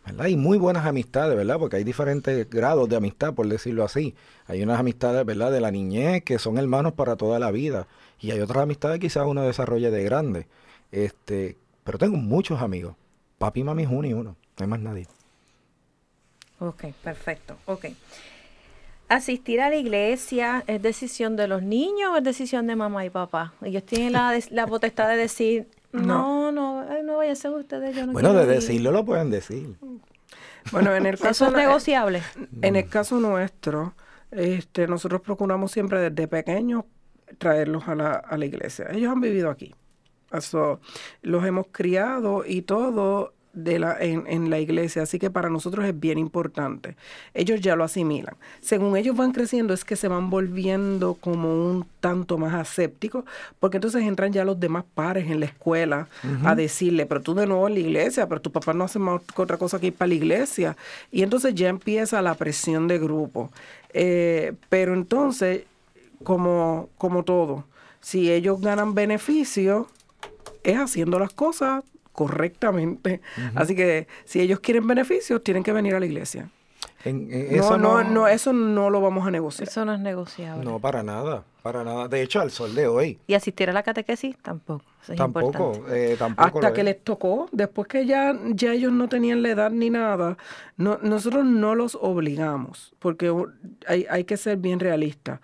¿verdad? 0.07 0.29
Y 0.29 0.37
muy 0.37 0.57
buenas 0.57 0.87
amistades, 0.87 1.37
¿verdad? 1.37 1.59
Porque 1.59 1.77
hay 1.77 1.85
diferentes 1.85 2.49
grados 2.49 2.89
de 2.89 2.97
amistad, 2.97 3.35
por 3.35 3.47
decirlo 3.47 3.85
así. 3.85 4.15
Hay 4.47 4.63
unas 4.63 4.81
amistades, 4.81 5.27
¿verdad? 5.27 5.53
De 5.53 5.61
la 5.61 5.71
niñez 5.71 6.25
que 6.25 6.39
son 6.39 6.57
hermanos 6.57 6.95
para 6.95 7.17
toda 7.17 7.39
la 7.39 7.51
vida. 7.51 7.87
Y 8.19 8.31
hay 8.31 8.41
otras 8.41 8.63
amistades 8.63 8.99
que 8.99 9.09
quizás 9.09 9.27
uno 9.27 9.43
desarrolle 9.43 9.91
de 9.91 10.05
grande. 10.05 10.47
Este, 10.91 11.59
pero 11.85 11.99
tengo 11.99 12.17
muchos 12.17 12.63
amigos. 12.63 12.95
Papi 13.37 13.61
y 13.61 13.65
mami 13.65 13.83
es 13.83 13.91
uno 13.91 14.09
y 14.09 14.15
uno, 14.15 14.37
no 14.59 14.65
hay 14.65 14.67
más 14.67 14.81
nadie. 14.81 15.07
Ok, 16.61 16.85
perfecto. 17.03 17.57
Ok. 17.67 17.87
Asistir 19.09 19.61
a 19.61 19.71
la 19.71 19.77
iglesia 19.77 20.63
es 20.69 20.81
decisión 20.81 21.35
de 21.35 21.49
los 21.49 21.63
niños 21.63 22.13
o 22.13 22.17
es 22.19 22.23
decisión 22.23 22.67
de 22.69 22.77
mamá 22.77 23.05
y 23.05 23.11
papá. 23.11 23.55
Ellos 23.63 23.85
tienen 23.85 24.13
la, 24.13 24.39
la 24.51 24.67
potestad 24.69 25.09
de 25.09 25.17
decir, 25.17 25.67
no, 25.93 26.53
no, 26.53 26.85
no, 26.85 27.03
no 27.03 27.17
vayan 27.17 27.33
a 27.33 27.37
ser 27.37 27.51
ustedes. 27.51 27.97
Yo 27.97 28.07
no 28.07 28.13
bueno, 28.13 28.33
de 28.35 28.43
ir. 28.43 28.49
decirlo 28.49 28.93
lo 28.93 29.05
pueden 29.05 29.31
decir. 29.31 29.75
Bueno, 30.71 30.95
en 30.95 31.07
el 31.07 31.19
caso 31.19 31.47
¿Eso 31.47 31.57
es 31.57 31.65
negociable? 31.65 32.23
En 32.63 32.77
el 32.77 32.89
caso 32.89 33.19
nuestro, 33.19 33.95
este, 34.31 34.87
nosotros 34.87 35.23
procuramos 35.23 35.73
siempre 35.73 36.11
desde 36.11 36.29
pequeños 36.29 36.85
traerlos 37.39 37.89
a 37.89 37.95
la, 37.95 38.13
a 38.13 38.37
la 38.37 38.45
iglesia. 38.45 38.87
Ellos 38.93 39.11
han 39.11 39.21
vivido 39.21 39.51
aquí. 39.51 39.75
So, 40.41 40.81
los 41.23 41.45
hemos 41.45 41.67
criado 41.73 42.45
y 42.47 42.63
todo 42.63 43.33
de 43.53 43.79
la, 43.79 43.97
en, 43.99 44.25
en, 44.29 44.49
la 44.49 44.61
iglesia, 44.61 45.03
así 45.03 45.19
que 45.19 45.31
para 45.31 45.51
nosotros 45.51 45.85
es 45.85 45.99
bien 45.99 46.19
importante. 46.19 46.95
Ellos 47.35 47.61
ya 47.61 47.75
lo 47.75 47.85
asimilan. 47.85 48.37
Según 48.61 48.97
ellos 48.97 49.17
van 49.17 49.33
creciendo 49.33 49.75
es 49.75 49.85
que 49.85 49.97
se 49.97 50.09
van 50.09 50.31
volviendo 50.31 51.15
como 51.15 51.53
un 51.53 51.85
tanto 52.01 52.39
más 52.39 52.55
asépticos, 52.55 53.25
porque 53.59 53.79
entonces 53.79 54.03
entran 54.05 54.33
ya 54.33 54.45
los 54.45 54.61
demás 54.61 54.85
pares 54.95 55.29
en 55.31 55.41
la 55.41 55.47
escuela 55.47 56.09
uh 56.23 56.27
-huh. 56.27 56.49
a 56.49 56.55
decirle, 56.55 57.07
pero 57.07 57.23
tú 57.23 57.35
de 57.35 57.47
nuevo 57.47 57.67
en 57.67 57.75
la 57.75 57.81
iglesia, 57.81 58.29
pero 58.29 58.41
tu 58.41 58.53
papá 58.53 58.73
no 58.73 58.85
hace 58.85 58.99
más 58.99 59.21
que 59.23 59.43
otra 59.43 59.57
cosa 59.57 59.81
que 59.81 59.89
ir 59.89 59.95
para 59.95 60.09
la 60.09 60.15
iglesia. 60.15 60.77
Y 61.11 61.23
entonces 61.23 61.55
ya 61.55 61.69
empieza 61.69 62.23
la 62.23 62.35
presión 62.35 62.87
de 62.87 62.99
grupo. 62.99 63.51
Eh, 63.93 64.53
pero 64.69 64.95
entonces, 64.95 65.65
como, 66.23 66.89
como 66.99 67.25
todo, 67.25 67.65
si 68.01 68.31
ellos 68.31 68.61
ganan 68.61 68.95
beneficio, 68.95 69.89
es 70.63 70.79
haciendo 70.79 71.19
las 71.19 71.33
cosas 71.33 71.85
correctamente. 72.13 73.21
Uh 73.37 73.41
-huh. 73.41 73.53
Así 73.57 73.75
que 73.75 74.07
si 74.25 74.41
ellos 74.41 74.61
quieren 74.61 74.87
beneficios, 74.87 75.43
tienen 75.43 75.63
que 75.63 75.73
venir 75.73 75.95
a 75.95 76.01
la 76.01 76.07
iglesia. 76.07 76.49
En, 77.05 77.33
en 77.33 77.55
eso 77.55 77.79
no, 77.79 78.03
no, 78.05 78.11
no, 78.11 78.29
eso 78.29 78.53
no 78.53 78.91
lo 78.91 79.01
vamos 79.01 79.27
a 79.27 79.31
negociar. 79.31 79.69
Eso 79.69 79.85
no 79.85 79.95
es 79.95 80.01
negociable. 80.01 80.65
No, 80.65 80.79
para 80.79 81.03
nada, 81.03 81.45
para 81.63 81.83
nada. 81.83 82.09
De 82.09 82.21
hecho, 82.21 82.41
al 82.41 82.51
sol 82.51 82.75
de 82.75 82.87
hoy. 82.89 83.19
Y 83.27 83.33
asistir 83.33 83.71
a 83.71 83.73
la 83.73 83.83
catequesis 83.83 84.37
tampoco. 84.37 84.85
Eso 85.03 85.13
es 85.13 85.19
tampoco, 85.19 85.87
eh, 85.89 86.17
tampoco. 86.19 86.59
Hasta 86.59 86.75
que 86.75 86.85
les 86.85 87.03
tocó, 87.03 87.49
después 87.53 87.89
que 87.89 88.05
ya, 88.05 88.39
ya 88.51 88.75
ellos 88.75 88.93
no 88.93 89.09
tenían 89.09 89.43
la 89.43 89.49
edad 89.49 89.71
ni 89.71 89.89
nada, 89.89 90.37
no, 90.77 90.99
nosotros 91.03 91.47
no 91.47 91.75
los 91.75 91.95
obligamos, 91.95 92.93
porque 92.99 93.33
hay, 93.87 94.07
hay 94.11 94.25
que 94.25 94.37
ser 94.37 94.59
bien 94.59 94.79
realistas 94.79 95.41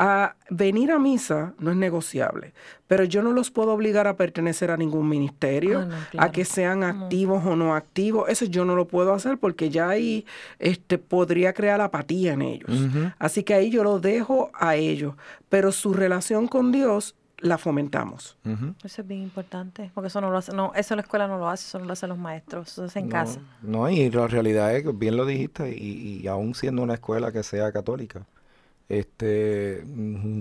a 0.00 0.36
venir 0.48 0.92
a 0.92 0.98
misa 1.00 1.54
no 1.58 1.72
es 1.72 1.76
negociable, 1.76 2.52
pero 2.86 3.02
yo 3.04 3.20
no 3.22 3.32
los 3.32 3.50
puedo 3.50 3.72
obligar 3.72 4.06
a 4.06 4.14
pertenecer 4.16 4.70
a 4.70 4.76
ningún 4.76 5.08
ministerio, 5.08 5.80
Ah, 5.80 5.84
no, 5.86 5.96
claro. 6.10 6.28
a 6.28 6.32
que 6.32 6.44
sean 6.44 6.84
activos 6.84 7.44
o 7.44 7.56
no 7.56 7.74
activos. 7.74 8.28
Eso 8.28 8.44
yo 8.44 8.64
no 8.64 8.76
lo 8.76 8.86
puedo 8.86 9.12
hacer 9.12 9.38
porque 9.38 9.70
ya 9.70 9.88
ahí 9.88 10.24
este, 10.60 10.98
podría 10.98 11.52
crear 11.52 11.80
apatía 11.80 12.32
en 12.34 12.42
ellos. 12.42 12.70
Uh 12.70 12.86
-huh. 12.88 13.14
Así 13.18 13.42
que 13.42 13.54
ahí 13.54 13.70
yo 13.70 13.82
lo 13.82 13.98
dejo 13.98 14.50
a 14.54 14.76
ellos, 14.76 15.14
pero 15.48 15.72
su 15.72 15.92
relación 15.92 16.46
con 16.46 16.70
Dios 16.70 17.14
la 17.40 17.58
fomentamos. 17.58 18.36
Uh 18.44 18.50
-huh. 18.50 18.74
Eso 18.84 19.02
es 19.02 19.08
bien 19.08 19.22
importante, 19.22 19.90
porque 19.94 20.08
eso 20.08 20.20
no 20.20 20.30
lo 20.30 20.38
hace, 20.38 20.52
no, 20.52 20.72
eso 20.74 20.94
la 20.96 21.02
escuela 21.02 21.26
no 21.28 21.38
lo 21.38 21.48
hace, 21.48 21.66
eso 21.66 21.78
no 21.80 21.84
lo 21.86 21.92
hacen 21.92 22.08
los 22.08 22.18
maestros, 22.18 22.68
eso 22.72 22.84
es 22.86 22.96
en 22.96 23.06
no, 23.06 23.10
casa. 23.12 23.40
No, 23.62 23.88
y 23.90 24.10
la 24.10 24.26
realidad 24.28 24.74
es 24.76 24.82
que 24.84 24.92
bien 24.92 25.16
lo 25.16 25.24
dijiste, 25.26 25.76
y, 25.76 26.20
y 26.22 26.26
aún 26.28 26.54
siendo 26.54 26.82
una 26.82 26.94
escuela 26.94 27.30
que 27.32 27.42
sea 27.42 27.70
católica, 27.72 28.22
este 28.88 29.84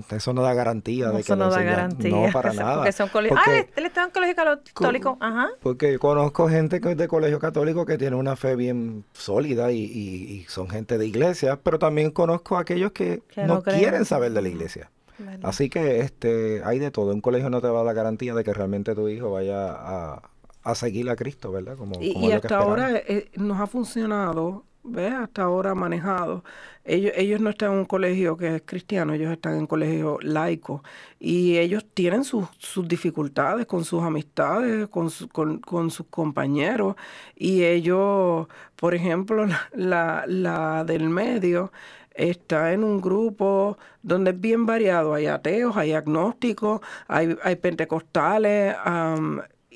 eso 0.09 0.33
no 0.33 0.41
da 0.41 0.53
garantía 0.53 1.11
de 1.11 1.19
eso 1.19 1.33
que 1.33 1.39
no 1.39 1.49
da 1.49 1.61
garantía. 1.61 2.11
no 2.11 2.25
para 2.33 2.53
nada. 2.53 2.77
porque 2.77 2.91
son 2.93 3.09
porque, 3.09 3.33
ah 3.35 3.65
él 3.75 3.85
está 3.85 4.05
en 4.05 4.11
colegio 4.11 4.35
católico 4.35 5.17
ajá. 5.19 5.49
porque 5.61 5.99
conozco 5.99 6.47
gente 6.47 6.79
que 6.79 6.91
es 6.91 6.97
de 6.97 7.09
colegio 7.09 7.39
católico 7.39 7.85
que 7.85 7.97
tiene 7.97 8.15
una 8.15 8.37
fe 8.37 8.55
bien 8.55 9.03
sólida 9.11 9.71
y, 9.73 9.79
y, 9.83 10.33
y 10.33 10.45
son 10.47 10.69
gente 10.69 10.97
de 10.97 11.05
iglesia 11.05 11.59
pero 11.61 11.77
también 11.77 12.11
conozco 12.11 12.57
a 12.57 12.61
aquellos 12.61 12.93
que, 12.93 13.21
que 13.27 13.43
no, 13.43 13.55
no 13.55 13.63
quieren 13.63 14.05
saber 14.05 14.31
de 14.31 14.41
la 14.41 14.47
iglesia. 14.47 14.89
Bueno. 15.19 15.47
así 15.47 15.67
que 15.69 16.01
este 16.01 16.61
hay 16.63 16.77
de 16.77 16.91
todo. 16.91 17.11
Un 17.11 17.21
colegio 17.21 17.49
no 17.49 17.59
te 17.59 17.67
va 17.67 17.73
a 17.73 17.83
dar 17.83 17.85
la 17.87 17.93
garantía 17.93 18.35
de 18.35 18.43
que 18.43 18.53
realmente 18.53 18.93
tu 18.93 19.09
hijo 19.09 19.31
vaya 19.31 19.71
a, 19.71 20.21
a 20.67 20.75
seguir 20.75 21.09
a 21.09 21.15
Cristo, 21.15 21.51
¿verdad? 21.51 21.77
Como, 21.77 22.01
y, 22.01 22.31
hasta 22.31 22.57
ahora 22.57 22.91
eh, 22.91 23.29
nos 23.35 23.59
ha 23.59 23.67
funcionado, 23.67 24.65
¿ves? 24.87 25.13
Hasta 25.13 25.43
ahora 25.43 25.75
manejado. 25.75 26.43
Ellos, 26.83 27.11
ellos 27.15 27.41
no 27.41 27.49
están 27.49 27.73
en 27.73 27.79
un 27.79 27.85
colegio 27.85 28.37
que 28.37 28.55
es 28.55 28.61
cristiano, 28.65 29.13
ellos 29.13 29.31
están 29.31 29.53
en 29.53 29.59
un 29.61 29.67
colegio 29.67 30.17
laico 30.21 30.83
y 31.19 31.57
ellos 31.57 31.85
tienen 31.93 32.23
sus, 32.23 32.47
sus 32.57 32.87
dificultades 32.87 33.65
con 33.65 33.83
sus 33.83 34.03
amistades, 34.03 34.87
con, 34.87 35.09
con, 35.31 35.59
con, 35.59 35.91
sus 35.91 36.07
compañeros 36.07 36.95
y 37.35 37.63
ellos, 37.63 38.47
por 38.75 38.95
ejemplo, 38.95 39.45
la, 39.73 40.23
la 40.27 40.83
del 40.85 41.09
medio, 41.09 41.71
está 42.17 42.73
en 42.73 42.83
un 42.83 42.99
grupo 42.99 43.77
donde 44.01 44.31
es 44.31 44.41
bien 44.41 44.65
variado. 44.65 45.13
Hay 45.13 45.27
ateos, 45.27 45.77
hay 45.77 45.93
agnósticos, 45.93 46.81
hay, 47.07 47.37
hay 47.43 47.55
pentecostales, 47.57 48.75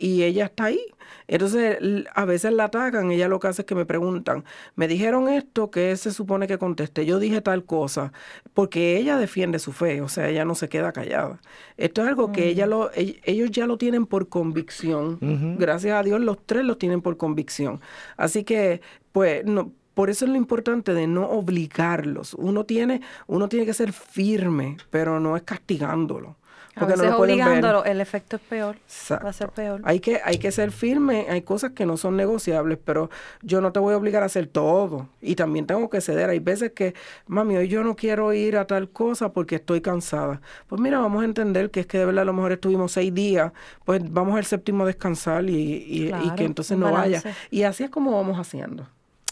y 0.01 0.23
ella 0.23 0.45
está 0.45 0.65
ahí. 0.65 0.83
Entonces, 1.27 1.77
a 2.13 2.25
veces 2.25 2.51
la 2.53 2.65
atacan, 2.65 3.11
ella 3.11 3.27
lo 3.27 3.39
que 3.39 3.47
hace 3.47 3.61
es 3.61 3.65
que 3.65 3.75
me 3.75 3.85
preguntan, 3.85 4.43
me 4.75 4.87
dijeron 4.87 5.29
esto, 5.29 5.69
¿qué 5.69 5.95
se 5.95 6.11
supone 6.11 6.47
que 6.47 6.57
conteste? 6.57 7.05
Yo 7.05 7.19
dije 7.19 7.39
tal 7.41 7.63
cosa, 7.63 8.11
porque 8.53 8.97
ella 8.97 9.17
defiende 9.17 9.59
su 9.59 9.71
fe, 9.71 10.01
o 10.01 10.09
sea, 10.09 10.27
ella 10.27 10.43
no 10.43 10.55
se 10.55 10.69
queda 10.69 10.91
callada. 10.91 11.39
Esto 11.77 12.01
es 12.01 12.07
algo 12.07 12.31
que 12.31 12.47
ella 12.47 12.65
mm. 12.65 12.69
lo, 12.69 12.91
ellos 12.95 13.51
ya 13.51 13.67
lo 13.67 13.77
tienen 13.77 14.07
por 14.07 14.27
convicción. 14.27 15.19
Gracias 15.59 15.93
a 15.95 16.03
Dios, 16.03 16.19
los 16.19 16.43
tres 16.45 16.65
lo 16.65 16.77
tienen 16.77 17.01
por 17.01 17.17
convicción. 17.17 17.79
Así 18.17 18.43
que, 18.43 18.81
pues, 19.11 19.45
no, 19.45 19.71
por 19.93 20.09
eso 20.09 20.25
es 20.25 20.31
lo 20.31 20.37
importante 20.37 20.93
de 20.93 21.05
no 21.05 21.29
obligarlos. 21.29 22.33
Uno 22.33 22.65
tiene, 22.65 23.01
uno 23.27 23.47
tiene 23.47 23.65
que 23.65 23.73
ser 23.73 23.93
firme, 23.93 24.77
pero 24.89 25.19
no 25.19 25.37
es 25.37 25.43
castigándolo. 25.43 26.37
Porque 26.81 26.97
no 26.97 27.09
lo 27.09 27.17
obligándolo, 27.17 27.85
el 27.85 28.01
efecto 28.01 28.35
es 28.35 28.41
peor. 28.41 28.77
Va 29.11 29.29
a 29.29 29.33
ser 29.33 29.49
peor. 29.49 29.81
Hay 29.83 29.99
que, 29.99 30.19
hay 30.23 30.37
que 30.37 30.51
ser 30.51 30.71
firme, 30.71 31.27
hay 31.29 31.41
cosas 31.41 31.71
que 31.71 31.85
no 31.85 31.97
son 31.97 32.17
negociables, 32.17 32.77
pero 32.83 33.09
yo 33.41 33.61
no 33.61 33.71
te 33.71 33.79
voy 33.79 33.93
a 33.93 33.97
obligar 33.97 34.23
a 34.23 34.25
hacer 34.25 34.47
todo. 34.47 35.09
Y 35.21 35.35
también 35.35 35.65
tengo 35.65 35.89
que 35.89 36.01
ceder. 36.01 36.29
Hay 36.29 36.39
veces 36.39 36.71
que, 36.73 36.93
mami, 37.27 37.57
hoy 37.57 37.67
yo 37.67 37.83
no 37.83 37.95
quiero 37.95 38.33
ir 38.33 38.57
a 38.57 38.67
tal 38.67 38.89
cosa 38.89 39.31
porque 39.31 39.55
estoy 39.55 39.81
cansada. 39.81 40.41
Pues 40.67 40.81
mira, 40.81 40.99
vamos 40.99 41.21
a 41.21 41.25
entender 41.25 41.71
que 41.71 41.81
es 41.81 41.87
que 41.87 41.99
de 41.99 42.05
verdad 42.05 42.23
a 42.23 42.25
lo 42.25 42.33
mejor 42.33 42.51
estuvimos 42.51 42.91
seis 42.91 43.13
días, 43.13 43.51
pues 43.85 44.01
vamos 44.11 44.37
al 44.37 44.45
séptimo 44.45 44.83
a 44.83 44.87
descansar 44.87 45.49
y, 45.49 45.53
y, 45.53 46.13
y 46.23 46.31
que 46.35 46.45
entonces 46.45 46.77
no 46.77 46.91
vaya. 46.91 47.21
Y 47.49 47.63
así 47.63 47.83
es 47.83 47.89
como 47.89 48.11
vamos 48.11 48.37
haciendo. 48.37 48.87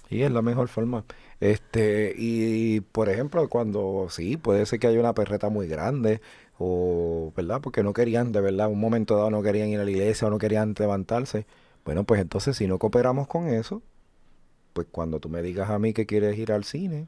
Y 0.10 0.24
es 0.24 0.32
la 0.32 0.42
mejor 0.42 0.68
forma. 0.68 1.04
Este, 1.40 2.14
y 2.18 2.82
por 2.82 3.10
ejemplo, 3.10 3.48
cuando 3.48 4.08
sí, 4.10 4.38
puede 4.38 4.66
ser 4.66 4.80
que 4.80 4.88
haya 4.88 5.00
una 5.00 5.14
perreta 5.14 5.50
muy 5.50 5.68
grande 5.68 6.22
o, 6.60 7.32
¿verdad? 7.36 7.62
Porque 7.62 7.84
no 7.84 7.94
querían, 7.94 8.32
de 8.32 8.42
verdad, 8.42 8.68
un 8.68 8.80
momento 8.80 9.16
dado 9.16 9.32
no 9.32 9.42
querían 9.42 9.70
ir 9.70 9.80
a 9.80 9.86
la 9.86 9.92
iglesia 9.92 10.28
o 10.28 10.30
no 10.30 10.38
querían 10.38 10.76
levantarse. 10.78 11.46
Bueno, 11.86 12.04
pues 12.04 12.22
entonces 12.22 12.58
si 12.58 12.68
no 12.68 12.78
cooperamos 12.78 13.28
con 13.28 13.48
eso, 13.48 13.82
pues 14.74 14.86
cuando 14.92 15.20
tú 15.20 15.30
me 15.30 15.42
digas 15.42 15.70
a 15.70 15.80
mí 15.80 15.94
que 15.94 16.06
quieres 16.06 16.38
ir 16.38 16.52
al 16.52 16.66
cine 16.66 17.08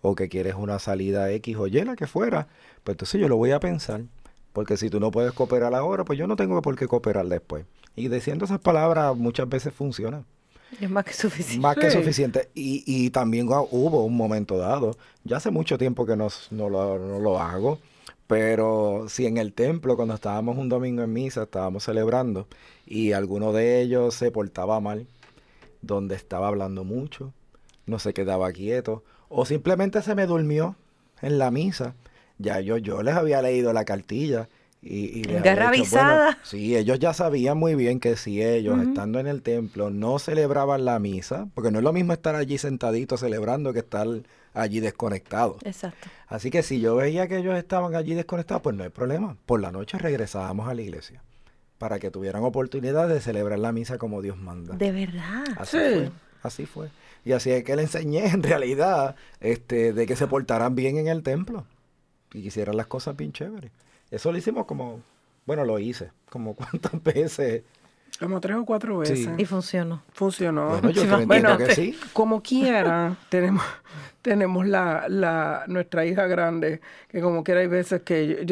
o 0.00 0.14
que 0.14 0.28
quieres 0.28 0.54
una 0.54 0.78
salida 0.78 1.30
X 1.30 1.56
o 1.56 1.66
Y, 1.66 1.82
la 1.84 1.94
que 1.94 2.06
fuera, 2.06 2.48
pues 2.84 2.94
entonces 2.94 3.20
yo 3.20 3.28
lo 3.28 3.36
voy 3.36 3.52
a 3.52 3.60
pensar. 3.60 4.02
Porque 4.54 4.78
si 4.78 4.88
tú 4.88 4.98
no 4.98 5.10
puedes 5.10 5.32
cooperar 5.32 5.74
ahora, 5.74 6.04
pues 6.04 6.18
yo 6.18 6.26
no 6.26 6.34
tengo 6.34 6.60
por 6.62 6.76
qué 6.76 6.88
cooperar 6.88 7.26
después. 7.26 7.66
Y 7.94 8.08
diciendo 8.08 8.46
esas 8.46 8.60
palabras 8.60 9.14
muchas 9.14 9.46
veces 9.48 9.74
funciona. 9.74 10.24
Es 10.80 10.88
más 10.88 11.04
que 11.04 11.12
suficiente. 11.12 11.60
Más 11.60 11.76
que 11.76 11.90
suficiente. 11.90 12.48
Y, 12.54 12.82
y 12.86 13.10
también 13.10 13.46
hubo 13.48 14.04
un 14.04 14.16
momento 14.16 14.56
dado, 14.56 14.96
ya 15.24 15.36
hace 15.36 15.50
mucho 15.50 15.76
tiempo 15.76 16.06
que 16.06 16.16
no, 16.16 16.28
no, 16.50 16.70
lo, 16.70 16.98
no 16.98 17.18
lo 17.18 17.38
hago, 17.38 17.78
pero 18.26 19.06
si 19.08 19.26
en 19.26 19.36
el 19.36 19.52
templo, 19.52 19.96
cuando 19.96 20.14
estábamos 20.14 20.58
un 20.58 20.68
domingo 20.68 21.02
en 21.02 21.12
misa, 21.12 21.44
estábamos 21.44 21.84
celebrando 21.84 22.48
y 22.84 23.12
alguno 23.12 23.52
de 23.52 23.80
ellos 23.80 24.14
se 24.14 24.30
portaba 24.30 24.80
mal, 24.80 25.06
donde 25.82 26.16
estaba 26.16 26.48
hablando 26.48 26.84
mucho, 26.84 27.32
no 27.86 27.98
se 27.98 28.12
quedaba 28.12 28.52
quieto, 28.52 29.04
o 29.28 29.44
simplemente 29.46 30.02
se 30.02 30.14
me 30.14 30.26
durmió 30.26 30.76
en 31.22 31.38
la 31.38 31.50
misa, 31.50 31.94
ya 32.38 32.60
yo, 32.60 32.78
yo 32.78 33.02
les 33.02 33.14
había 33.14 33.42
leído 33.42 33.72
la 33.72 33.84
cartilla 33.84 34.48
y, 34.82 35.20
y 35.20 35.22
Guerra 35.22 35.68
avisada. 35.68 36.38
sí, 36.42 36.76
ellos 36.76 36.98
ya 36.98 37.12
sabían 37.12 37.58
muy 37.58 37.74
bien 37.74 37.98
que 37.98 38.16
si 38.16 38.42
ellos, 38.42 38.78
estando 38.80 39.18
en 39.18 39.26
el 39.26 39.42
templo, 39.42 39.90
no 39.90 40.18
celebraban 40.18 40.84
la 40.84 40.98
misa, 40.98 41.48
porque 41.54 41.70
no 41.70 41.78
es 41.78 41.84
lo 41.84 41.92
mismo 41.92 42.12
estar 42.12 42.36
allí 42.36 42.58
sentadito 42.58 43.16
celebrando 43.16 43.72
que 43.72 43.80
estar 43.80 44.06
allí 44.56 44.80
desconectados. 44.80 45.58
Exacto. 45.64 46.08
Así 46.26 46.50
que 46.50 46.62
si 46.62 46.80
yo 46.80 46.96
veía 46.96 47.28
que 47.28 47.38
ellos 47.38 47.56
estaban 47.56 47.94
allí 47.94 48.14
desconectados, 48.14 48.62
pues 48.62 48.74
no 48.74 48.82
hay 48.82 48.90
problema. 48.90 49.36
Por 49.46 49.60
la 49.60 49.70
noche 49.70 49.98
regresábamos 49.98 50.68
a 50.68 50.74
la 50.74 50.82
iglesia 50.82 51.22
para 51.78 51.98
que 51.98 52.10
tuvieran 52.10 52.42
oportunidad 52.42 53.08
de 53.08 53.20
celebrar 53.20 53.58
la 53.58 53.70
misa 53.72 53.98
como 53.98 54.22
Dios 54.22 54.38
manda. 54.38 54.74
De 54.74 54.92
verdad. 54.92 55.44
Así 55.58 55.76
fue. 55.76 56.10
Así 56.42 56.66
fue. 56.66 56.88
Y 57.24 57.32
así 57.32 57.50
es 57.50 57.64
que 57.64 57.76
le 57.76 57.82
enseñé 57.82 58.26
en 58.26 58.42
realidad 58.42 59.16
este, 59.40 59.92
de 59.92 60.06
que 60.06 60.16
se 60.16 60.26
portaran 60.26 60.74
bien 60.74 60.96
en 60.96 61.08
el 61.08 61.22
templo 61.22 61.66
y 62.32 62.42
que 62.42 62.48
hicieran 62.48 62.76
las 62.76 62.86
cosas 62.86 63.16
bien 63.16 63.32
chéveres. 63.32 63.70
Eso 64.10 64.32
lo 64.32 64.38
hicimos 64.38 64.64
como, 64.64 65.00
bueno, 65.44 65.64
lo 65.64 65.78
hice, 65.78 66.12
como 66.30 66.54
cuántas 66.56 67.02
veces 67.02 67.62
como 68.18 68.40
tres 68.40 68.56
o 68.56 68.64
cuatro 68.64 68.98
veces. 68.98 69.28
Y 69.36 69.44
funcionó. 69.44 70.02
Funcionó. 70.12 70.80
Bueno, 71.26 71.58
que 71.58 71.74
sí. 71.74 71.98
Como 72.12 72.42
quiera, 72.42 73.16
tenemos, 73.28 73.62
tenemos 74.26 74.66
la, 74.66 75.06
la, 75.08 75.62
nuestra 75.68 76.04
hija 76.04 76.26
grande, 76.26 76.80
que 77.08 77.20
como 77.20 77.44
quiera 77.44 77.60
hay 77.60 77.68
veces 77.68 78.02
que 78.02 78.44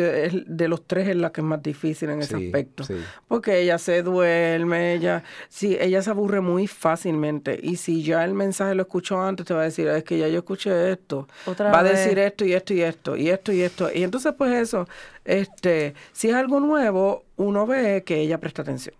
de 0.47 0.68
los 0.68 0.87
tres 0.87 1.09
es 1.09 1.16
la 1.16 1.33
que 1.33 1.41
es 1.41 1.45
más 1.45 1.61
difícil 1.64 2.11
en 2.11 2.22
ese 2.22 2.37
aspecto. 2.37 2.85
Porque 3.27 3.61
ella 3.61 3.77
se 3.79 4.05
duerme, 4.05 4.95
ella, 4.95 5.25
sí, 5.49 5.77
ella 5.81 6.01
se 6.01 6.11
aburre 6.11 6.41
muy 6.41 6.68
fácilmente. 6.68 7.59
Y 7.61 7.75
si 7.75 8.05
ya 8.05 8.25
el 8.25 8.35
mensaje 8.35 8.77
lo 8.77 8.83
escuchó 8.83 9.20
antes, 9.20 9.47
te 9.47 9.53
va 9.53 9.62
a 9.62 9.64
decir, 9.64 9.89
es 9.89 10.05
que 10.05 10.16
ya 10.16 10.29
yo 10.29 10.39
escuché 10.39 10.93
esto. 10.93 11.27
va 11.49 11.81
a 11.81 11.83
decir 11.83 12.20
esto 12.20 12.45
y 12.45 12.53
esto 12.53 12.72
y 12.72 12.83
esto, 12.83 13.16
y 13.16 13.31
esto 13.31 13.53
y 13.53 13.62
esto. 13.62 13.91
Y 13.93 14.05
entonces, 14.05 14.33
pues 14.39 14.53
eso, 14.53 14.87
este, 15.25 15.95
si 16.12 16.29
es 16.29 16.37
algo 16.37 16.61
nuevo, 16.61 17.25
uno 17.35 17.66
ve 17.66 18.05
que 18.07 18.20
ella 18.20 18.39
presta 18.39 18.62
atención. 18.62 18.95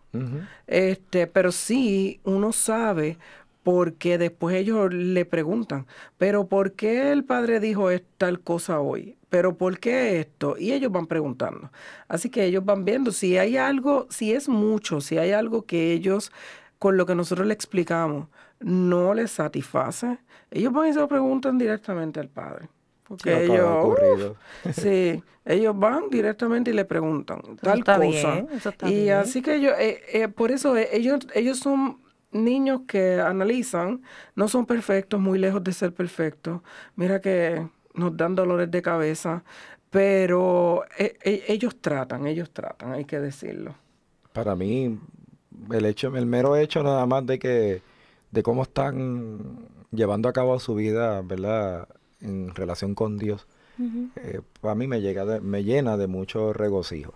este, 0.67 1.29
pero 1.29 1.53
sí, 1.53 2.19
uno 2.25 2.53
sabe 2.53 3.17
porque 3.65 4.19
después 4.19 4.55
ellos 4.55 4.93
le 4.93 5.25
preguntan, 5.25 5.87
pero 6.19 6.47
¿por 6.47 6.73
qué 6.73 7.11
el 7.11 7.25
padre 7.25 7.61
dijo 7.61 7.89
tal 8.19 8.41
cosa 8.41 8.79
hoy? 8.79 9.17
¿Pero 9.31 9.57
por 9.57 9.81
qué 9.81 10.21
esto? 10.21 10.57
Y 10.59 10.73
ellos 10.73 10.93
van 10.93 11.07
preguntando. 11.07 11.73
Así 12.07 12.29
que 12.29 12.45
ellos 12.45 12.65
van 12.65 12.85
viendo 12.85 13.11
si 13.11 13.39
hay 13.39 13.57
algo, 13.57 14.07
si 14.11 14.33
es 14.33 14.49
mucho, 14.49 15.01
si 15.01 15.17
hay 15.17 15.33
algo 15.33 15.63
que 15.63 15.93
ellos, 15.93 16.31
con 16.79 16.99
lo 16.99 17.07
que 17.07 17.15
nosotros 17.15 17.47
le 17.49 17.55
explicamos, 17.55 18.29
no 18.61 19.15
les 19.15 19.33
satisface, 19.33 20.19
ellos 20.51 20.73
van 20.73 20.91
y 20.91 20.93
se 20.93 21.01
lo 21.01 21.09
preguntan 21.09 21.57
directamente 21.57 22.21
al 22.21 22.29
padre. 22.29 22.69
Porque 23.09 23.45
ellos, 23.45 23.97
sí, 24.75 25.23
ellos 25.45 25.79
van 25.79 26.11
directamente 26.11 26.71
y 26.71 26.75
le 26.75 26.85
preguntan 26.85 27.41
tal 27.63 27.83
cosa. 27.83 28.45
y 28.89 29.09
así 29.09 29.41
que 29.41 29.55
ellos, 29.57 29.75
eh, 29.79 30.03
eh, 30.13 30.29
por 30.29 30.51
eso 30.51 30.77
eh, 30.77 30.89
ellos, 30.93 31.27
ellos 31.35 31.59
son 31.59 32.04
niños 32.35 32.83
que 32.87 33.21
analizan, 33.21 34.03
no 34.35 34.49
son 34.49 34.67
perfectos, 34.67 35.21
muy 35.21 35.39
lejos 35.39 35.65
de 35.65 35.73
ser 35.73 35.95
perfectos. 35.95 36.61
Mira 36.97 37.21
que 37.21 37.67
nos 37.95 38.17
dan 38.17 38.35
dolores 38.35 38.71
de 38.71 38.83
cabeza, 38.83 39.43
pero 39.91 40.85
ellos 40.99 41.81
tratan, 41.81 42.27
ellos 42.27 42.51
tratan, 42.51 42.93
hay 42.93 43.05
que 43.05 43.21
decirlo. 43.21 43.75
Para 44.33 44.57
mí, 44.57 44.99
el 45.71 45.87
hecho, 45.87 46.15
el 46.17 46.27
mero 46.27 46.57
hecho 46.57 46.83
nada 46.83 47.07
más 47.07 47.25
de 47.25 47.39
que, 47.39 47.83
de 48.31 48.43
cómo 48.43 48.65
están 48.65 49.69
llevando 49.93 50.29
a 50.29 50.33
cabo 50.33 50.59
su 50.59 50.75
vida, 50.75 51.23
¿verdad? 51.23 51.89
en 52.25 52.55
relación 52.55 52.95
con 52.95 53.19
Dios, 53.19 53.47
eh, 54.17 54.41
a 54.63 54.75
mí 54.75 54.87
me, 54.87 55.01
llega 55.01 55.41
me 55.41 55.63
llena 55.65 55.97
de 55.97 56.07
mucho 56.07 56.53
regocijo. 56.53 57.15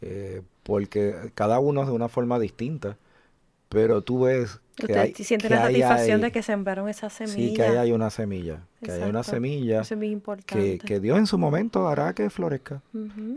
Eh, 0.00 0.42
porque 0.62 1.32
cada 1.34 1.58
uno 1.60 1.82
es 1.82 1.88
de 1.88 1.92
una 1.92 2.08
forma 2.08 2.38
distinta, 2.38 2.96
pero 3.72 4.02
tú 4.02 4.20
ves 4.20 4.60
que 4.76 4.98
hay, 4.98 5.14
sientes 5.14 5.50
la 5.50 5.62
satisfacción 5.62 6.20
de 6.20 6.30
que 6.30 6.42
sembraron 6.42 6.88
esa 6.88 7.10
semilla. 7.10 7.48
Sí, 7.48 7.54
que 7.54 7.62
ahí 7.62 7.76
hay 7.76 7.92
una 7.92 8.10
semilla, 8.10 8.66
que 8.82 8.92
hay 8.92 9.02
una 9.08 9.22
semilla 9.22 9.82
que, 10.46 10.78
que, 10.78 11.00
Dios 11.00 11.18
en 11.18 11.26
su 11.26 11.38
momento 11.38 11.88
hará 11.88 12.14
que 12.14 12.28
florezca. 12.30 12.82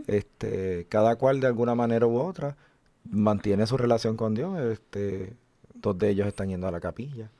este, 0.06 0.86
cada 0.88 1.16
cual 1.16 1.40
de 1.40 1.46
alguna 1.46 1.74
manera 1.74 2.06
u 2.06 2.18
otra 2.18 2.56
mantiene 3.10 3.66
su 3.66 3.76
relación 3.76 4.16
con 4.16 4.34
Dios. 4.34 4.58
Este, 4.60 5.34
dos 5.74 5.98
de 5.98 6.10
ellos 6.10 6.26
están 6.26 6.48
yendo 6.48 6.68
a 6.68 6.70
la 6.70 6.80
capilla. 6.80 7.30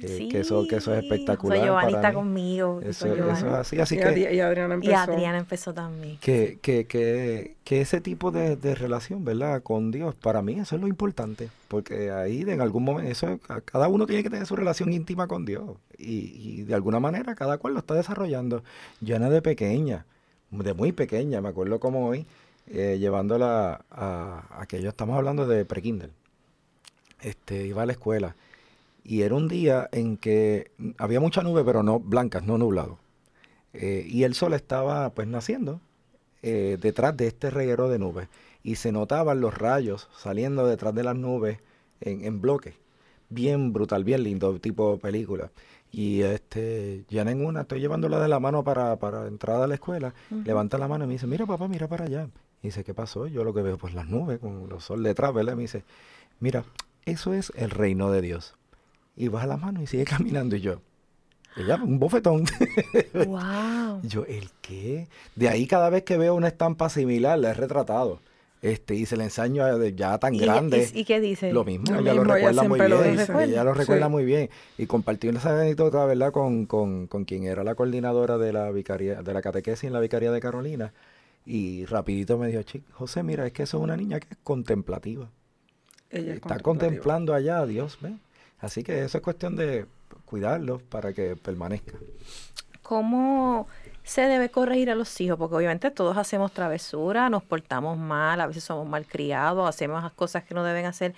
Eh, 0.00 0.28
que, 0.30 0.40
eso, 0.40 0.66
que 0.66 0.76
eso 0.76 0.92
es 0.94 1.02
espectacular. 1.02 1.58
Soy 1.58 1.66
Giovanni 1.66 1.94
está 1.94 2.12
conmigo. 2.12 2.80
Eso, 2.82 3.06
es 3.14 3.42
así, 3.42 3.80
así 3.80 3.94
y 3.96 3.98
que... 3.98 4.34
Y 4.34 4.40
Adriana 4.40 4.74
empezó. 4.74 4.92
Y 4.92 4.94
Adriana 4.94 5.38
empezó 5.38 5.72
también. 5.72 6.18
Que, 6.18 6.58
que, 6.60 6.86
que, 6.86 7.56
que 7.64 7.80
ese 7.80 8.00
tipo 8.00 8.30
de, 8.30 8.56
de, 8.56 8.74
relación, 8.74 9.24
¿verdad? 9.24 9.62
Con 9.62 9.90
Dios, 9.90 10.14
para 10.14 10.42
mí 10.42 10.58
eso 10.58 10.76
es 10.76 10.80
lo 10.80 10.88
importante. 10.88 11.48
Porque 11.68 12.10
ahí 12.10 12.42
en 12.42 12.60
algún 12.60 12.84
momento, 12.84 13.10
eso 13.10 13.38
cada 13.64 13.88
uno 13.88 14.06
tiene 14.06 14.22
que 14.22 14.30
tener 14.30 14.46
su 14.46 14.56
relación 14.56 14.92
íntima 14.92 15.26
con 15.28 15.44
Dios. 15.44 15.76
Y, 15.96 16.58
y 16.58 16.62
de 16.62 16.74
alguna 16.74 17.00
manera 17.00 17.34
cada 17.34 17.58
cual 17.58 17.74
lo 17.74 17.80
está 17.80 17.94
desarrollando. 17.94 18.64
Llena 19.00 19.30
de 19.30 19.42
pequeña, 19.42 20.06
de 20.50 20.74
muy 20.74 20.92
pequeña, 20.92 21.40
me 21.40 21.48
acuerdo 21.48 21.78
como 21.78 22.08
hoy, 22.08 22.26
eh, 22.66 22.96
llevándola 22.98 23.84
a, 23.90 24.60
a, 24.60 24.66
que 24.66 24.80
yo 24.80 24.88
estamos 24.88 25.16
hablando 25.16 25.46
de 25.46 25.64
pre 25.64 25.82
este, 27.24 27.66
iba 27.66 27.82
a 27.82 27.86
la 27.86 27.92
escuela. 27.92 28.36
Y 29.04 29.22
era 29.22 29.34
un 29.34 29.48
día 29.48 29.88
en 29.92 30.16
que 30.16 30.72
había 30.98 31.20
mucha 31.20 31.42
nube, 31.42 31.62
pero 31.62 31.82
no 31.82 32.00
blancas, 32.00 32.42
no 32.44 32.58
nublado. 32.58 32.98
Eh, 33.74 34.06
y 34.08 34.22
el 34.22 34.34
sol 34.34 34.54
estaba 34.54 35.10
pues 35.10 35.28
naciendo 35.28 35.80
eh, 36.42 36.78
detrás 36.80 37.16
de 37.16 37.26
este 37.26 37.50
reguero 37.50 37.88
de 37.88 37.98
nubes. 37.98 38.28
Y 38.62 38.76
se 38.76 38.92
notaban 38.92 39.40
los 39.40 39.56
rayos 39.56 40.08
saliendo 40.16 40.66
detrás 40.66 40.94
de 40.94 41.04
las 41.04 41.16
nubes 41.16 41.58
en, 42.00 42.24
en 42.24 42.40
bloque. 42.40 42.74
Bien 43.28 43.72
brutal, 43.74 44.04
bien 44.04 44.22
lindo, 44.22 44.58
tipo 44.58 44.98
película. 44.98 45.50
Y 45.94 46.22
este, 46.22 47.04
ya 47.08 47.22
en 47.22 47.46
una, 47.46 47.60
estoy 47.60 47.78
llevándola 47.78 48.18
de 48.18 48.26
la 48.26 48.40
mano 48.40 48.64
para, 48.64 48.96
para 48.96 49.28
entrada 49.28 49.64
a 49.64 49.68
la 49.68 49.74
escuela. 49.74 50.12
Levanta 50.44 50.76
la 50.76 50.88
mano 50.88 51.04
y 51.04 51.06
me 51.06 51.12
dice, 51.12 51.28
mira 51.28 51.46
papá, 51.46 51.68
mira 51.68 51.86
para 51.86 52.06
allá. 52.06 52.28
Y 52.62 52.68
dice, 52.68 52.82
¿qué 52.82 52.94
pasó? 52.94 53.28
Yo 53.28 53.44
lo 53.44 53.54
que 53.54 53.62
veo, 53.62 53.78
pues 53.78 53.94
las 53.94 54.08
nubes 54.08 54.40
con 54.40 54.68
los 54.68 54.82
sol 54.82 55.04
detrás, 55.04 55.32
¿verdad? 55.32 55.54
me 55.54 55.62
dice, 55.62 55.84
mira, 56.40 56.64
eso 57.04 57.32
es 57.32 57.52
el 57.54 57.70
reino 57.70 58.10
de 58.10 58.22
Dios. 58.22 58.56
Y 59.16 59.28
baja 59.28 59.46
la 59.46 59.56
mano 59.56 59.82
y 59.82 59.86
sigue 59.86 60.04
caminando 60.04 60.56
y 60.56 60.60
yo. 60.60 60.80
Ella, 61.56 61.76
un 61.82 61.98
bofetón. 62.00 62.44
Wow. 63.14 64.00
yo, 64.02 64.24
¿el 64.26 64.50
qué? 64.60 65.06
De 65.36 65.48
ahí 65.48 65.66
cada 65.66 65.88
vez 65.90 66.02
que 66.02 66.16
veo 66.18 66.34
una 66.34 66.48
estampa 66.48 66.88
similar, 66.88 67.38
la 67.38 67.50
he 67.50 67.54
retratado. 67.54 68.20
Este, 68.60 68.94
y 68.94 69.04
se 69.04 69.16
le 69.18 69.24
enseño 69.24 69.62
a- 69.62 69.76
de- 69.78 69.94
ya 69.94 70.18
tan 70.18 70.34
¿Y, 70.34 70.38
grande. 70.38 70.88
y- 70.94 71.00
y 71.00 71.04
qué 71.04 71.20
dice? 71.20 71.52
Lo 71.52 71.64
mismo, 71.64 71.84
Lo 71.92 72.00
ella 72.00 72.14
lo 72.14 72.22
ella 72.24 72.34
recuerda 72.34 72.62
muy 72.68 72.78
lo 72.78 73.02
bien. 73.02 73.18
Ella 73.50 73.62
lo 73.64 73.74
recuerda 73.74 74.06
Sí. 74.06 74.10
muy 74.10 74.24
bien. 74.24 74.48
Y 74.78 74.86
compartí 74.86 75.28
esa 75.28 75.60
anécdota, 75.60 76.04
¿verdad? 76.06 76.32
Con, 76.32 76.64
con, 76.66 77.06
con 77.06 77.24
quien 77.24 77.44
era 77.44 77.62
la 77.62 77.74
coordinadora 77.74 78.38
de 78.38 78.52
la 78.54 78.70
vicaría, 78.70 79.22
de 79.22 79.34
la 79.34 79.42
catequesis 79.42 79.84
en 79.84 79.92
la 79.92 80.00
vicaría 80.00 80.32
de 80.32 80.40
Carolina. 80.40 80.92
Y 81.44 81.84
rapidito 81.84 82.38
me 82.38 82.48
dijo, 82.48 82.62
chico, 82.62 82.86
José, 82.94 83.22
mira, 83.22 83.46
es 83.46 83.52
que 83.52 83.64
eso 83.64 83.76
es 83.76 83.84
una 83.84 83.98
niña 83.98 84.18
que 84.18 84.28
es 84.30 84.38
contemplativa. 84.42 85.28
Ella 86.10 86.30
es 86.30 86.36
Está 86.36 86.58
contemplativa. 86.58 86.62
contemplando 86.62 87.34
allá 87.34 87.58
a 87.58 87.66
Dios, 87.66 87.98
¿ves? 88.00 88.12
Así 88.64 88.82
que 88.82 89.04
eso 89.04 89.18
es 89.18 89.22
cuestión 89.24 89.56
de 89.56 89.86
cuidarlos 90.24 90.82
para 90.82 91.12
que 91.12 91.36
permanezca. 91.36 91.98
¿Cómo 92.82 93.66
se 94.02 94.22
debe 94.22 94.50
corregir 94.50 94.90
a 94.90 94.94
los 94.94 95.20
hijos? 95.20 95.38
Porque 95.38 95.54
obviamente 95.56 95.90
todos 95.90 96.16
hacemos 96.16 96.52
travesuras, 96.52 97.30
nos 97.30 97.42
portamos 97.42 97.96
mal, 97.96 98.40
a 98.40 98.46
veces 98.46 98.64
somos 98.64 98.86
malcriados, 98.86 99.68
hacemos 99.68 100.02
las 100.02 100.12
cosas 100.12 100.44
que 100.44 100.54
no 100.54 100.62
deben 100.64 100.84
hacer. 100.86 101.14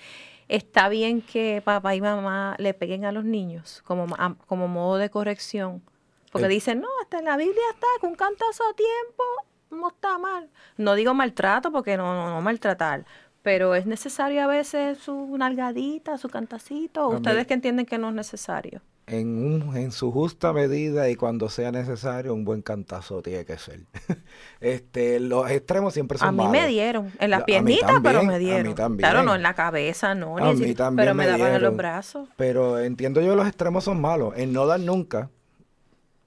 ¿Está 0.48 0.88
bien 0.88 1.22
que 1.22 1.60
papá 1.64 1.94
y 1.96 2.00
mamá 2.00 2.54
le 2.58 2.72
peguen 2.72 3.04
a 3.04 3.10
los 3.10 3.24
niños 3.24 3.82
como, 3.84 4.06
como 4.46 4.68
modo 4.68 4.96
de 4.98 5.10
corrección? 5.10 5.82
Porque 6.30 6.46
Eh. 6.46 6.50
dicen, 6.50 6.80
no, 6.80 6.88
hasta 7.02 7.18
en 7.18 7.24
la 7.24 7.36
Biblia 7.36 7.62
está, 7.74 7.86
que 8.00 8.06
un 8.06 8.14
cantazo 8.14 8.62
a 8.70 8.74
tiempo 8.74 9.24
no 9.70 9.88
está 9.88 10.18
mal. 10.18 10.48
No 10.76 10.94
digo 10.94 11.14
maltrato 11.14 11.72
porque 11.72 11.96
no, 11.96 12.14
no, 12.14 12.30
no 12.30 12.40
maltratar, 12.42 13.04
pero 13.46 13.76
es 13.76 13.86
necesario 13.86 14.42
a 14.42 14.48
veces 14.48 14.98
su 14.98 15.36
nalgadita, 15.38 16.18
su 16.18 16.28
cantacito. 16.28 17.06
¿O 17.06 17.10
A 17.10 17.10
mí- 17.10 17.16
¿Ustedes 17.18 17.46
que 17.46 17.54
entienden 17.54 17.86
que 17.86 17.96
no 17.96 18.08
es 18.08 18.14
necesario? 18.16 18.80
En, 19.06 19.28
un, 19.38 19.76
en 19.76 19.92
su 19.92 20.10
justa 20.10 20.52
medida 20.52 21.08
y 21.08 21.14
cuando 21.14 21.48
sea 21.48 21.70
necesario, 21.70 22.34
un 22.34 22.44
buen 22.44 22.60
cantazo 22.60 23.22
tiene 23.22 23.44
que 23.44 23.56
ser. 23.56 23.82
este, 24.60 25.20
los 25.20 25.48
extremos 25.48 25.94
siempre 25.94 26.18
son 26.18 26.26
A 26.26 26.32
mí 26.32 26.38
malos. 26.38 26.52
me 26.52 26.66
dieron, 26.66 27.12
en 27.20 27.30
La- 27.30 27.36
las 27.38 27.44
piernitas, 27.44 28.00
pero 28.02 28.24
me 28.24 28.34
a 28.34 28.38
mí 28.38 28.44
dieron. 28.46 28.74
también. 28.74 29.08
Claro, 29.08 29.24
no 29.24 29.36
en 29.36 29.42
la 29.44 29.54
cabeza, 29.54 30.16
no, 30.16 30.38
A 30.38 30.52
mí 30.54 30.74
también 30.74 31.04
pero 31.06 31.14
me, 31.14 31.22
me 31.24 31.30
daban 31.30 31.46
en 31.46 31.52
los 31.52 31.60
dieron. 31.60 31.76
brazos. 31.76 32.28
Pero 32.36 32.80
entiendo 32.80 33.20
yo 33.20 33.36
los 33.36 33.46
extremos 33.46 33.84
son 33.84 34.00
malos. 34.00 34.34
El 34.36 34.52
no 34.52 34.66
dar 34.66 34.80
nunca, 34.80 35.30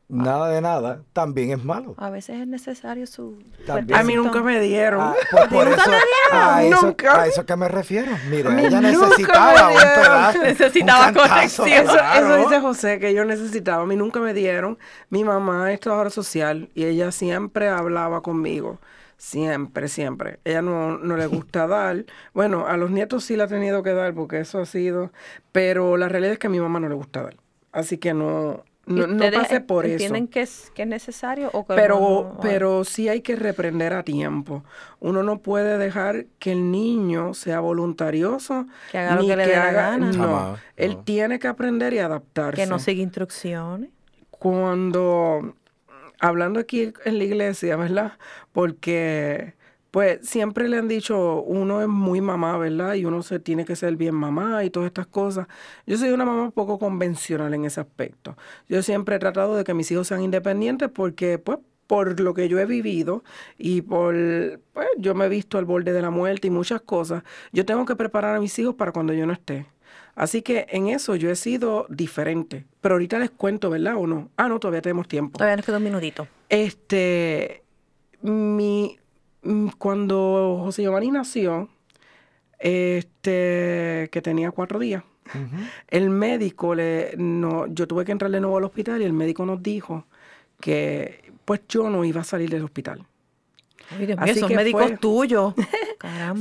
nada 0.10 0.50
de 0.50 0.60
nada, 0.60 1.04
también 1.14 1.52
es 1.52 1.64
malo. 1.64 1.94
A 1.98 2.10
veces 2.10 2.42
es 2.42 2.48
necesario 2.48 3.08
su... 3.08 3.42
También. 3.66 3.98
A 3.98 4.04
mí 4.04 4.16
nunca 4.16 4.42
me 4.42 4.60
dieron. 4.60 5.00
Ah, 5.02 5.14
pues 5.32 5.48
por 5.48 5.68
¿Nunca 5.70 5.82
eso, 5.84 5.92
te 5.92 6.36
a, 6.36 6.64
eso, 6.64 6.82
Nunca. 6.82 7.22
a 7.22 7.28
eso 7.28 7.46
que 7.46 7.56
me 7.56 7.68
refiero. 7.68 8.12
Mira, 8.30 8.52
A 8.52 8.62
ella 8.62 8.82
necesitaba 8.82 9.54
me 9.54 9.68
un 9.68 9.80
dieron. 9.80 9.94
pedazo, 10.04 10.44
Necesitaba 10.44 11.08
un 11.08 11.14
cantazo. 11.14 11.66
Eso, 11.66 11.92
claro. 11.94 12.36
eso 12.36 12.50
dice 12.50 12.62
José, 12.62 13.00
que 13.00 13.14
yo 13.14 13.24
necesitaba. 13.24 13.84
A 13.84 13.86
mí 13.86 13.96
nunca 13.96 14.20
me 14.20 14.34
dieron. 14.34 14.78
Mi 15.10 15.24
mamá 15.24 15.72
es 15.72 15.80
trabajadora 15.80 16.10
social 16.10 16.70
y 16.74 16.86
ella 16.86 17.12
siempre 17.12 17.70
hablaba 17.70 18.22
conmigo. 18.22 18.80
Siempre, 19.18 19.90
siempre. 19.90 20.40
Ella 20.46 20.62
no, 20.62 20.98
no 20.98 21.18
le 21.18 21.28
gusta 21.28 21.68
dar. 21.68 22.06
Bueno, 22.34 22.66
a 22.68 22.78
los 22.78 22.90
nietos 22.90 23.26
sí 23.26 23.36
la 23.36 23.44
ha 23.44 23.48
tenido 23.48 23.84
que 23.84 23.94
dar 23.94 24.14
porque 24.14 24.40
eso 24.40 24.60
ha 24.60 24.66
sido. 24.66 25.12
Pero 25.52 25.98
la 25.98 26.10
realidad 26.10 26.34
es 26.34 26.40
que 26.40 26.48
a 26.48 26.50
mi 26.50 26.60
mamá 26.60 26.80
no 26.80 26.90
le 26.90 26.96
gusta 26.96 27.24
dar. 27.24 27.36
Así 27.72 27.98
que 28.00 28.14
no, 28.16 28.64
¿Y 28.66 28.69
no, 28.90 29.08
no 29.08 29.32
pasé 29.32 29.62
por 29.62 29.86
eso. 29.86 29.94
¿Entienden 29.94 30.28
que 30.28 30.42
es, 30.42 30.72
que 30.76 30.82
es 30.82 30.88
necesario 30.88 31.50
o 31.54 31.66
que 31.66 31.74
Pero, 31.76 32.00
no? 32.00 32.40
pero 32.42 32.84
sí 32.84 33.08
hay 33.08 33.22
que 33.22 33.36
reprender 33.36 33.94
a 33.94 34.04
tiempo. 34.04 34.64
Uno 35.00 35.24
no 35.24 35.40
puede 35.40 35.78
dejar 35.78 36.26
que 36.40 36.52
el 36.52 36.72
niño 36.72 37.34
sea 37.34 37.60
voluntarioso. 37.62 38.66
Que 38.92 38.98
haga 38.98 39.16
lo 39.16 39.22
que 39.28 39.36
le 39.36 39.46
dé 39.48 39.56
la 39.56 39.68
haga- 39.70 39.90
gana. 39.92 40.12
No, 40.12 40.58
él 40.76 40.94
no. 40.96 41.04
tiene 41.04 41.40
que 41.40 41.48
aprender 41.48 41.94
y 41.94 42.00
adaptarse. 42.00 42.62
Que 42.62 42.68
no 42.68 42.80
siga 42.80 43.02
instrucciones. 43.02 43.90
Cuando, 44.30 45.54
hablando 46.20 46.60
aquí 46.60 46.92
en 47.06 47.18
la 47.18 47.24
iglesia, 47.24 47.76
¿verdad? 47.76 48.14
Porque, 48.52 49.54
pues, 49.92 50.28
siempre 50.28 50.70
le 50.70 50.78
han 50.78 50.88
dicho, 50.88 51.42
uno 51.42 51.82
es 51.82 51.88
muy 51.88 52.22
mamá, 52.22 52.58
¿verdad? 52.58 52.94
Y 52.94 53.06
uno 53.06 53.24
se 53.24 53.40
tiene 53.40 53.66
que 53.66 53.76
ser 53.76 53.96
bien 53.96 54.16
mamá 54.16 54.64
y 54.64 54.70
todas 54.70 54.88
estas 54.88 55.08
cosas. 55.08 55.48
Yo 55.88 55.98
soy 55.98 56.10
una 56.12 56.26
mamá 56.26 56.52
poco 56.52 56.78
convencional 56.78 57.54
en 57.54 57.66
ese 57.66 57.82
aspecto. 57.82 58.38
Yo 58.68 58.84
siempre 58.84 59.16
he 59.16 59.20
tratado 59.20 59.56
de 59.56 59.64
que 59.64 59.74
mis 59.74 59.90
hijos 59.92 60.08
sean 60.08 60.22
independientes 60.22 60.90
porque, 60.90 61.40
pues, 61.40 61.60
por 61.88 62.20
lo 62.20 62.36
que 62.36 62.48
yo 62.48 62.60
he 62.60 62.66
vivido 62.66 63.24
y 63.58 63.82
por, 63.82 64.14
pues, 64.74 64.88
yo 64.98 65.16
me 65.16 65.26
he 65.26 65.30
visto 65.30 65.58
al 65.58 65.66
borde 65.66 65.92
de 65.92 66.02
la 66.04 66.12
muerte 66.12 66.48
y 66.48 66.52
muchas 66.52 66.82
cosas, 66.82 67.24
yo 67.52 67.66
tengo 67.66 67.86
que 67.86 67.96
preparar 67.96 68.36
a 68.36 68.40
mis 68.40 68.58
hijos 68.60 68.76
para 68.76 68.92
cuando 68.92 69.14
yo 69.14 69.26
no 69.26 69.34
esté. 69.34 69.66
Así 70.14 70.44
que 70.44 70.68
en 70.70 70.90
eso 70.90 71.16
yo 71.16 71.32
he 71.32 71.36
sido 71.36 71.88
diferente. 71.90 72.66
Pero 72.82 72.96
ahorita 72.96 73.18
les 73.18 73.32
cuento, 73.32 73.70
¿verdad 73.70 73.96
o 73.98 74.06
no? 74.06 74.30
Ah, 74.38 74.50
no, 74.50 74.60
todavía 74.60 74.82
tenemos 74.82 75.08
tiempo. 75.08 75.38
Todavía 75.38 75.56
nos 75.56 75.66
queda 75.66 75.78
un 75.78 75.84
minutito. 75.84 76.28
Este, 76.50 77.64
mi, 78.22 79.00
cuando 79.78 80.60
José 80.64 80.84
Giovanni 80.84 81.12
nació, 81.12 81.70
este, 82.60 84.10
que 84.12 84.22
tenía 84.22 84.52
cuatro 84.52 84.80
días, 84.80 85.04
el 85.90 86.10
médico 86.10 86.74
le, 86.76 87.14
no, 87.18 87.68
yo 87.68 87.88
tuve 87.88 88.04
que 88.06 88.12
entrar 88.12 88.32
de 88.32 88.40
nuevo 88.42 88.58
al 88.58 88.64
hospital 88.64 89.02
y 89.02 89.06
el 89.06 89.14
médico 89.14 89.46
nos 89.46 89.62
dijo 89.62 90.06
que, 90.60 91.32
pues 91.46 91.62
yo 91.70 91.90
no 91.90 92.04
iba 92.04 92.22
a 92.22 92.24
salir 92.24 92.50
del 92.50 92.64
hospital. 92.64 93.06
Ay, 93.98 94.06
Dios 94.06 94.20
Así 94.22 94.42
que 94.46 94.56
médicos 94.56 94.84
fue- 94.88 94.98
tuyos. 94.98 95.54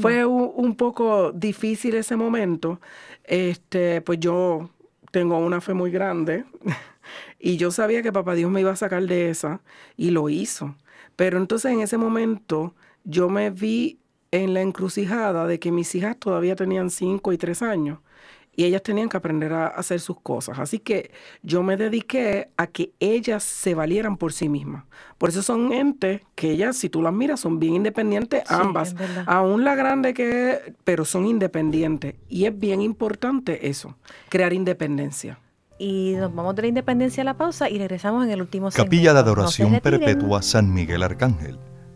Fue 0.01 0.25
un, 0.25 0.53
un 0.55 0.77
poco 0.77 1.33
difícil 1.33 1.95
ese 1.97 2.15
momento. 2.15 2.81
Este, 3.25 4.01
pues 4.03 4.21
yo 4.21 4.71
tengo 5.11 5.37
una 5.39 5.61
fe 5.61 5.75
muy 5.75 5.91
grande 5.91 6.45
y 7.41 7.57
yo 7.57 7.73
sabía 7.73 8.03
que 8.03 8.13
papá 8.13 8.35
Dios 8.35 8.51
me 8.53 8.61
iba 8.61 8.71
a 8.71 8.77
sacar 8.77 9.03
de 9.03 9.31
esa 9.31 9.61
y 9.97 10.11
lo 10.11 10.29
hizo. 10.29 10.77
Pero 11.17 11.39
entonces 11.39 11.73
en 11.73 11.81
ese 11.81 11.99
momento 11.99 12.75
yo 13.09 13.29
me 13.31 13.51
vi 13.51 13.99
en 14.31 14.53
la 14.53 14.61
encrucijada 14.61 15.47
de 15.47 15.59
que 15.59 15.73
mis 15.73 15.95
hijas 15.95 16.17
todavía 16.19 16.55
tenían 16.55 16.91
5 16.91 17.33
y 17.33 17.39
3 17.39 17.63
años 17.63 17.99
y 18.55 18.65
ellas 18.65 18.83
tenían 18.83 19.09
que 19.09 19.17
aprender 19.17 19.53
a 19.53 19.69
hacer 19.69 20.01
sus 20.01 20.21
cosas. 20.21 20.59
Así 20.59 20.79
que 20.79 21.11
yo 21.43 21.63
me 21.63 21.77
dediqué 21.77 22.51
a 22.57 22.67
que 22.67 22.93
ellas 23.01 23.45
se 23.45 23.75
valieran 23.75 24.17
por 24.17 24.33
sí 24.33 24.49
mismas. 24.49 24.85
Por 25.17 25.31
eso 25.31 25.43
son 25.43 25.73
entes 25.73 26.23
que 26.35 26.51
ellas, 26.51 26.77
si 26.77 26.91
tú 26.91 27.01
las 27.01 27.13
miras, 27.13 27.41
son 27.41 27.59
bien 27.59 27.77
independientes 27.77 28.43
ambas. 28.51 28.95
Aún 29.27 29.65
la 29.65 29.75
grande 29.75 30.13
que 30.13 30.51
es, 30.51 30.59
pero 30.85 31.05
son 31.05 31.25
independientes. 31.25 32.17
Y 32.29 32.45
es 32.45 32.59
bien 32.59 32.83
importante 32.83 33.69
eso, 33.69 33.97
crear 34.29 34.53
independencia. 34.53 35.39
Y 35.79 36.15
nos 36.19 36.35
vamos 36.35 36.57
de 36.57 36.63
la 36.63 36.69
independencia 36.69 37.23
a 37.23 37.25
la 37.25 37.37
pausa 37.37 37.71
y 37.71 37.79
regresamos 37.79 38.25
en 38.25 38.33
el 38.33 38.41
último 38.41 38.71
segmento. 38.73 38.91
Capilla 38.91 39.15
de 39.15 39.21
Adoración. 39.21 39.81
Perpetua 39.81 40.43
San 40.43 40.75
Miguel 40.75 41.05
Arcángel, 41.05 41.59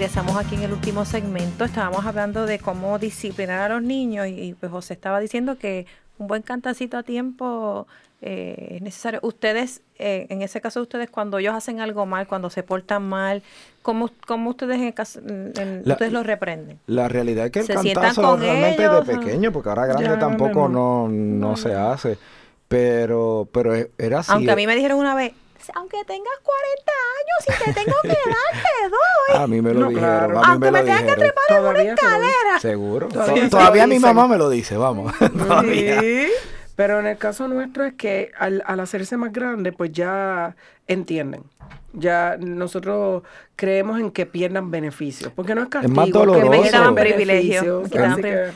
Regresamos 0.00 0.34
aquí 0.38 0.54
en 0.54 0.62
el 0.62 0.72
último 0.72 1.04
segmento. 1.04 1.62
Estábamos 1.62 2.06
hablando 2.06 2.46
de 2.46 2.58
cómo 2.58 2.98
disciplinar 2.98 3.70
a 3.70 3.74
los 3.74 3.82
niños 3.82 4.28
y, 4.28 4.56
pues 4.58 4.72
José 4.72 4.94
estaba 4.94 5.20
diciendo 5.20 5.58
que 5.58 5.84
un 6.16 6.26
buen 6.26 6.40
cantacito 6.40 6.96
a 6.96 7.02
tiempo 7.02 7.86
eh, 8.22 8.76
es 8.76 8.80
necesario. 8.80 9.20
Ustedes, 9.22 9.82
eh, 9.98 10.26
en 10.30 10.40
ese 10.40 10.62
caso 10.62 10.80
ustedes, 10.80 11.10
cuando 11.10 11.36
ellos 11.36 11.54
hacen 11.54 11.80
algo 11.80 12.06
mal, 12.06 12.26
cuando 12.26 12.48
se 12.48 12.62
portan 12.62 13.06
mal, 13.06 13.42
¿cómo, 13.82 14.08
cómo 14.26 14.48
ustedes 14.48 14.80
en 14.80 14.92
caso, 14.92 15.20
ustedes 15.20 16.12
los 16.12 16.24
reprenden? 16.24 16.78
La 16.86 17.08
realidad 17.08 17.44
es 17.44 17.52
que 17.52 17.60
el 17.60 17.66
cantazo 17.66 18.38
realmente 18.38 18.88
de 18.88 19.02
pequeño, 19.02 19.52
porque 19.52 19.68
ahora 19.68 19.84
grande 19.84 20.16
tampoco 20.16 20.66
no, 20.66 21.08
no, 21.08 21.58
se 21.58 21.74
hace. 21.74 22.16
Pero, 22.68 23.50
pero 23.52 23.74
e, 23.74 23.90
era 23.98 24.20
así. 24.20 24.32
Aunque 24.32 24.50
a 24.50 24.56
mí 24.56 24.66
me 24.66 24.76
dijeron 24.76 24.98
una 24.98 25.14
vez, 25.14 25.34
aunque 25.74 26.04
tengas 26.04 26.34
40 26.42 26.92
años, 27.18 27.58
si 27.58 27.64
te 27.64 27.72
tengo 27.72 27.96
que 28.02 28.08
dar, 28.08 28.62
te 28.62 28.88
doy. 28.88 29.42
A 29.42 29.46
mí 29.46 29.60
me 29.60 29.74
lo 29.74 29.88
dijeron. 29.88 30.36
A 30.36 30.40
mí 30.40 30.44
aunque 30.44 30.70
me, 30.70 30.78
me 30.78 30.82
tengas 30.82 31.02
que 31.02 31.14
trepar 31.14 31.44
en 31.50 31.64
una 31.64 31.82
escalera. 31.82 32.60
Seguro. 32.60 33.08
Todavía, 33.50 33.86
mi 33.86 33.98
mamá 33.98 34.26
me 34.26 34.36
lo 34.36 34.48
dice, 34.50 34.76
vamos. 34.76 35.12
Sí. 35.62 36.28
Pero 36.76 36.98
en 36.98 37.06
el 37.06 37.18
caso 37.18 37.46
nuestro 37.46 37.84
es 37.84 37.92
que 37.92 38.32
al, 38.38 38.62
al 38.64 38.80
hacerse 38.80 39.18
más 39.18 39.32
grande, 39.32 39.70
pues 39.70 39.92
ya 39.92 40.56
entienden. 40.92 41.42
Ya 41.92 42.36
nosotros 42.38 43.24
creemos 43.60 44.00
en 44.00 44.10
que 44.10 44.24
pierdan 44.24 44.70
beneficios, 44.70 45.30
porque 45.36 45.54
no 45.54 45.62
es 45.62 45.68
castigo, 45.68 45.92
es 45.92 45.96
más 45.96 46.08
doloroso. 46.08 46.50
que 46.50 46.58
me 46.58 46.62
quitaban 46.62 46.94
privilegios. 46.94 47.90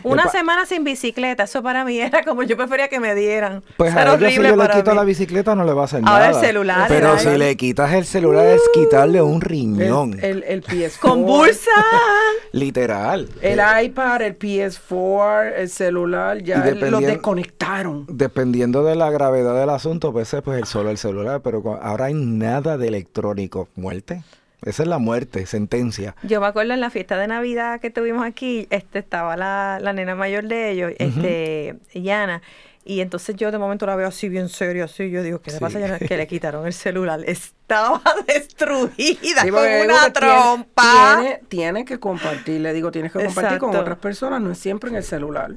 Una 0.02 0.28
semana 0.28 0.64
sin 0.64 0.82
bicicleta, 0.82 1.42
eso 1.42 1.62
para 1.62 1.84
mí 1.84 1.98
era 2.00 2.24
como 2.24 2.42
yo 2.42 2.56
prefería 2.56 2.88
que 2.88 3.00
me 3.00 3.14
dieran. 3.14 3.62
Pues 3.76 3.94
a 3.94 4.14
ellos 4.14 4.32
si 4.32 4.36
yo 4.36 4.56
le 4.56 4.68
quito 4.70 4.94
la 4.94 5.04
bicicleta 5.04 5.54
no 5.54 5.64
le 5.64 5.74
va 5.74 5.82
a 5.82 5.84
hacer 5.84 6.00
Ahora 6.06 6.28
nada. 6.28 6.40
el 6.40 6.46
celular. 6.46 6.86
Pero 6.88 7.18
si 7.18 7.36
le 7.36 7.54
quitas 7.58 7.92
el 7.92 8.06
celular 8.06 8.46
es 8.46 8.62
quitarle 8.72 9.20
un 9.20 9.42
riñón. 9.42 10.18
El, 10.22 10.42
el, 10.44 10.62
PS4. 10.62 10.98
Convulsa. 11.00 11.70
Literal. 12.52 13.28
El 13.42 13.60
iPad, 13.84 14.22
el 14.22 14.38
PS4, 14.38 15.52
el 15.58 15.68
celular, 15.68 16.42
ya 16.42 16.64
lo 16.64 17.00
desconectaron. 17.00 18.06
Dependiendo 18.08 18.82
de 18.84 18.94
la 18.94 19.10
gravedad 19.10 19.60
del 19.60 19.68
asunto, 19.68 20.12
pues 20.12 20.32
es 20.32 20.40
pues 20.40 20.56
el 20.56 20.64
solo 20.64 20.88
el 20.88 20.96
celular, 20.96 21.42
pero 21.42 21.78
ahora 21.82 22.06
hay 22.06 22.14
nada 22.24 22.76
de 22.76 22.88
electrónico. 22.88 23.68
Muerte. 23.76 24.22
Esa 24.64 24.82
es 24.82 24.88
la 24.88 24.98
muerte, 24.98 25.44
sentencia. 25.46 26.16
Yo 26.22 26.40
me 26.40 26.46
acuerdo 26.46 26.72
en 26.72 26.80
la 26.80 26.88
fiesta 26.88 27.18
de 27.18 27.26
Navidad 27.26 27.80
que 27.80 27.90
tuvimos 27.90 28.24
aquí, 28.24 28.66
este 28.70 28.98
estaba 28.98 29.36
la, 29.36 29.78
la 29.80 29.92
nena 29.92 30.14
mayor 30.14 30.48
de 30.48 30.70
ellos, 30.70 30.92
este, 30.98 31.76
Yana, 31.92 32.40
y 32.84 33.00
entonces 33.00 33.34
yo 33.36 33.50
de 33.50 33.56
momento 33.56 33.86
la 33.86 33.96
veo 33.96 34.08
así 34.08 34.28
bien 34.28 34.50
serio, 34.50 34.84
así. 34.84 35.10
Yo 35.10 35.22
digo, 35.22 35.40
¿qué 35.40 35.52
le 35.52 35.58
pasa? 35.58 35.80
Ya 35.80 35.98
que 35.98 36.16
le 36.16 36.26
quitaron 36.28 36.66
el 36.66 36.74
celular. 36.74 37.20
Estaba 37.24 38.02
destruida 38.26 39.42
con 39.42 39.64
una 39.86 40.12
trompa. 40.12 41.16
Tiene, 41.18 41.40
tiene, 41.48 41.84
que 41.86 41.98
compartir, 41.98 42.60
le 42.60 42.74
digo, 42.74 42.90
tienes 42.90 43.10
que 43.10 43.24
compartir 43.24 43.58
con 43.58 43.74
otras 43.74 43.98
personas, 43.98 44.42
no 44.42 44.50
es 44.50 44.58
siempre 44.58 44.90
en 44.90 44.96
el 44.96 45.04
celular. 45.04 45.52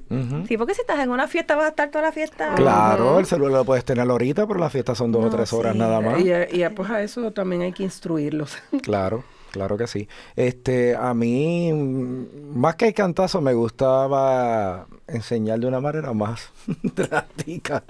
Sí, 0.47 0.57
porque 0.57 0.73
si 0.73 0.81
estás 0.81 0.99
en 0.99 1.09
una 1.09 1.27
fiesta 1.27 1.55
vas 1.55 1.65
a 1.65 1.69
estar 1.69 1.91
toda 1.91 2.05
la 2.05 2.11
fiesta. 2.13 2.55
Claro, 2.55 3.19
el 3.19 3.25
celular 3.25 3.51
lo 3.51 3.65
puedes 3.65 3.83
tener 3.83 4.09
ahorita, 4.09 4.47
pero 4.47 4.59
las 4.59 4.71
fiestas 4.71 4.97
son 4.97 5.11
dos 5.11 5.25
o 5.25 5.29
tres 5.29 5.51
horas 5.51 5.75
nada 5.75 5.99
más. 5.99 6.21
Y, 6.21 6.31
y 6.31 6.69
pues 6.69 6.89
a 6.89 7.01
eso 7.01 7.31
también 7.31 7.61
hay 7.61 7.73
que 7.73 7.83
instruirlos. 7.83 8.57
Claro. 8.81 9.23
Claro 9.51 9.77
que 9.77 9.87
sí. 9.87 10.07
Este, 10.35 10.95
a 10.95 11.13
mí, 11.13 11.71
mm, 11.73 12.57
más 12.57 12.75
que 12.75 12.87
el 12.87 12.93
cantazo, 12.93 13.41
me 13.41 13.53
gustaba 13.53 14.87
enseñar 15.07 15.59
de 15.59 15.67
una 15.67 15.79
manera 15.79 16.13
más 16.13 16.49
drástica, 16.83 17.83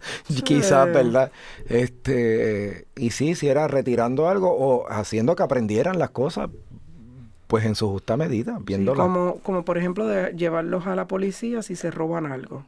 quizás, 0.44 0.88
¿verdad? 0.94 1.32
Este, 1.68 2.88
y 2.96 3.12
sí, 3.12 3.36
si 3.36 3.48
era 3.48 3.68
retirando 3.68 4.28
algo 4.30 4.52
o 4.52 4.90
haciendo 4.90 5.36
que 5.36 5.44
aprendieran 5.44 6.00
las 6.00 6.12
cosas, 6.12 6.50
pues 7.48 7.66
en 7.66 7.76
su 7.76 7.90
justa 7.90 8.18
medida, 8.18 8.60
viéndolo. 8.62 9.02
como, 9.02 9.36
como 9.40 9.64
por 9.64 9.78
ejemplo 9.78 10.06
de 10.06 10.34
llevarlos 10.34 10.86
a 10.86 10.96
la 10.96 11.08
policía 11.08 11.64
si 11.64 11.76
se 11.76 11.92
roban 11.92 12.26
algo 12.26 12.66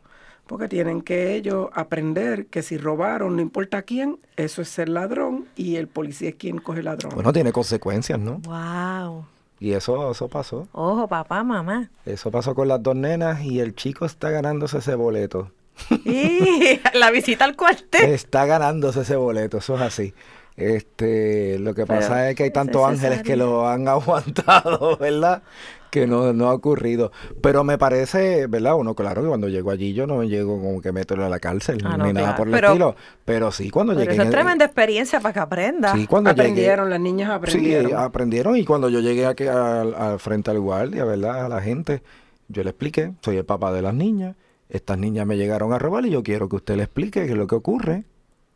porque 0.50 0.68
tienen 0.68 1.04
que 1.04 1.36
ellos 1.36 1.70
aprender 1.74 2.48
que 2.48 2.64
si 2.64 2.80
robaron, 2.80 3.36
no 3.36 3.42
importa 3.42 3.84
quién, 3.84 4.18
eso 4.36 4.64
es 4.64 4.70
ser 4.70 4.90
ladrón 4.90 5.46
y 5.56 5.76
el 5.76 5.88
policía 5.88 6.30
es 6.30 6.36
quien 6.36 6.58
coge 6.58 6.82
ladrón. 6.82 7.14
Bueno, 7.14 7.32
tiene 7.32 7.52
consecuencias, 7.52 8.18
¿no? 8.18 8.40
Wow. 8.40 9.26
Y 9.60 9.74
eso, 9.74 10.10
eso 10.10 10.28
pasó. 10.28 10.68
Ojo, 10.72 11.08
papá, 11.08 11.44
mamá. 11.44 11.92
Eso 12.04 12.32
pasó 12.32 12.56
con 12.56 12.68
las 12.68 12.82
dos 12.82 12.96
nenas 12.96 13.44
y 13.44 13.60
el 13.60 13.76
chico 13.76 14.08
está 14.08 14.32
ganándose 14.32 14.80
ese 14.80 14.96
boleto. 14.96 15.52
Y 16.04 16.80
la 16.96 17.12
visita 17.12 17.46
al 17.46 17.56
cuartel. 17.56 18.10
Está 18.10 18.48
ganándose 18.48 19.02
ese 19.02 19.18
boleto, 19.18 19.60
eso 19.60 19.76
es 19.76 19.82
así. 19.82 20.16
Este, 20.58 21.60
lo 21.60 21.76
que 21.76 21.86
pasa 21.86 22.28
es 22.28 22.36
que 22.36 22.44
hay 22.44 22.52
tantos 22.52 22.84
ángeles 22.86 23.22
que 23.22 23.36
lo 23.36 23.70
han 23.70 23.88
aguantado, 23.88 24.98
¿verdad? 24.98 25.44
Que 25.90 26.08
no, 26.08 26.34
no 26.34 26.50
ha 26.50 26.54
ocurrido. 26.54 27.12
Pero 27.42 27.64
me 27.64 27.78
parece, 27.78 28.48
¿verdad? 28.48 28.76
Uno, 28.76 28.96
claro, 28.96 29.22
que 29.22 29.28
cuando 29.28 29.48
llego 29.50 29.72
allí 29.72 29.94
yo 29.94 30.08
no 30.08 30.24
llego 30.24 30.60
como 30.60 30.82
que 30.82 30.92
meterlo 30.92 31.26
a 31.26 31.30
la 31.30 31.40
cárcel 31.40 31.82
ah, 31.86 31.98
ni 31.98 32.14
nada 32.14 32.36
por 32.36 32.48
el 32.48 32.54
estilo. 32.54 32.96
Pero 33.26 33.52
sí, 33.52 33.70
cuando 33.70 33.94
llegué. 33.94 34.14
Eso 34.14 34.24
es 34.24 34.30
tremenda 34.30 34.66
experiencia 34.66 35.20
para 35.20 35.34
que 35.34 35.40
aprenda. 35.40 35.94
Sí, 35.94 36.08
cuando 36.08 36.30
aprendieron, 36.30 36.90
las 36.90 37.00
niñas 37.00 37.30
aprendieron. 37.30 37.90
Sí, 37.90 37.96
aprendieron. 37.96 38.58
Y 38.58 38.66
cuando 38.66 38.90
yo 38.90 39.00
llegué 39.00 39.26
aquí 39.26 39.48
al, 39.48 40.20
frente 40.20 40.52
al 40.52 40.60
guardia, 40.60 41.06
¿verdad? 41.06 41.46
A 41.46 41.50
la 41.50 41.62
gente, 41.62 42.02
yo 42.48 42.64
le 42.64 42.70
expliqué, 42.70 43.14
soy 43.22 43.38
el 43.38 43.46
papá 43.46 43.72
de 43.74 43.82
las 43.82 43.94
niñas. 43.94 44.36
Estas 44.70 45.00
niñas 45.00 45.26
me 45.26 45.38
llegaron 45.38 45.74
a 45.74 45.80
robar 45.80 46.06
y 46.06 46.12
yo 46.12 46.22
quiero 46.22 46.48
que 46.48 46.58
usted 46.58 46.76
le 46.76 46.84
explique 46.84 47.26
qué 47.26 47.32
es 47.32 47.38
lo 47.38 47.48
que 47.48 47.56
ocurre 47.56 48.04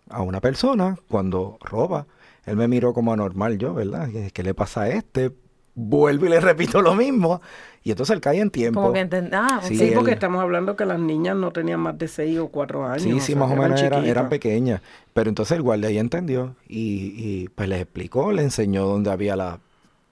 a 0.10 0.22
una 0.22 0.42
persona 0.42 0.98
cuando 1.08 1.58
roba. 1.62 2.06
Él 2.46 2.58
me 2.58 2.68
miró 2.68 2.94
como 2.94 3.14
anormal 3.14 3.58
yo, 3.58 3.74
¿verdad? 3.74 4.10
¿Qué 4.32 4.44
le 4.44 4.54
pasa 4.54 4.82
a 4.82 4.90
este? 4.90 5.32
Vuelvo 5.76 6.26
y 6.26 6.30
le 6.30 6.40
repito 6.40 6.82
lo 6.82 6.96
mismo. 6.96 7.42
Y 7.84 7.92
entonces 7.92 8.14
él 8.16 8.22
cae 8.22 8.40
en 8.40 8.50
tiempo. 8.50 8.82
Como 8.82 8.94
que 8.94 9.08
ah, 9.34 9.60
sí, 9.62 9.92
porque 9.94 10.12
estamos 10.12 10.42
hablando 10.42 10.76
que 10.76 10.86
las 10.86 11.00
niñas 11.00 11.36
no 11.36 11.52
tenían 11.52 11.82
más 11.82 11.98
de 11.98 12.08
6 12.08 12.40
o 12.40 12.48
4 12.48 12.86
años. 12.86 13.02
Sí, 13.02 13.20
sí, 13.20 13.36
más 13.36 13.52
o 13.52 13.56
menos 13.56 13.82
eran, 13.82 14.30
pequeñas. 14.30 14.82
Pero 15.14 15.30
entonces 15.30 15.58
el 15.58 15.64
guardia 15.64 15.90
ahí 15.90 15.98
entendió 15.98 16.56
y, 16.68 17.14
y 17.18 17.50
pues 17.50 17.68
les 17.68 17.82
explicó, 17.82 18.32
le 18.32 18.44
enseñó 18.44 18.86
dónde 18.86 19.12
había 19.12 19.36
la 19.36 19.60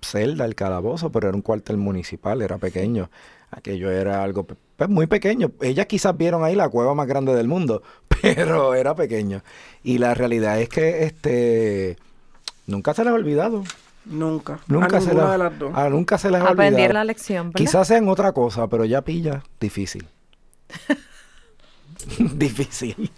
celda, 0.02 0.46
el 0.46 0.56
calabozo, 0.56 1.12
pero 1.12 1.30
era 1.30 1.36
un 1.36 1.42
cuartel 1.42 1.78
municipal, 1.78 2.42
era 2.42 2.58
pequeño. 2.58 3.10
Aquello 3.52 3.92
era 3.92 4.24
algo 4.24 4.44
pues, 4.44 4.90
muy 4.90 5.08
pequeño. 5.08 5.52
Ellas 5.62 5.86
quizás 5.86 6.18
vieron 6.18 6.44
ahí 6.44 6.56
la 6.56 6.70
cueva 6.70 6.94
más 6.94 7.08
grande 7.08 7.34
del 7.36 7.48
mundo, 7.48 7.84
pero 8.22 8.74
era 8.74 8.96
pequeño. 8.96 9.44
Y 9.84 9.98
la 9.98 10.14
realidad 10.14 10.60
es 10.60 10.70
que 10.70 11.04
este 11.04 11.98
nunca 12.68 12.94
se 12.94 13.04
les 13.04 13.12
ha 13.12 13.16
olvidado. 13.16 13.64
Nunca. 14.06 14.60
Nunca 14.68 15.00
se 15.00 15.14
la, 15.14 15.32
de 15.32 15.38
las 15.38 15.60
dos. 15.60 15.72
Ah, 15.76 15.90
nunca 15.90 16.18
se 16.18 16.32
les 16.32 16.42
la 16.42 17.04
lección. 17.04 17.54
Quizás 17.54 17.88
sean 17.88 18.08
otra 18.08 18.32
cosa, 18.32 18.68
pero 18.68 18.86
ya 18.86 19.02
pilla, 19.04 19.44
difícil. 19.60 20.08
difícil. 22.36 23.12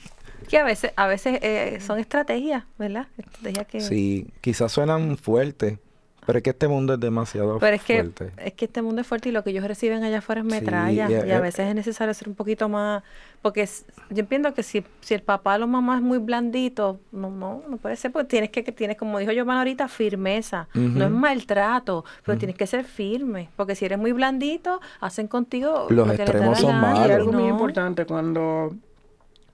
Que 0.47 0.57
a 0.57 0.63
veces, 0.63 0.91
a 0.95 1.07
veces 1.07 1.39
eh, 1.41 1.79
son 1.85 1.99
estrategias, 1.99 2.65
¿verdad? 2.77 3.07
Estrategias 3.17 3.67
que... 3.67 3.81
Sí, 3.81 4.27
quizás 4.41 4.71
suenan 4.71 5.17
fuertes, 5.17 5.79
pero 6.25 6.37
es 6.37 6.43
que 6.43 6.51
este 6.51 6.67
mundo 6.67 6.93
es 6.93 6.99
demasiado 6.99 7.59
Pero 7.59 7.75
es 7.75 7.81
fuerte. 7.81 8.31
Que, 8.35 8.47
es 8.47 8.53
que 8.53 8.65
este 8.65 8.81
mundo 8.81 9.01
es 9.01 9.07
fuerte 9.07 9.29
y 9.29 9.31
lo 9.31 9.43
que 9.43 9.49
ellos 9.49 9.65
reciben 9.65 10.03
allá 10.03 10.19
afuera 10.19 10.41
es 10.41 10.47
metralla. 10.47 11.09
y, 11.09 11.31
a 11.31 11.39
veces 11.39 11.67
es 11.67 11.75
necesario 11.75 12.13
ser 12.13 12.29
un 12.29 12.35
poquito 12.35 12.69
más... 12.69 13.03
Porque 13.41 13.67
yo 14.09 14.19
entiendo 14.21 14.53
que 14.53 14.63
si, 14.63 14.85
si 15.01 15.13
el 15.13 15.21
papá 15.21 15.55
o 15.55 15.57
la 15.57 15.67
mamá 15.67 15.97
es 15.97 16.01
muy 16.01 16.17
blandito, 16.17 16.99
no, 17.11 17.29
no, 17.29 17.63
no 17.67 17.77
puede 17.77 17.97
ser, 17.97 18.11
porque 18.11 18.27
tienes 18.27 18.49
que, 18.51 18.63
tienes, 18.63 18.97
como 18.97 19.19
dijo 19.19 19.33
Giovanna 19.33 19.59
ahorita, 19.59 19.87
firmeza. 19.89 20.67
No 20.73 21.05
es 21.05 21.11
maltrato, 21.11 22.05
pero 22.25 22.37
tienes 22.37 22.55
que 22.55 22.67
ser 22.67 22.85
firme. 22.85 23.49
Porque 23.57 23.75
si 23.75 23.85
eres 23.85 23.97
muy 23.97 24.13
blandito, 24.13 24.79
hacen 25.01 25.27
contigo... 25.27 25.87
Los 25.89 26.09
extremos 26.09 26.59
son 26.59 26.79
malos. 26.79 27.07
Y 27.07 27.11
algo 27.11 27.33
muy 27.33 27.49
importante, 27.49 28.05
cuando, 28.05 28.75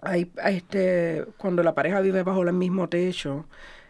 hay, 0.02 0.32
este, 0.46 1.26
cuando 1.38 1.64
la 1.64 1.74
pareja 1.74 2.00
vive 2.02 2.22
bajo 2.22 2.44
el 2.44 2.54
mismo 2.54 2.90
techo, 2.90 3.46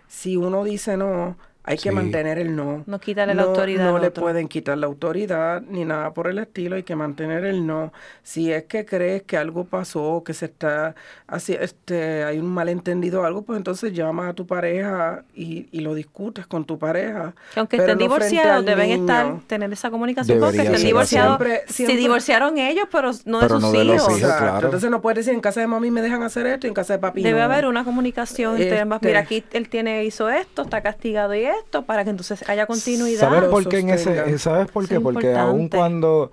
si 0.07 0.37
uno 0.37 0.63
dice 0.63 0.97
no 0.97 1.37
hay 1.63 1.77
que 1.77 1.91
mantener 1.91 2.39
el 2.39 2.55
no. 2.55 2.83
No 2.87 2.99
quitarle 2.99 3.35
la 3.35 3.43
autoridad. 3.43 3.85
No 3.85 3.99
le 3.99 4.11
pueden 4.11 4.47
quitar 4.47 4.77
la 4.77 4.87
autoridad 4.87 5.61
ni 5.61 5.85
nada 5.85 6.13
por 6.13 6.27
el 6.27 6.39
estilo. 6.39 6.75
Hay 6.75 6.83
que 6.83 6.95
mantener 6.95 7.45
el 7.45 7.67
no. 7.67 7.91
Si 8.23 8.51
es 8.51 8.63
que 8.63 8.85
crees 8.85 9.23
que 9.23 9.37
algo 9.37 9.65
pasó, 9.65 10.23
que 10.25 10.33
se 10.33 10.45
está 10.45 10.95
así, 11.27 11.53
este, 11.59 12.23
hay 12.23 12.39
un 12.39 12.47
malentendido 12.47 13.21
o 13.21 13.25
algo, 13.25 13.43
pues 13.43 13.57
entonces 13.57 13.93
llama 13.93 14.29
a 14.29 14.33
tu 14.33 14.47
pareja 14.47 15.25
y, 15.35 15.67
y 15.71 15.81
lo 15.81 15.93
discutes 15.93 16.47
con 16.47 16.65
tu 16.65 16.79
pareja. 16.79 17.33
Que 17.53 17.59
aunque 17.59 17.77
estén 17.77 17.97
divorciados, 17.97 18.65
deben 18.65 18.89
estar, 18.91 19.39
tener 19.45 19.71
esa 19.71 19.91
comunicación 19.91 20.39
porque 20.39 20.61
estén 20.61 20.83
divorciados. 20.83 21.39
se 21.67 21.85
divorciaron 21.85 22.57
ellos, 22.57 22.87
pero 22.91 23.11
no 23.25 23.41
de 23.41 23.49
sus 23.49 23.75
hijos. 23.75 24.21
Entonces 24.63 24.89
no 24.89 25.01
puedes 25.01 25.17
decir 25.17 25.33
en 25.33 25.41
casa 25.41 25.59
de 25.59 25.67
mami 25.67 25.91
me 25.91 26.01
dejan 26.01 26.23
hacer 26.23 26.47
esto 26.47 26.67
y 26.67 26.69
en 26.69 26.73
casa 26.73 26.93
de 26.93 26.99
papi 26.99 27.21
Debe 27.21 27.41
haber 27.41 27.65
una 27.65 27.83
comunicación 27.83 28.59
entre 28.59 28.79
ambas. 28.79 29.01
Mira, 29.01 29.19
este 29.19 29.37
aquí 29.37 29.45
él 29.51 29.69
tiene, 29.69 30.05
hizo 30.05 30.29
esto, 30.29 30.63
está 30.63 30.81
castigado 30.81 31.35
y 31.35 31.48
esto, 31.49 31.83
para 31.85 32.03
que 32.03 32.09
entonces 32.11 32.47
haya 32.49 32.65
continuidad. 32.65 33.21
¿Sabes 33.21 33.43
por 33.49 33.67
qué 33.67 33.79
en 33.79 33.89
ese, 33.89 34.37
¿sabes 34.39 34.69
por 34.71 34.87
qué? 34.87 34.99
Porque 34.99 35.35
aun 35.35 35.69
cuando 35.69 36.31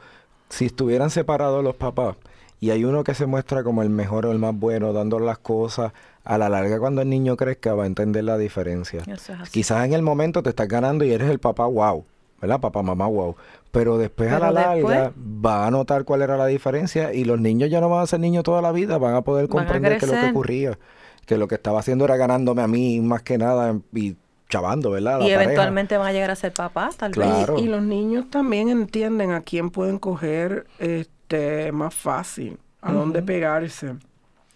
si 0.49 0.67
estuvieran 0.67 1.11
separados 1.11 1.65
los 1.65 1.75
papás 1.77 2.17
y 2.61 2.71
hay 2.71 2.85
uno 2.85 3.05
que 3.05 3.15
se 3.15 3.27
muestra 3.27 3.63
como 3.65 3.83
el 3.83 3.91
mejor 3.91 4.27
o 4.27 4.33
el 4.33 4.39
más 4.39 4.55
bueno 4.55 4.93
dando 4.93 5.19
las 5.19 5.39
cosas, 5.39 5.93
a 6.25 6.39
la 6.39 6.49
larga 6.49 6.79
cuando 6.81 7.03
el 7.03 7.09
niño 7.09 7.37
crezca 7.37 7.75
va 7.75 7.85
a 7.85 7.87
entender 7.87 8.25
la 8.25 8.37
diferencia. 8.37 9.03
Quizás 9.53 9.85
en 9.85 9.93
el 9.93 10.03
momento 10.03 10.43
te 10.43 10.51
estás 10.51 10.67
ganando 10.67 11.05
y 11.05 11.13
eres 11.13 11.31
el 11.31 11.39
papá 11.39 11.67
wow. 11.67 12.05
¿verdad? 12.41 12.61
Papá, 12.61 12.83
mamá, 12.83 13.07
wow. 13.07 13.35
Pero 13.71 13.97
después 13.97 14.31
a 14.33 14.39
la 14.39 14.75
después- 14.75 14.95
larga 14.95 15.13
va 15.17 15.67
a 15.67 15.71
notar 15.71 16.05
cuál 16.05 16.23
era 16.23 16.37
la 16.37 16.47
diferencia 16.47 17.13
y 17.15 17.25
los 17.25 17.41
niños 17.41 17.71
ya 17.71 17.81
no 17.81 17.89
van 17.89 18.03
a 18.03 18.07
ser 18.07 18.21
niños 18.21 18.45
toda 18.45 18.61
la 18.61 18.73
vida, 18.73 18.99
van 18.99 19.15
a 19.15 19.23
poder 19.23 19.47
Van 19.49 19.65
a 19.65 19.67
comprender 19.67 19.99
que 19.99 20.07
lo 20.07 20.13
que 20.13 20.31
ocurría, 20.31 20.79
que 21.27 21.39
lo 21.39 21.49
que 21.49 21.55
estaba 21.55 21.81
haciendo 21.81 22.05
era 22.05 22.17
ganándome 22.17 22.63
a 22.63 22.67
mí 22.67 23.01
más 23.01 23.23
que 23.23 23.39
nada 23.39 23.79
y 23.95 24.17
chavando, 24.49 24.91
¿verdad? 24.93 25.19
La 25.19 25.25
Y 25.25 25.29
pareja. 25.29 25.43
eventualmente 25.45 25.97
van 25.97 26.09
a 26.09 26.13
llegar 26.13 26.31
a 26.31 26.37
ser 26.37 26.53
papás, 26.53 26.97
tal 26.97 27.11
vez. 27.13 27.27
Claro. 27.27 27.57
Y, 27.59 27.63
y 27.63 27.67
los 27.69 27.83
niños 27.83 28.31
también 28.31 28.69
entienden 28.69 29.33
a 29.33 29.41
quién 29.41 29.71
pueden 29.71 29.99
coger 29.99 30.67
este 30.79 31.73
más 31.73 31.95
fácil, 31.95 32.59
a 32.81 32.93
dónde 32.93 33.23
pegarse. 33.23 33.95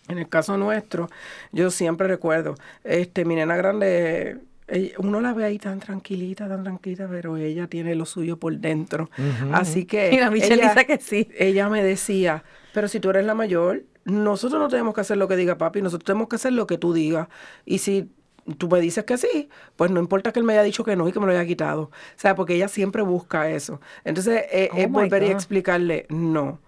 En 0.09 0.19
el 0.19 0.29
caso 0.29 0.57
nuestro, 0.57 1.09
yo 1.53 1.71
siempre 1.71 2.09
recuerdo, 2.09 2.55
este, 2.83 3.25
mi 3.25 3.37
nena 3.37 3.57
grande, 3.57 4.39
ella- 4.67 4.95
uno 4.99 5.21
la 5.21 5.33
ve 5.35 5.45
ahí 5.45 5.59
tan 5.59 5.79
tranquilita, 5.79 6.49
tan 6.49 6.63
tranquilita, 6.65 7.07
pero 7.09 7.37
ella 7.37 7.67
tiene 7.69 7.95
lo 7.95 8.05
suyo 8.07 8.37
por 8.37 8.57
dentro. 8.59 9.09
Así 9.53 9.85
que 9.85 10.13
Y 10.13 10.19
la 10.19 10.31
Michelle 10.31 10.55
ella, 10.63 10.75
dice 10.75 10.87
que 10.87 10.99
sí. 10.99 11.29
ella 11.39 11.69
me 11.69 11.83
decía, 11.85 12.43
pero 12.75 12.89
si 12.89 12.99
tú 13.01 13.11
eres 13.11 13.25
la 13.25 13.35
mayor, 13.35 13.83
nosotros 14.05 14.61
no 14.61 14.69
tenemos 14.69 14.95
que 14.95 15.01
hacer 15.03 15.17
lo 15.17 15.29
que 15.29 15.37
diga 15.37 15.59
papi, 15.59 15.81
nosotros 15.83 16.07
tenemos 16.07 16.29
que 16.29 16.37
hacer 16.37 16.53
lo 16.55 16.67
que 16.67 16.79
tú 16.79 16.93
digas. 16.93 17.29
Y 17.65 17.79
si 17.79 18.11
tú 18.57 18.69
me 18.69 18.81
dices 18.81 19.05
que 19.05 19.17
sí, 19.19 19.49
pues 19.77 19.91
no 19.91 20.01
importa 20.01 20.33
que 20.33 20.41
él 20.41 20.45
me 20.45 20.53
haya 20.55 20.63
dicho 20.63 20.85
que 20.85 20.97
no 20.97 21.09
y 21.09 21.13
que 21.13 21.21
me 21.21 21.27
lo 21.27 21.33
haya 21.33 21.47
quitado. 21.47 21.83
O 21.83 21.91
sea, 22.17 22.35
porque 22.35 22.55
ella 22.55 22.69
siempre 22.69 23.03
busca 23.03 23.51
eso. 23.51 23.81
Entonces, 24.05 24.45
eh, 24.53 24.69
Oh 24.73 24.77
es 24.79 24.91
volver 24.91 25.23
y 25.23 25.27
God. 25.27 25.35
explicarle, 25.35 26.07
no, 26.09 26.61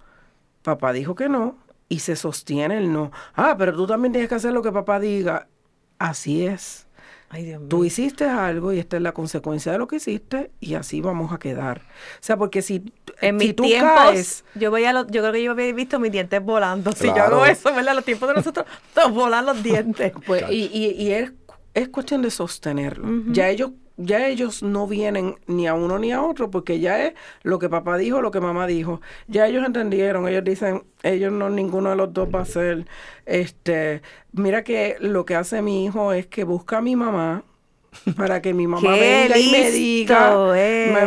papá 0.62 0.92
dijo 0.92 1.14
que 1.14 1.28
no 1.28 1.56
y 1.88 1.98
se 2.00 2.16
sostiene 2.16 2.78
el 2.78 2.92
no. 2.92 3.10
Ah, 3.34 3.54
pero 3.58 3.74
tú 3.74 3.86
también 3.86 4.12
tienes 4.12 4.28
que 4.28 4.34
hacer 4.36 4.52
lo 4.52 4.62
que 4.62 4.72
papá 4.72 4.98
diga. 4.98 5.48
Así 5.98 6.46
es. 6.46 6.86
Ay, 7.28 7.44
Dios 7.44 7.60
mío. 7.60 7.68
Tú 7.68 7.84
hiciste 7.84 8.24
algo 8.24 8.72
y 8.74 8.78
esta 8.78 8.96
es 8.96 9.02
la 9.02 9.12
consecuencia 9.12 9.72
de 9.72 9.78
lo 9.78 9.86
que 9.86 9.96
hiciste 9.96 10.50
y 10.60 10.74
así 10.74 11.00
vamos 11.00 11.32
a 11.32 11.38
quedar. 11.38 11.80
O 11.80 12.18
sea, 12.20 12.36
porque 12.36 12.60
si, 12.60 12.92
En 13.22 13.40
si 13.40 13.46
mis 13.46 13.56
tú 13.56 13.62
tiempos, 13.62 13.90
caes... 13.94 14.44
yo 14.54 14.70
veía 14.70 14.92
los, 14.92 15.06
yo 15.06 15.22
creo 15.22 15.32
que 15.32 15.42
yo 15.42 15.52
había 15.52 15.72
visto 15.72 15.98
mis 15.98 16.12
dientes 16.12 16.42
volando. 16.44 16.92
Si 16.92 17.06
yo 17.06 17.14
hago 17.22 17.46
eso, 17.46 17.74
¿verdad? 17.74 17.94
Los 17.94 18.04
tiempos 18.04 18.28
de 18.28 18.34
nosotros, 18.34 18.66
todos 18.94 19.12
volan 19.12 19.46
los 19.46 19.62
dientes. 19.62 20.12
Pues, 20.26 20.44
y, 20.50 20.66
y, 20.72 20.90
y 21.02 21.12
es, 21.12 21.32
es 21.74 21.88
cuestión 21.88 22.22
de 22.22 22.30
sostenerlo. 22.30 23.32
Ya 23.32 23.48
ellos 23.48 23.72
ya 23.96 24.26
ellos 24.26 24.62
no 24.62 24.86
vienen 24.86 25.36
ni 25.46 25.66
a 25.66 25.74
uno 25.74 25.98
ni 25.98 26.12
a 26.12 26.22
otro 26.22 26.50
porque 26.50 26.80
ya 26.80 27.04
es 27.04 27.14
lo 27.42 27.58
que 27.58 27.68
papá 27.68 27.96
dijo, 27.98 28.22
lo 28.22 28.30
que 28.30 28.40
mamá 28.40 28.66
dijo. 28.66 29.00
Ya 29.28 29.46
ellos 29.46 29.64
entendieron, 29.64 30.26
ellos 30.28 30.44
dicen, 30.44 30.84
ellos 31.02 31.32
no, 31.32 31.50
ninguno 31.50 31.90
de 31.90 31.96
los 31.96 32.12
dos 32.12 32.28
va 32.34 32.40
a 32.40 32.44
ser, 32.44 32.86
este, 33.26 34.02
mira 34.32 34.64
que 34.64 34.96
lo 35.00 35.24
que 35.24 35.36
hace 35.36 35.62
mi 35.62 35.84
hijo 35.84 36.12
es 36.12 36.26
que 36.26 36.44
busca 36.44 36.78
a 36.78 36.82
mi 36.82 36.96
mamá 36.96 37.44
para 38.16 38.40
que 38.42 38.54
mi 38.54 38.66
mamá 38.66 38.80
¡Qué 38.94 39.00
venga 39.00 39.38
y 39.38 39.50
me 39.50 39.70
diga, 39.70 40.34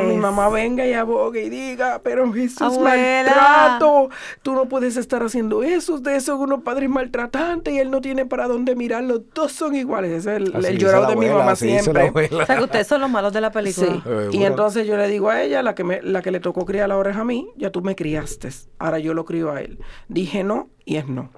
mi 0.06 0.18
mamá 0.18 0.50
venga 0.50 0.86
y 0.86 0.94
abogue 0.94 1.44
y 1.46 1.50
diga, 1.50 2.02
pero 2.04 2.26
eso 2.36 2.44
es 2.44 2.62
Abuela. 2.62 3.24
maltrato, 3.34 4.10
tú 4.42 4.54
no 4.54 4.68
puedes 4.68 4.98
estar 4.98 5.24
haciendo 5.24 5.64
eso, 5.64 6.00
de 6.00 6.16
eso 6.16 6.38
unos 6.38 6.62
padres 6.64 6.90
maltratantes 6.90 7.74
y 7.74 7.80
él 7.80 7.92
no 7.92 8.02
tiene 8.02 8.26
para 8.26 8.48
dónde 8.48 8.76
mirar, 8.76 9.04
los 9.04 9.22
dos 9.34 9.52
son 9.52 9.76
iguales, 9.76 10.12
ese 10.12 10.36
es 10.36 10.38
el, 10.38 10.66
el 10.66 10.78
llorado 10.78 11.04
la 11.04 11.10
de 11.10 11.16
mi 11.16 11.28
mamá 11.28 11.46
la 11.46 11.56
siempre. 11.56 12.12
O 12.32 12.46
sea, 12.46 12.58
que 12.58 12.64
ustedes 12.64 12.88
son 12.88 13.02
los 13.02 13.10
malos 13.10 13.34
de 13.34 13.42
la 13.42 13.52
película. 13.52 13.88
Sí. 13.88 14.02
Eh, 14.06 14.30
Y 14.32 14.44
entonces 14.44 14.88
yo 14.88 14.98
le 14.98 15.08
digo 15.08 15.30
a 15.30 15.42
ella, 15.42 15.64
la 15.64 15.76
que 15.76 15.84
me, 15.84 16.02
la 16.02 16.22
que 16.22 16.32
le 16.32 16.40
tocó 16.40 16.66
criar 16.66 16.92
ahora 16.92 17.12
es 17.12 17.18
a 17.18 17.24
mí, 17.26 17.48
ya 17.58 17.72
tú 17.72 17.82
me 17.82 17.96
criaste, 17.96 18.50
ahora 18.80 19.00
yo 19.00 19.14
lo 19.14 19.26
crío 19.26 19.52
a 19.52 19.62
él. 19.62 19.80
Dije 20.08 20.44
no 20.44 20.70
y 20.86 20.98
es 20.98 21.08
no. 21.08 21.32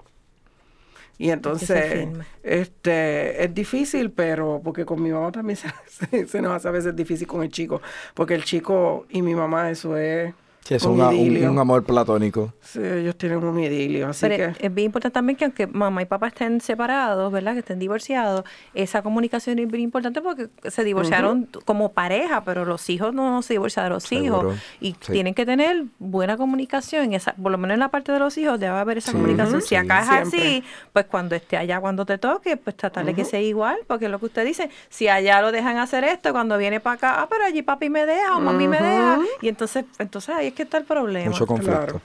Y 1.18 1.32
entonces, 1.32 2.09
este, 2.43 3.43
es 3.43 3.53
difícil, 3.53 4.11
pero 4.11 4.61
porque 4.63 4.86
con 4.86 5.01
mi 5.01 5.11
mamá 5.11 5.32
también 5.32 5.57
se, 5.57 5.68
se- 5.88 6.28
se 6.28 6.41
nos 6.41 6.51
hace 6.53 6.68
a 6.68 6.72
veces 6.72 6.95
difícil 6.95 7.28
con 7.28 7.43
el 7.43 7.49
chico, 7.51 7.82
porque 8.13 8.36
el 8.36 8.43
chico 8.43 9.05
y 9.09 9.22
mi 9.22 9.36
mamá 9.36 9.70
eso 9.72 9.97
es 9.97 10.34
Sí, 10.68 10.74
es 10.76 10.84
un 10.84 10.99
un, 10.99 11.07
un- 11.07 11.13
idilio. 11.15 11.49
un 11.51 11.59
amor 11.59 11.84
platónico. 11.86 12.53
Sí, 12.61 12.80
ellos 12.84 13.15
tienen 13.18 13.41
un 13.43 13.57
idilio, 13.59 14.09
así 14.09 14.26
Pero 14.28 14.53
que 14.53 14.65
es 14.68 14.74
bien 14.74 14.88
importante 14.88 15.13
también 15.13 15.38
que 15.38 15.45
aunque 15.45 15.65
mamá 15.68 16.01
y 16.01 16.05
papá 16.05 16.28
estén 16.28 16.59
separados, 16.59 17.32
¿verdad? 17.32 17.53
Que 17.53 17.59
estén 17.59 17.80
divorciados, 17.80 18.43
esa 18.74 19.01
comunicación 19.01 19.59
es 19.59 19.68
bien 19.70 19.84
importante 19.84 20.22
porque 20.22 20.49
se 20.70 20.84
divorciaron 20.84 21.47
como 21.63 21.93
pareja, 21.93 22.43
pero 22.43 22.65
los 22.65 22.89
hijos 22.89 23.13
no 23.13 23.41
se 23.41 23.53
divorciaron 23.53 23.89
de 23.91 23.93
los 23.95 24.03
Seguro, 24.03 24.49
hijos. 24.51 24.59
Y 24.82 24.91
sí. 24.99 25.13
tienen 25.13 25.34
que 25.34 25.45
tener 25.45 25.86
buena 25.99 26.36
comunicación, 26.36 27.13
esa, 27.13 27.34
por 27.36 27.51
lo 27.51 27.57
menos 27.57 27.76
en 27.76 27.80
la 27.80 27.89
parte 27.89 28.11
de 28.11 28.20
los 28.20 28.38
hijos 28.38 28.59
debe 28.59 28.76
haber 28.78 28.97
esa 28.97 29.11
Sí, 29.11 29.18
comunicación. 29.18 29.61
Si 29.61 29.76
acá 29.76 30.01
es 30.01 30.07
siempre. 30.30 30.39
así, 30.39 30.63
pues 30.91 31.05
cuando 31.05 31.36
esté 31.36 31.55
allá, 31.55 31.80
cuando 31.80 32.05
te 32.05 32.18
toque, 32.18 32.57
pues 32.57 32.76
tratar 32.76 33.05
de 33.05 33.13
que 33.13 33.24
sea 33.24 33.39
igual, 33.39 33.78
porque 33.88 34.05
es 34.05 34.11
lo 34.11 34.20
que 34.20 34.26
usted 34.26 34.43
dice, 34.45 34.70
si 34.89 35.07
allá 35.07 35.41
lo 35.41 35.53
dejan 35.53 35.78
hacer 35.78 36.03
esto, 36.03 36.34
cuando 36.34 36.57
viene 36.57 36.80
para 36.82 36.95
acá, 36.95 37.22
ah, 37.22 37.28
pero 37.30 37.45
allí 37.45 37.61
papi 37.61 37.89
me 37.89 38.05
deja 38.05 38.36
o 38.36 38.41
mami 38.41 38.68
me 38.68 38.78
deja, 38.82 39.20
y 39.41 39.47
entonces, 39.47 39.86
entonces 39.99 40.36
ahí 40.36 40.47
es 40.47 40.53
que 40.58 40.64
está 40.64 40.78
el 40.80 40.86
problema 40.86 41.30
Mucho 41.30 41.45
conflicto. 41.45 41.78
claro. 41.78 42.01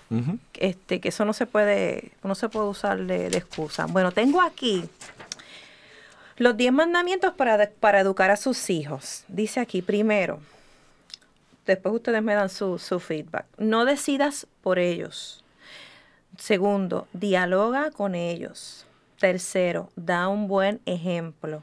Este, 0.55 1.01
que 1.01 1.09
eso 1.09 1.25
no 1.25 1.33
se 1.33 1.47
puede, 1.47 2.13
no 2.23 2.35
se 2.35 2.49
puede 2.51 2.67
usar 2.69 3.01
de, 3.01 3.31
de 3.31 3.39
excusa. 3.39 3.87
Bueno, 3.87 4.13
tengo 4.13 4.43
aquí 4.43 4.89
los 6.37 6.57
10 6.57 6.73
mandamientos 6.73 7.33
para, 7.33 7.71
para 7.81 8.01
educar 8.01 8.31
a 8.31 8.37
sus 8.37 8.69
hijos. 8.69 9.25
Dice 9.29 9.59
aquí, 9.59 9.81
primero, 9.81 10.39
después 11.67 11.95
ustedes 11.95 12.23
me 12.23 12.35
dan 12.35 12.51
su, 12.51 12.79
su 12.79 13.01
feedback. 13.01 13.47
No 13.57 13.87
decidas 13.87 14.47
por 14.63 14.79
ellos. 14.79 15.43
Segundo, 16.37 17.09
dialoga 17.15 17.91
con 17.91 18.15
ellos. 18.15 18.87
Tercero, 19.19 19.89
da 19.97 20.29
un 20.29 20.47
buen 20.47 20.81
ejemplo. 20.85 21.63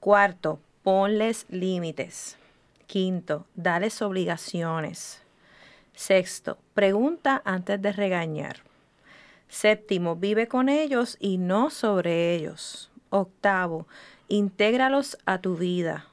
Cuarto, 0.00 0.58
ponles 0.82 1.46
límites. 1.48 2.36
Quinto, 2.88 3.46
dales 3.54 4.02
obligaciones. 4.02 5.21
Sexto, 5.94 6.58
pregunta 6.74 7.42
antes 7.44 7.80
de 7.80 7.92
regañar. 7.92 8.62
Séptimo, 9.48 10.16
vive 10.16 10.48
con 10.48 10.68
ellos 10.68 11.16
y 11.20 11.38
no 11.38 11.70
sobre 11.70 12.34
ellos. 12.34 12.90
Octavo, 13.10 13.86
intégralos 14.28 15.18
a 15.26 15.38
tu 15.38 15.56
vida. 15.56 16.06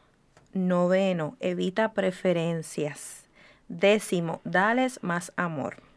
Noveno, 0.53 1.38
evita 1.39 1.93
preferencias. 1.93 3.25
Décimo, 3.69 4.41
dales 4.43 4.99
más 5.03 5.32
amor. 5.38 5.89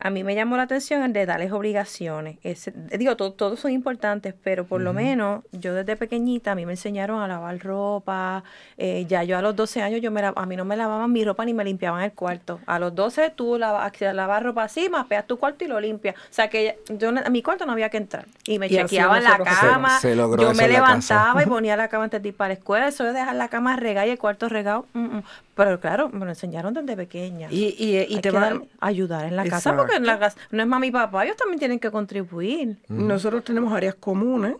A 0.00 0.10
mí 0.10 0.22
me 0.22 0.34
llamó 0.36 0.56
la 0.56 0.62
atención 0.62 1.02
el 1.02 1.12
de 1.12 1.26
darles 1.26 1.50
obligaciones. 1.50 2.38
Ese- 2.44 2.72
digo, 2.96 3.16
to- 3.16 3.32
todos 3.32 3.58
son 3.58 3.72
importantes, 3.72 4.32
pero 4.44 4.64
por 4.64 4.80
lo 4.80 4.92
menos 4.92 5.42
yo 5.52 5.74
desde 5.74 5.96
pequeñita 5.96 6.52
a 6.52 6.54
mí 6.54 6.64
me 6.66 6.72
enseñaron 6.74 7.20
a 7.20 7.26
lavar 7.26 7.58
ropa. 7.58 8.44
eh, 8.80 9.06
ya 9.08 9.24
yo 9.24 9.36
a 9.36 9.42
los 9.42 9.56
12 9.56 9.82
años 9.82 10.00
yo 10.00 10.10
me 10.12 10.22
la- 10.22 10.32
a 10.36 10.46
mí 10.46 10.54
no 10.54 10.64
me 10.64 10.76
lavaban 10.76 11.10
mi 11.12 11.24
ropa 11.24 11.44
ni 11.44 11.52
me 11.52 11.64
limpiaban 11.64 12.02
el 12.04 12.12
cuarto. 12.12 12.60
A 12.66 12.78
los 12.78 12.94
12 12.94 13.30
tú 13.34 13.58
lavas, 13.58 13.92
lavas 14.00 14.42
ropa 14.42 14.62
así, 14.64 14.88
mapeas 14.88 15.26
tu 15.26 15.36
cuarto 15.36 15.64
y 15.64 15.68
lo 15.68 15.80
limpias. 15.80 16.14
O 16.16 16.18
sea 16.32 16.48
que 16.48 16.78
yo 16.88 17.08
a 17.08 17.28
mi 17.30 17.42
cuarto 17.42 17.66
no 17.66 17.72
había 17.72 17.88
que 17.88 17.96
entrar. 17.96 18.26
Y 18.44 18.58
me 18.60 18.66
Y 18.66 18.70
chequeaban 18.70 19.24
la 19.24 19.38
cama. 19.38 19.98
Se- 19.98 20.10
se 20.10 20.16
logró 20.16 20.42
yo 20.44 20.54
me 20.54 20.68
levantaba 20.68 21.42
y 21.42 21.46
ponía 21.48 21.76
la 21.76 21.88
cama 21.88 22.04
antes 22.04 22.22
de 22.22 22.28
ir 22.28 22.36
para 22.36 22.48
la 22.48 22.54
escuela. 22.54 22.86
Eso 22.86 23.02
de 23.04 23.12
dejar 23.12 23.34
la 23.34 23.48
cama 23.48 23.74
regada 23.76 24.06
y 24.06 24.10
el 24.10 24.18
cuarto 24.18 24.48
regado. 24.48 24.86
mm, 24.92 25.00
mm. 25.16 25.22
Pero 25.58 25.80
claro, 25.80 26.08
me 26.08 26.20
lo 26.24 26.30
enseñaron 26.30 26.72
desde 26.72 26.96
pequeña. 26.96 27.48
y, 27.50 27.74
y, 27.78 27.90
y 27.96 27.96
Hay 27.96 28.14
te 28.20 28.20
que 28.22 28.30
van 28.30 28.58
dar- 28.60 28.68
ayudar 28.80 29.26
en 29.26 29.34
la 29.36 29.44
casa 29.44 29.76
porque 29.76 29.96
en 29.96 30.06
la 30.06 30.14
Exacto. 30.14 30.36
casa 30.36 30.48
no 30.52 30.62
es 30.62 30.68
mami 30.68 30.86
y 30.86 30.90
papá, 30.92 31.24
ellos 31.24 31.36
también 31.36 31.58
tienen 31.58 31.80
que 31.80 31.90
contribuir. 31.90 32.76
Nosotros 32.88 33.42
tenemos 33.44 33.72
áreas 33.72 33.96
comunes, 33.96 34.54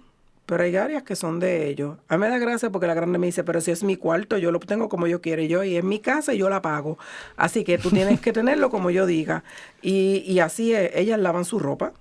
pero 0.44 0.64
hay 0.64 0.74
áreas 0.76 1.05
que 1.05 1.14
son 1.14 1.38
de 1.38 1.68
ellos. 1.68 1.96
A 2.09 2.16
mí 2.16 2.22
me 2.22 2.28
da 2.28 2.38
gracia 2.38 2.68
porque 2.70 2.86
la 2.88 2.94
grande 2.94 3.18
me 3.18 3.26
dice, 3.26 3.44
pero 3.44 3.61
si 3.61 3.70
es 3.70 3.84
mi 3.84 3.96
cuarto, 3.96 4.38
yo 4.38 4.51
lo 4.51 4.59
tengo 4.61 4.88
como 4.88 5.07
yo 5.07 5.20
quiero 5.20 5.40
y 5.40 5.46
yo, 5.49 5.62
y 5.62 5.76
es 5.76 5.84
mi 5.84 6.01
casa 6.01 6.34
y 6.34 6.38
yo 6.38 6.51
la 6.51 6.62
pago. 6.62 6.99
Así 7.36 7.62
que 7.64 7.78
tú 7.78 7.90
tienes 7.90 8.20
que 8.20 8.32
tenerlo 8.32 8.68
como 8.68 8.90
yo 8.90 9.07
diga. 9.07 9.44
Y, 9.82 10.24
y 10.26 10.40
así 10.40 10.74
es, 10.74 10.90
ellas 10.94 11.20
lavan 11.20 11.44
su 11.44 11.59
ropa. 11.59 11.92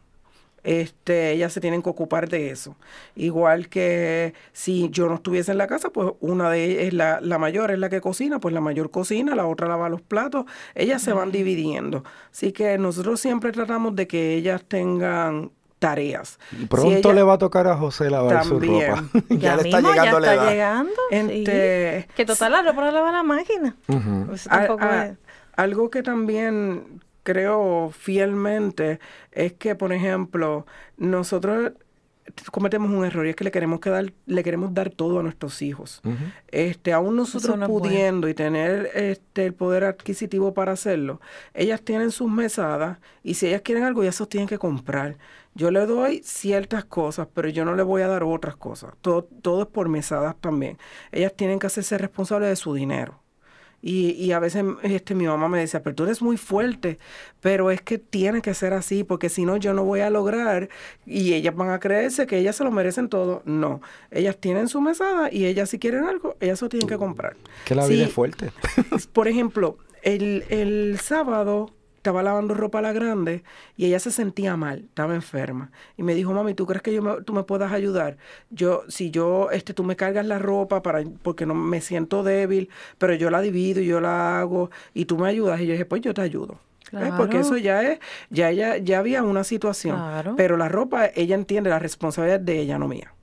Este, 0.68 1.32
ellas 1.32 1.54
se 1.54 1.62
tienen 1.62 1.82
que 1.82 1.90
ocupar 1.90 2.28
de 2.28 2.50
eso. 2.52 2.76
Igual 3.16 3.70
que 3.70 4.34
si 4.52 4.90
yo 4.90 5.08
no 5.08 5.16
estuviese 5.16 5.54
en 5.54 5.58
la 5.58 5.68
casa, 5.68 5.92
pues 5.92 6.12
una 6.20 6.50
de 6.50 6.66
ellas, 6.66 6.84
es 6.88 6.94
la, 6.94 7.22
la 7.22 7.38
mayor 7.38 7.72
es 7.72 7.80
la 7.80 7.88
que 7.88 8.02
cocina, 8.02 8.40
pues 8.42 8.54
la 8.54 8.60
mayor 8.60 8.92
cocina, 8.92 9.34
la 9.34 9.46
otra 9.48 9.70
lava 9.70 9.88
los 9.88 10.02
platos, 10.02 10.44
ellas 10.76 11.02
se 11.02 11.14
van 11.14 11.32
dividiendo. 11.32 12.04
Así 12.34 12.52
que 12.52 12.78
nosotros 12.78 13.22
siempre 13.22 13.54
tratamos 13.54 13.96
de 13.96 14.08
que 14.08 14.36
ellas 14.36 14.62
tengan 14.68 15.52
tareas. 15.80 16.38
Y 16.52 16.58
Si 16.62 16.66
pronto 16.66 16.90
ella- 16.90 17.14
le 17.14 17.24
va 17.24 17.34
a 17.34 17.38
tocar 17.38 17.68
a 17.68 17.78
José 17.78 18.10
lavar 18.10 18.44
su 18.44 18.60
También. 18.60 18.90
ropa. 18.90 19.04
ya, 19.30 19.56
le 19.56 19.62
está 19.70 19.78
mismo, 19.78 19.94
llegando 19.94 19.96
ya 19.96 20.20
la 20.20 20.34
está 20.34 20.34
edad. 20.34 20.52
llegando. 20.52 20.92
sí. 21.12 21.16
Este, 21.16 22.08
Que 22.16 22.26
total 22.26 22.52
la 22.52 22.62
ropa 22.64 22.82
la 22.86 22.92
lava 22.92 23.12
la 23.14 23.24
máquina. 23.24 23.76
A- 24.50 24.66
a- 24.80 25.16
algo 25.56 25.90
que 25.90 26.04
también 26.04 27.00
creo 27.28 27.92
fielmente 27.92 29.02
es 29.34 29.52
que, 29.52 29.76
por 29.76 29.92
ejemplo, 29.92 30.66
nosotros 30.96 31.74
cometemos 32.54 32.90
un 32.90 33.04
error 33.04 33.26
y 33.26 33.32
es 33.32 33.36
que 33.36 33.44
le 33.44 33.52
queremos 33.52 33.82
que 33.82 33.90
dar, 33.90 34.14
le 34.26 34.44
queremos 34.44 34.74
dar 34.74 34.90
todo 34.92 35.20
a 35.20 35.24
nuestros 35.24 35.62
hijos. 35.62 36.02
Este, 36.48 36.94
aún 36.94 37.18
nosotros 37.18 37.58
no 37.58 37.68
pudiendo 37.68 38.30
y 38.30 38.34
tener 38.34 38.92
este 38.94 39.48
el 39.48 39.54
poder 39.54 39.84
adquisitivo 39.84 40.54
para 40.54 40.72
hacerlo, 40.72 41.20
ellas 41.54 41.82
tienen 41.82 42.12
sus 42.12 42.32
mesadas 42.32 43.00
y 43.24 43.34
si 43.34 43.48
ellas 43.48 43.62
quieren 43.62 43.84
algo, 43.84 44.04
ellas 44.04 44.16
se 44.16 44.26
tienen 44.26 44.48
que 44.48 44.58
comprar. 44.58 45.18
Yo 45.54 45.70
le 45.70 45.86
doy 45.86 46.22
ciertas 46.24 46.86
cosas, 46.86 47.28
pero 47.34 47.50
yo 47.50 47.66
no 47.66 47.76
le 47.76 47.84
voy 47.84 48.04
a 48.04 48.08
dar 48.08 48.24
otras 48.24 48.56
cosas. 48.56 48.94
Todo, 49.02 49.26
todo 49.42 49.64
es 49.64 49.68
por 49.68 49.90
mesadas 49.90 50.38
también. 50.40 50.78
Ellas 51.12 51.34
tienen 51.36 51.60
que 51.60 51.68
hacerse 51.68 51.98
responsables 51.98 52.48
de 52.48 52.56
su 52.56 52.74
dinero. 52.74 53.20
Y, 53.88 54.12
y 54.22 54.34
a 54.34 54.40
veces 54.40 54.66
este, 54.84 55.16
mi 55.16 55.28
mamá 55.28 55.48
me 55.48 55.60
decía, 55.60 55.82
pero 55.82 55.96
tú 55.96 56.04
eres 56.04 56.22
muy 56.22 56.36
fuerte, 56.36 57.00
pero 57.40 57.72
es 57.72 57.82
que 57.82 57.98
tiene 57.98 58.42
que 58.42 58.54
ser 58.54 58.74
así, 58.74 59.06
porque 59.06 59.30
si 59.30 59.46
no 59.46 59.56
yo 59.56 59.74
no 59.74 59.86
voy 59.86 60.02
a 60.02 60.10
lograr 60.10 60.68
y 61.06 61.34
ellas 61.34 61.56
van 61.56 61.70
a 61.70 61.80
creerse 61.80 62.28
que 62.28 62.38
ellas 62.38 62.58
se 62.58 62.66
lo 62.66 62.72
merecen 62.72 63.08
todo. 63.08 63.44
No, 63.46 63.82
ellas 64.12 64.36
tienen 64.36 64.68
su 64.68 64.82
mesada 64.82 65.32
y 65.32 65.46
ellas 65.46 65.70
si 65.70 65.80
quieren 65.80 66.04
algo, 66.04 66.36
ellas 66.42 66.62
lo 66.62 66.68
tienen 66.68 66.90
que 66.90 66.98
comprar. 66.98 67.38
Que 67.64 67.76
la 67.76 67.88
vida 67.88 68.04
es 68.04 68.12
fuerte. 68.12 68.52
por 69.14 69.30
ejemplo, 69.30 69.78
el, 70.02 70.44
el 70.50 71.00
sábado 71.02 71.72
estaba 72.08 72.24
lavando 72.24 72.54
ropa 72.54 72.80
a 72.80 72.82
la 72.82 72.94
grande 72.94 73.44
y 73.76 73.84
ella 73.84 74.00
se 74.00 74.12
sentía 74.12 74.56
mal, 74.56 74.86
estaba 74.86 75.14
enferma. 75.14 75.72
Y 75.98 76.04
me 76.04 76.16
dijo, 76.16 76.32
mami, 76.32 76.54
¿tú 76.54 76.66
crees 76.66 76.82
que 76.82 76.94
yo 76.94 77.02
me, 77.02 77.22
tú 77.24 77.34
me 77.34 77.44
puedas 77.44 77.74
ayudar? 77.74 78.16
Yo, 78.50 78.84
si 78.88 79.12
yo, 79.12 79.52
este, 79.52 79.74
tú 79.74 79.84
me 79.84 79.98
cargas 79.98 80.26
la 80.26 80.40
ropa 80.40 80.82
para, 80.82 81.04
porque 81.22 81.46
no 81.46 81.54
me 81.54 81.82
siento 81.82 82.24
débil, 82.24 82.70
pero 82.98 83.14
yo 83.14 83.30
la 83.30 83.42
divido 83.42 83.82
y 83.82 83.88
yo 83.88 84.00
la 84.00 84.40
hago 84.40 84.72
y 84.94 85.04
tú 85.04 85.18
me 85.18 85.28
ayudas. 85.28 85.60
Y 85.60 85.66
yo 85.66 85.74
dije, 85.74 85.84
pues 85.84 86.02
yo 86.02 86.14
te 86.14 86.22
ayudo. 86.22 86.62
¿Eh? 86.94 87.12
Porque 87.18 87.40
eso 87.40 87.58
ya 87.58 87.84
es, 87.84 88.00
ya 88.30 88.52
ella, 88.52 88.78
ya 88.78 89.00
había 89.00 89.22
una 89.22 89.44
situación. 89.44 90.00
Pero 90.38 90.56
la 90.56 90.70
ropa, 90.70 91.08
ella 91.14 91.36
entiende 91.36 91.70
la 91.70 91.80
responsabilidad 91.80 92.40
de 92.40 92.62
ella, 92.62 92.80
no 92.80 92.88
mía. 92.88 93.14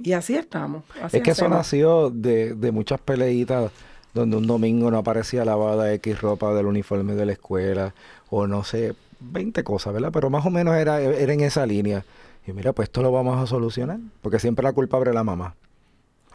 Y 0.00 0.12
así 0.12 0.36
estamos. 0.36 0.84
es 1.12 1.20
que 1.20 1.32
eso 1.32 1.48
nació 1.48 2.10
de, 2.10 2.54
de 2.54 2.70
muchas 2.70 3.00
peleitas 3.00 3.72
donde 4.14 4.36
un 4.36 4.46
domingo 4.46 4.90
no 4.90 4.98
aparecía 4.98 5.44
lavada 5.44 5.92
X 5.94 6.20
ropa 6.20 6.52
del 6.54 6.66
uniforme 6.66 7.14
de 7.14 7.26
la 7.26 7.32
escuela, 7.32 7.94
o 8.30 8.46
no 8.46 8.64
sé, 8.64 8.94
20 9.20 9.64
cosas, 9.64 9.92
¿verdad? 9.92 10.10
Pero 10.12 10.30
más 10.30 10.44
o 10.46 10.50
menos 10.50 10.76
era, 10.76 11.00
era 11.00 11.32
en 11.32 11.40
esa 11.40 11.66
línea. 11.66 12.04
Y 12.46 12.52
mira, 12.52 12.72
pues 12.72 12.88
esto 12.88 13.02
lo 13.02 13.12
vamos 13.12 13.40
a 13.42 13.46
solucionar, 13.46 13.98
porque 14.20 14.38
siempre 14.38 14.64
la 14.64 14.72
culpable 14.72 15.10
era 15.10 15.20
la 15.20 15.24
mamá. 15.24 15.54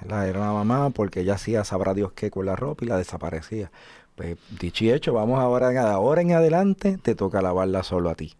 ¿verdad? 0.01 0.27
Era 0.27 0.39
la 0.41 0.53
mamá 0.53 0.89
porque 0.91 1.21
ella 1.21 1.35
hacía, 1.35 1.63
sabrá 1.63 1.93
Dios 1.93 2.11
qué 2.13 2.31
con 2.31 2.45
la 2.45 2.55
ropa 2.55 2.85
y 2.85 2.87
la 2.87 2.97
desaparecía. 2.97 3.71
Pues 4.15 4.37
dicho 4.59 4.83
y 4.83 4.91
hecho, 4.91 5.13
vamos 5.13 5.39
ahora, 5.39 5.69
ahora 5.91 6.21
en 6.21 6.31
adelante, 6.31 6.97
te 7.01 7.15
toca 7.15 7.41
lavarla 7.41 7.83
solo 7.83 8.09
a 8.09 8.15
ti. 8.15 8.33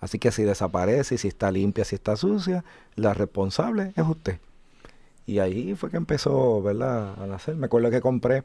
Así 0.00 0.18
que 0.18 0.32
si 0.32 0.42
desaparece, 0.42 1.16
si 1.16 1.28
está 1.28 1.52
limpia, 1.52 1.84
si 1.84 1.94
está 1.94 2.16
sucia, 2.16 2.64
la 2.96 3.14
responsable 3.14 3.92
es 3.96 4.04
usted. 4.04 4.38
Y 5.26 5.38
ahí 5.38 5.74
fue 5.74 5.90
que 5.90 5.96
empezó, 5.96 6.62
¿verdad? 6.62 7.14
A 7.22 7.26
nacer. 7.26 7.54
Me 7.56 7.66
acuerdo 7.66 7.90
que 7.90 8.00
compré 8.00 8.42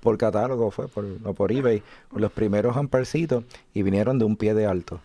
por 0.00 0.18
catálogo, 0.18 0.70
fue 0.70 0.86
por, 0.86 1.04
o 1.24 1.34
por 1.34 1.50
eBay, 1.50 1.82
los 2.14 2.30
primeros 2.30 2.76
ampercitos 2.76 3.44
y 3.72 3.82
vinieron 3.82 4.18
de 4.18 4.24
un 4.24 4.36
pie 4.36 4.54
de 4.54 4.66
alto. 4.66 5.00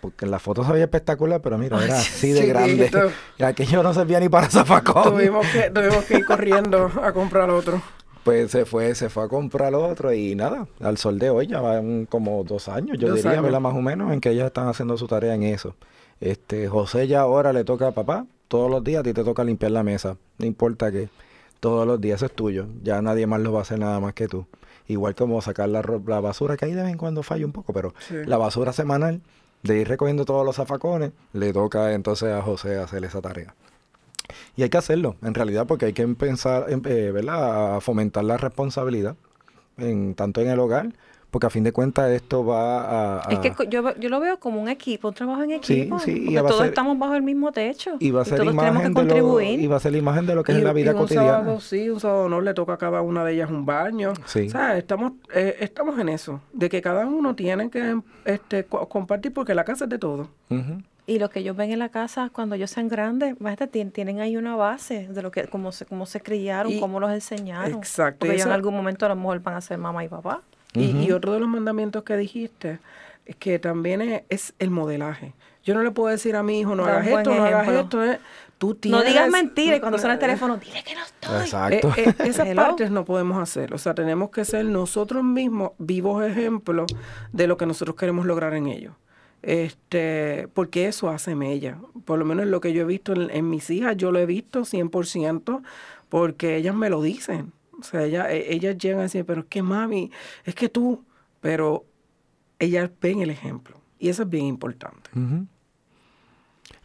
Porque 0.00 0.24
en 0.24 0.30
la 0.30 0.38
foto 0.38 0.64
se 0.64 0.72
veía 0.72 0.84
espectacular, 0.84 1.40
pero 1.40 1.58
mira, 1.58 1.82
era 1.84 1.98
así 1.98 2.32
de 2.32 2.46
grande. 2.46 2.90
Y 3.38 3.42
aquello 3.42 3.82
no 3.82 3.92
servía 3.92 4.20
ni 4.20 4.28
para 4.28 4.48
zafacón. 4.48 5.04
Tuvimos 5.04 5.46
que, 5.48 5.70
tuvimos 5.70 6.04
que 6.04 6.18
ir 6.18 6.26
corriendo 6.26 6.90
a 7.02 7.12
comprar 7.12 7.50
otro. 7.50 7.82
Pues 8.24 8.50
se 8.50 8.64
fue, 8.64 8.94
se 8.94 9.08
fue 9.08 9.24
a 9.24 9.28
comprar 9.28 9.72
otro 9.74 10.12
y 10.12 10.34
nada, 10.34 10.66
al 10.80 10.98
sol 10.98 11.18
de 11.18 11.30
hoy 11.30 11.46
ya 11.46 11.60
van 11.60 12.06
como 12.06 12.42
dos 12.42 12.68
años, 12.68 12.98
yo 12.98 13.14
diría, 13.14 13.40
¿verdad? 13.40 13.60
Más 13.60 13.74
o 13.74 13.80
menos, 13.80 14.12
en 14.12 14.20
que 14.20 14.30
ellas 14.30 14.46
están 14.46 14.66
haciendo 14.66 14.96
su 14.98 15.06
tarea 15.06 15.34
en 15.34 15.44
eso. 15.44 15.76
Este, 16.20 16.66
José 16.66 17.06
ya 17.06 17.20
ahora 17.20 17.52
le 17.52 17.62
toca 17.62 17.86
a 17.86 17.92
papá, 17.92 18.26
todos 18.48 18.70
los 18.70 18.82
días 18.84 19.00
a 19.00 19.02
ti 19.02 19.12
te 19.12 19.24
toca 19.24 19.44
limpiar 19.44 19.72
la 19.72 19.82
mesa, 19.82 20.16
no 20.38 20.46
importa 20.46 20.90
qué, 20.90 21.08
todos 21.60 21.86
los 21.86 22.00
días 22.00 22.16
eso 22.16 22.26
es 22.26 22.32
tuyo, 22.32 22.66
ya 22.82 23.02
nadie 23.02 23.26
más 23.26 23.40
lo 23.40 23.52
va 23.52 23.60
a 23.60 23.62
hacer 23.62 23.78
nada 23.78 24.00
más 24.00 24.14
que 24.14 24.28
tú. 24.28 24.46
Igual 24.88 25.16
como 25.16 25.42
sacar 25.42 25.68
la, 25.68 25.82
la 26.06 26.20
basura, 26.20 26.56
que 26.56 26.64
ahí 26.64 26.72
de 26.72 26.82
vez 26.82 26.92
en 26.92 26.98
cuando 26.98 27.22
falla 27.24 27.44
un 27.44 27.52
poco, 27.52 27.72
pero 27.72 27.92
la 28.10 28.36
basura 28.36 28.72
semanal, 28.72 29.20
de 29.62 29.80
ir 29.80 29.88
recogiendo 29.88 30.24
todos 30.24 30.46
los 30.46 30.56
zafacones, 30.56 31.10
le 31.32 31.52
toca 31.52 31.92
entonces 31.92 32.32
a 32.32 32.42
José 32.42 32.78
hacer 32.78 33.04
esa 33.04 33.20
tarea. 33.20 33.54
Y 34.54 34.62
hay 34.62 34.70
que 34.70 34.78
hacerlo, 34.78 35.16
en 35.22 35.34
realidad, 35.34 35.66
porque 35.66 35.86
hay 35.86 35.92
que 35.92 36.02
empezar, 36.02 36.66
eh, 36.68 37.10
¿verdad? 37.12 37.76
a 37.76 37.80
fomentar 37.80 38.24
la 38.24 38.36
responsabilidad, 38.36 39.16
en, 39.76 40.14
tanto 40.14 40.40
en 40.40 40.48
el 40.48 40.58
hogar 40.60 40.92
porque 41.30 41.46
a 41.46 41.50
fin 41.50 41.64
de 41.64 41.72
cuentas 41.72 42.10
esto 42.10 42.44
va 42.44 43.18
a... 43.20 43.30
Es 43.30 43.40
que 43.40 43.52
yo, 43.68 43.94
yo, 43.96 44.08
lo 44.08 44.20
veo 44.20 44.38
como 44.38 44.60
un 44.60 44.68
equipo, 44.68 45.08
un 45.08 45.14
trabajo 45.14 45.42
en 45.42 45.52
equipo. 45.52 45.98
Sí, 45.98 46.28
sí. 46.28 46.34
todos 46.34 46.64
estamos 46.64 46.98
bajo 46.98 47.14
el 47.14 47.22
mismo 47.22 47.52
techo. 47.52 47.96
Y 47.98 48.10
va 48.10 48.22
a 48.22 48.24
ser 48.24 48.38
todos 48.38 48.52
imagen 48.52 48.88
que 48.88 48.92
contribuir. 48.94 49.60
y 49.60 49.66
va 49.66 49.76
a 49.76 49.80
ser 49.80 49.92
la 49.92 49.98
imagen 49.98 50.26
de 50.26 50.34
lo 50.34 50.42
que 50.42 50.52
es 50.52 50.62
la 50.62 50.72
vida 50.72 50.92
y 50.92 50.94
un 50.94 51.08
Sábado, 51.08 51.60
sí, 51.60 51.88
un 51.88 52.00
sábado 52.00 52.28
no 52.28 52.40
le 52.40 52.52
toca 52.54 52.74
a 52.74 52.78
cada 52.78 53.00
una 53.00 53.24
de 53.24 53.34
ellas 53.34 53.50
un 53.50 53.64
baño. 53.64 54.12
Sí. 54.26 54.46
O 54.46 54.50
sea, 54.50 54.76
estamos, 54.76 55.12
eh, 55.34 55.56
estamos 55.60 55.98
en 55.98 56.08
eso, 56.08 56.40
de 56.52 56.68
que 56.68 56.82
cada 56.82 57.06
uno 57.06 57.34
tiene 57.34 57.70
que 57.70 58.00
este, 58.24 58.64
compartir 58.64 59.32
porque 59.32 59.54
la 59.54 59.64
casa 59.64 59.84
es 59.84 59.90
de 59.90 59.98
todo. 59.98 60.28
Y 61.06 61.18
lo 61.18 61.30
que 61.30 61.40
ellos 61.40 61.56
ven 61.56 61.70
en 61.70 61.78
la 61.78 61.88
casa 61.90 62.30
cuando 62.32 62.54
ellos 62.54 62.70
sean 62.70 62.88
grandes, 62.88 63.36
tienen 63.92 64.20
ahí 64.20 64.36
una 64.36 64.56
base 64.56 65.08
de 65.08 65.22
lo 65.22 65.30
que, 65.30 65.44
cómo 65.44 65.70
se, 65.72 65.86
cómo 65.86 66.06
se 66.06 66.20
criaron, 66.20 66.78
cómo 66.80 66.98
los 66.98 67.10
enseñaron. 67.10 67.78
Exacto. 67.78 68.20
Porque 68.20 68.34
ellos 68.34 68.46
en 68.46 68.52
algún 68.52 68.74
momento 68.74 69.06
a 69.06 69.10
lo 69.10 69.16
mejor 69.16 69.40
van 69.40 69.54
a 69.54 69.60
ser 69.60 69.78
mamá 69.78 70.04
y 70.04 70.08
papá 70.08 70.42
y, 70.76 71.12
otro 71.12 71.32
de 71.32 71.40
los 71.40 71.48
mandamientos 71.48 72.02
que 72.04 72.16
dijiste 72.16 72.78
es 73.24 73.36
que 73.36 73.58
también 73.58 74.24
es, 74.28 74.54
el 74.58 74.70
modelaje. 74.70 75.34
Yo 75.64 75.74
no 75.74 75.82
le 75.82 75.90
puedo 75.90 76.08
decir 76.08 76.36
a 76.36 76.42
mi 76.42 76.60
hijo, 76.60 76.76
no 76.76 76.84
hagas 76.84 77.06
esto, 77.06 77.34
no 77.34 77.44
hagas 77.44 77.68
esto. 77.68 78.04
Eh. 78.04 78.20
Tú 78.58 78.74
tienes, 78.74 79.00
no 79.00 79.06
digas 79.06 79.28
mentiras 79.28 79.80
cuando 79.80 79.98
suena 79.98 80.14
el 80.14 80.20
teléfono, 80.20 80.56
dile 80.56 80.82
que 80.84 80.94
no 80.94 81.02
estoy. 81.02 81.40
Exacto. 81.40 81.88
Eh, 81.96 82.04
eh, 82.06 82.14
esas 82.24 82.48
partes 82.54 82.90
no 82.90 83.04
podemos 83.04 83.42
hacer. 83.42 83.74
O 83.74 83.78
sea, 83.78 83.94
tenemos 83.94 84.30
que 84.30 84.44
ser 84.44 84.64
nosotros 84.64 85.24
mismos 85.24 85.72
vivos 85.78 86.24
ejemplos 86.24 86.86
de 87.32 87.46
lo 87.46 87.56
que 87.56 87.66
nosotros 87.66 87.96
queremos 87.96 88.26
lograr 88.26 88.54
en 88.54 88.68
ellos. 88.68 88.94
Este, 89.42 90.48
porque 90.54 90.86
eso 90.86 91.10
hace 91.10 91.34
mella. 91.34 91.78
Por 92.04 92.18
lo 92.18 92.24
menos 92.24 92.46
lo 92.46 92.60
que 92.60 92.72
yo 92.72 92.82
he 92.82 92.86
visto 92.86 93.12
en, 93.12 93.30
en 93.30 93.50
mis 93.50 93.68
hijas, 93.70 93.96
yo 93.96 94.12
lo 94.12 94.20
he 94.20 94.26
visto 94.26 94.60
100% 94.60 95.62
porque 96.08 96.56
ellas 96.56 96.74
me 96.74 96.90
lo 96.90 97.02
dicen. 97.02 97.52
O 97.78 97.82
sea, 97.82 98.04
ella, 98.04 98.32
e, 98.32 98.54
ellas 98.54 98.76
llegan 98.78 99.00
a 99.00 99.02
decir, 99.02 99.24
pero 99.24 99.42
es 99.42 99.46
que 99.46 99.62
mami, 99.62 100.10
es 100.44 100.54
que 100.54 100.68
tú, 100.68 101.04
pero 101.40 101.84
ellas 102.58 102.90
ven 103.00 103.20
el 103.20 103.30
ejemplo. 103.30 103.80
Y 103.98 104.08
eso 104.08 104.22
es 104.22 104.28
bien 104.28 104.46
importante. 104.46 105.10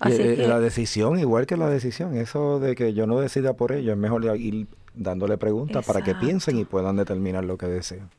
Eh, 0.05 0.45
la 0.47 0.59
decisión, 0.59 1.19
igual 1.19 1.45
que 1.45 1.57
la 1.57 1.69
decisión, 1.69 2.15
eso 2.15 2.59
de 2.59 2.75
que 2.75 2.93
yo 2.93 3.07
no 3.07 3.19
decida 3.19 3.53
por 3.53 3.71
ello, 3.71 3.91
es 3.91 3.97
mejor 3.97 4.23
ir 4.37 4.67
dándole 4.93 5.37
preguntas 5.37 5.85
para 5.85 6.01
que 6.01 6.15
piensen 6.15 6.57
y 6.57 6.65
puedan 6.65 6.95
determinar 6.95 7.43
lo 7.43 7.57
que 7.57 7.67
desean. 7.67 8.09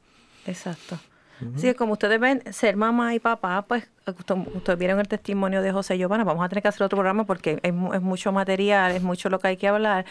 Exacto. 0.47 0.99
Sí, 1.57 1.75
como 1.75 1.95
ustedes 1.95 2.21
ven, 2.21 2.41
ser 2.53 2.77
mamá 2.77 3.17
y 3.17 3.19
papá, 3.19 3.63
pues 3.67 3.89
ustedes 4.07 4.79
vieron 4.79 5.01
el 5.01 5.09
testimonio 5.09 5.61
de 5.61 5.73
José 5.73 5.99
Giovanna, 5.99 6.23
vamos 6.23 6.45
a 6.45 6.49
tener 6.49 6.63
que 6.63 6.69
hacer 6.69 6.85
otro 6.85 6.97
programa 6.97 7.25
porque 7.25 7.59
es, 7.65 7.75
es 7.95 8.01
mucho 8.01 8.31
material, 8.31 8.93
es 8.93 9.03
mucho 9.03 9.29
lo 9.29 9.41
que 9.41 9.49
hay 9.49 9.57
que 9.57 9.67
hablar, 9.67 10.05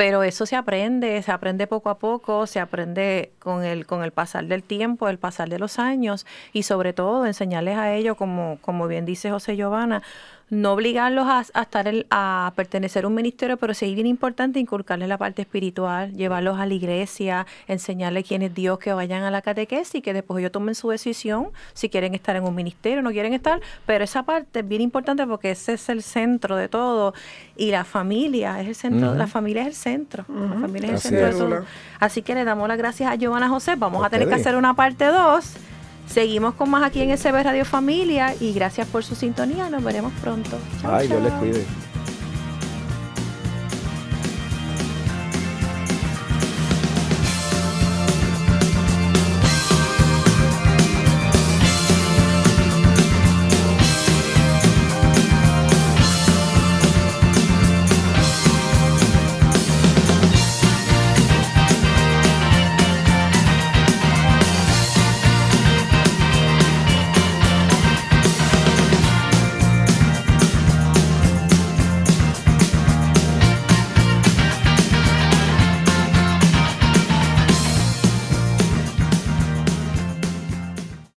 pero 0.00 0.22
eso 0.22 0.46
se 0.46 0.56
aprende, 0.56 1.20
se 1.20 1.30
aprende 1.30 1.66
poco 1.66 1.90
a 1.90 1.98
poco, 1.98 2.46
se 2.46 2.58
aprende 2.58 3.34
con 3.38 3.64
el, 3.64 3.84
con 3.84 4.02
el 4.02 4.12
pasar 4.12 4.46
del 4.46 4.62
tiempo, 4.62 5.10
el 5.10 5.18
pasar 5.18 5.50
de 5.50 5.58
los 5.58 5.78
años 5.78 6.24
y 6.54 6.62
sobre 6.62 6.94
todo 6.94 7.26
enseñarles 7.26 7.76
a 7.76 7.92
ellos, 7.92 8.16
como, 8.16 8.56
como 8.62 8.88
bien 8.88 9.04
dice 9.04 9.30
José 9.30 9.56
Giovanna, 9.56 10.02
no 10.50 10.72
obligarlos 10.72 11.26
a, 11.28 11.40
estar 11.62 11.90
a 12.10 12.52
pertenecer 12.56 13.04
a 13.04 13.08
un 13.08 13.14
ministerio, 13.14 13.56
pero 13.56 13.72
sí 13.72 13.86
es 13.86 13.94
bien 13.94 14.06
importante 14.06 14.58
inculcarles 14.58 15.08
la 15.08 15.16
parte 15.16 15.42
espiritual, 15.42 16.12
llevarlos 16.12 16.58
a 16.58 16.66
la 16.66 16.74
iglesia, 16.74 17.46
enseñarles 17.68 18.26
quién 18.26 18.42
es 18.42 18.52
Dios, 18.52 18.78
que 18.80 18.92
vayan 18.92 19.22
a 19.22 19.30
la 19.30 19.42
catequesis 19.42 19.96
y 19.96 20.02
que 20.02 20.12
después 20.12 20.40
ellos 20.40 20.50
tomen 20.50 20.74
su 20.74 20.90
decisión 20.90 21.48
si 21.72 21.88
quieren 21.88 22.14
estar 22.14 22.34
en 22.34 22.42
un 22.44 22.54
ministerio 22.54 22.98
o 22.98 23.02
no 23.02 23.10
quieren 23.10 23.32
estar, 23.32 23.60
pero 23.86 24.02
esa 24.02 24.24
parte 24.24 24.60
es 24.60 24.68
bien 24.68 24.82
importante 24.82 25.24
porque 25.26 25.52
ese 25.52 25.74
es 25.74 25.88
el 25.88 26.02
centro 26.02 26.56
de 26.56 26.68
todo 26.68 27.14
y 27.56 27.70
la 27.70 27.84
familia 27.84 28.60
es 28.60 28.68
el 28.68 28.74
centro, 28.74 29.14
la 29.14 29.28
familia 29.28 29.62
es 29.62 29.68
el 29.68 29.74
centro, 29.74 30.24
la 30.28 30.60
familia 30.60 30.88
es 30.88 31.04
el 31.04 31.10
centro 31.10 31.26
de 31.26 31.32
todo. 31.32 31.64
Así 32.00 32.22
que 32.22 32.34
le 32.34 32.44
damos 32.44 32.66
las 32.66 32.78
gracias 32.78 33.12
a 33.12 33.14
Giovanna 33.14 33.48
José, 33.48 33.76
vamos 33.76 34.04
a 34.04 34.10
tener 34.10 34.28
que 34.28 34.34
hacer 34.34 34.56
una 34.56 34.74
parte 34.74 35.04
2 35.04 35.69
Seguimos 36.12 36.54
con 36.54 36.70
más 36.70 36.82
aquí 36.82 37.00
en 37.02 37.16
SB 37.16 37.44
Radio 37.44 37.64
Familia 37.64 38.34
y 38.40 38.52
gracias 38.52 38.88
por 38.88 39.04
su 39.04 39.14
sintonía. 39.14 39.70
Nos 39.70 39.84
veremos 39.84 40.12
pronto. 40.20 40.58
Ay, 40.82 41.08
yo 41.08 41.20
les 41.20 41.32
cuide. 41.34 41.64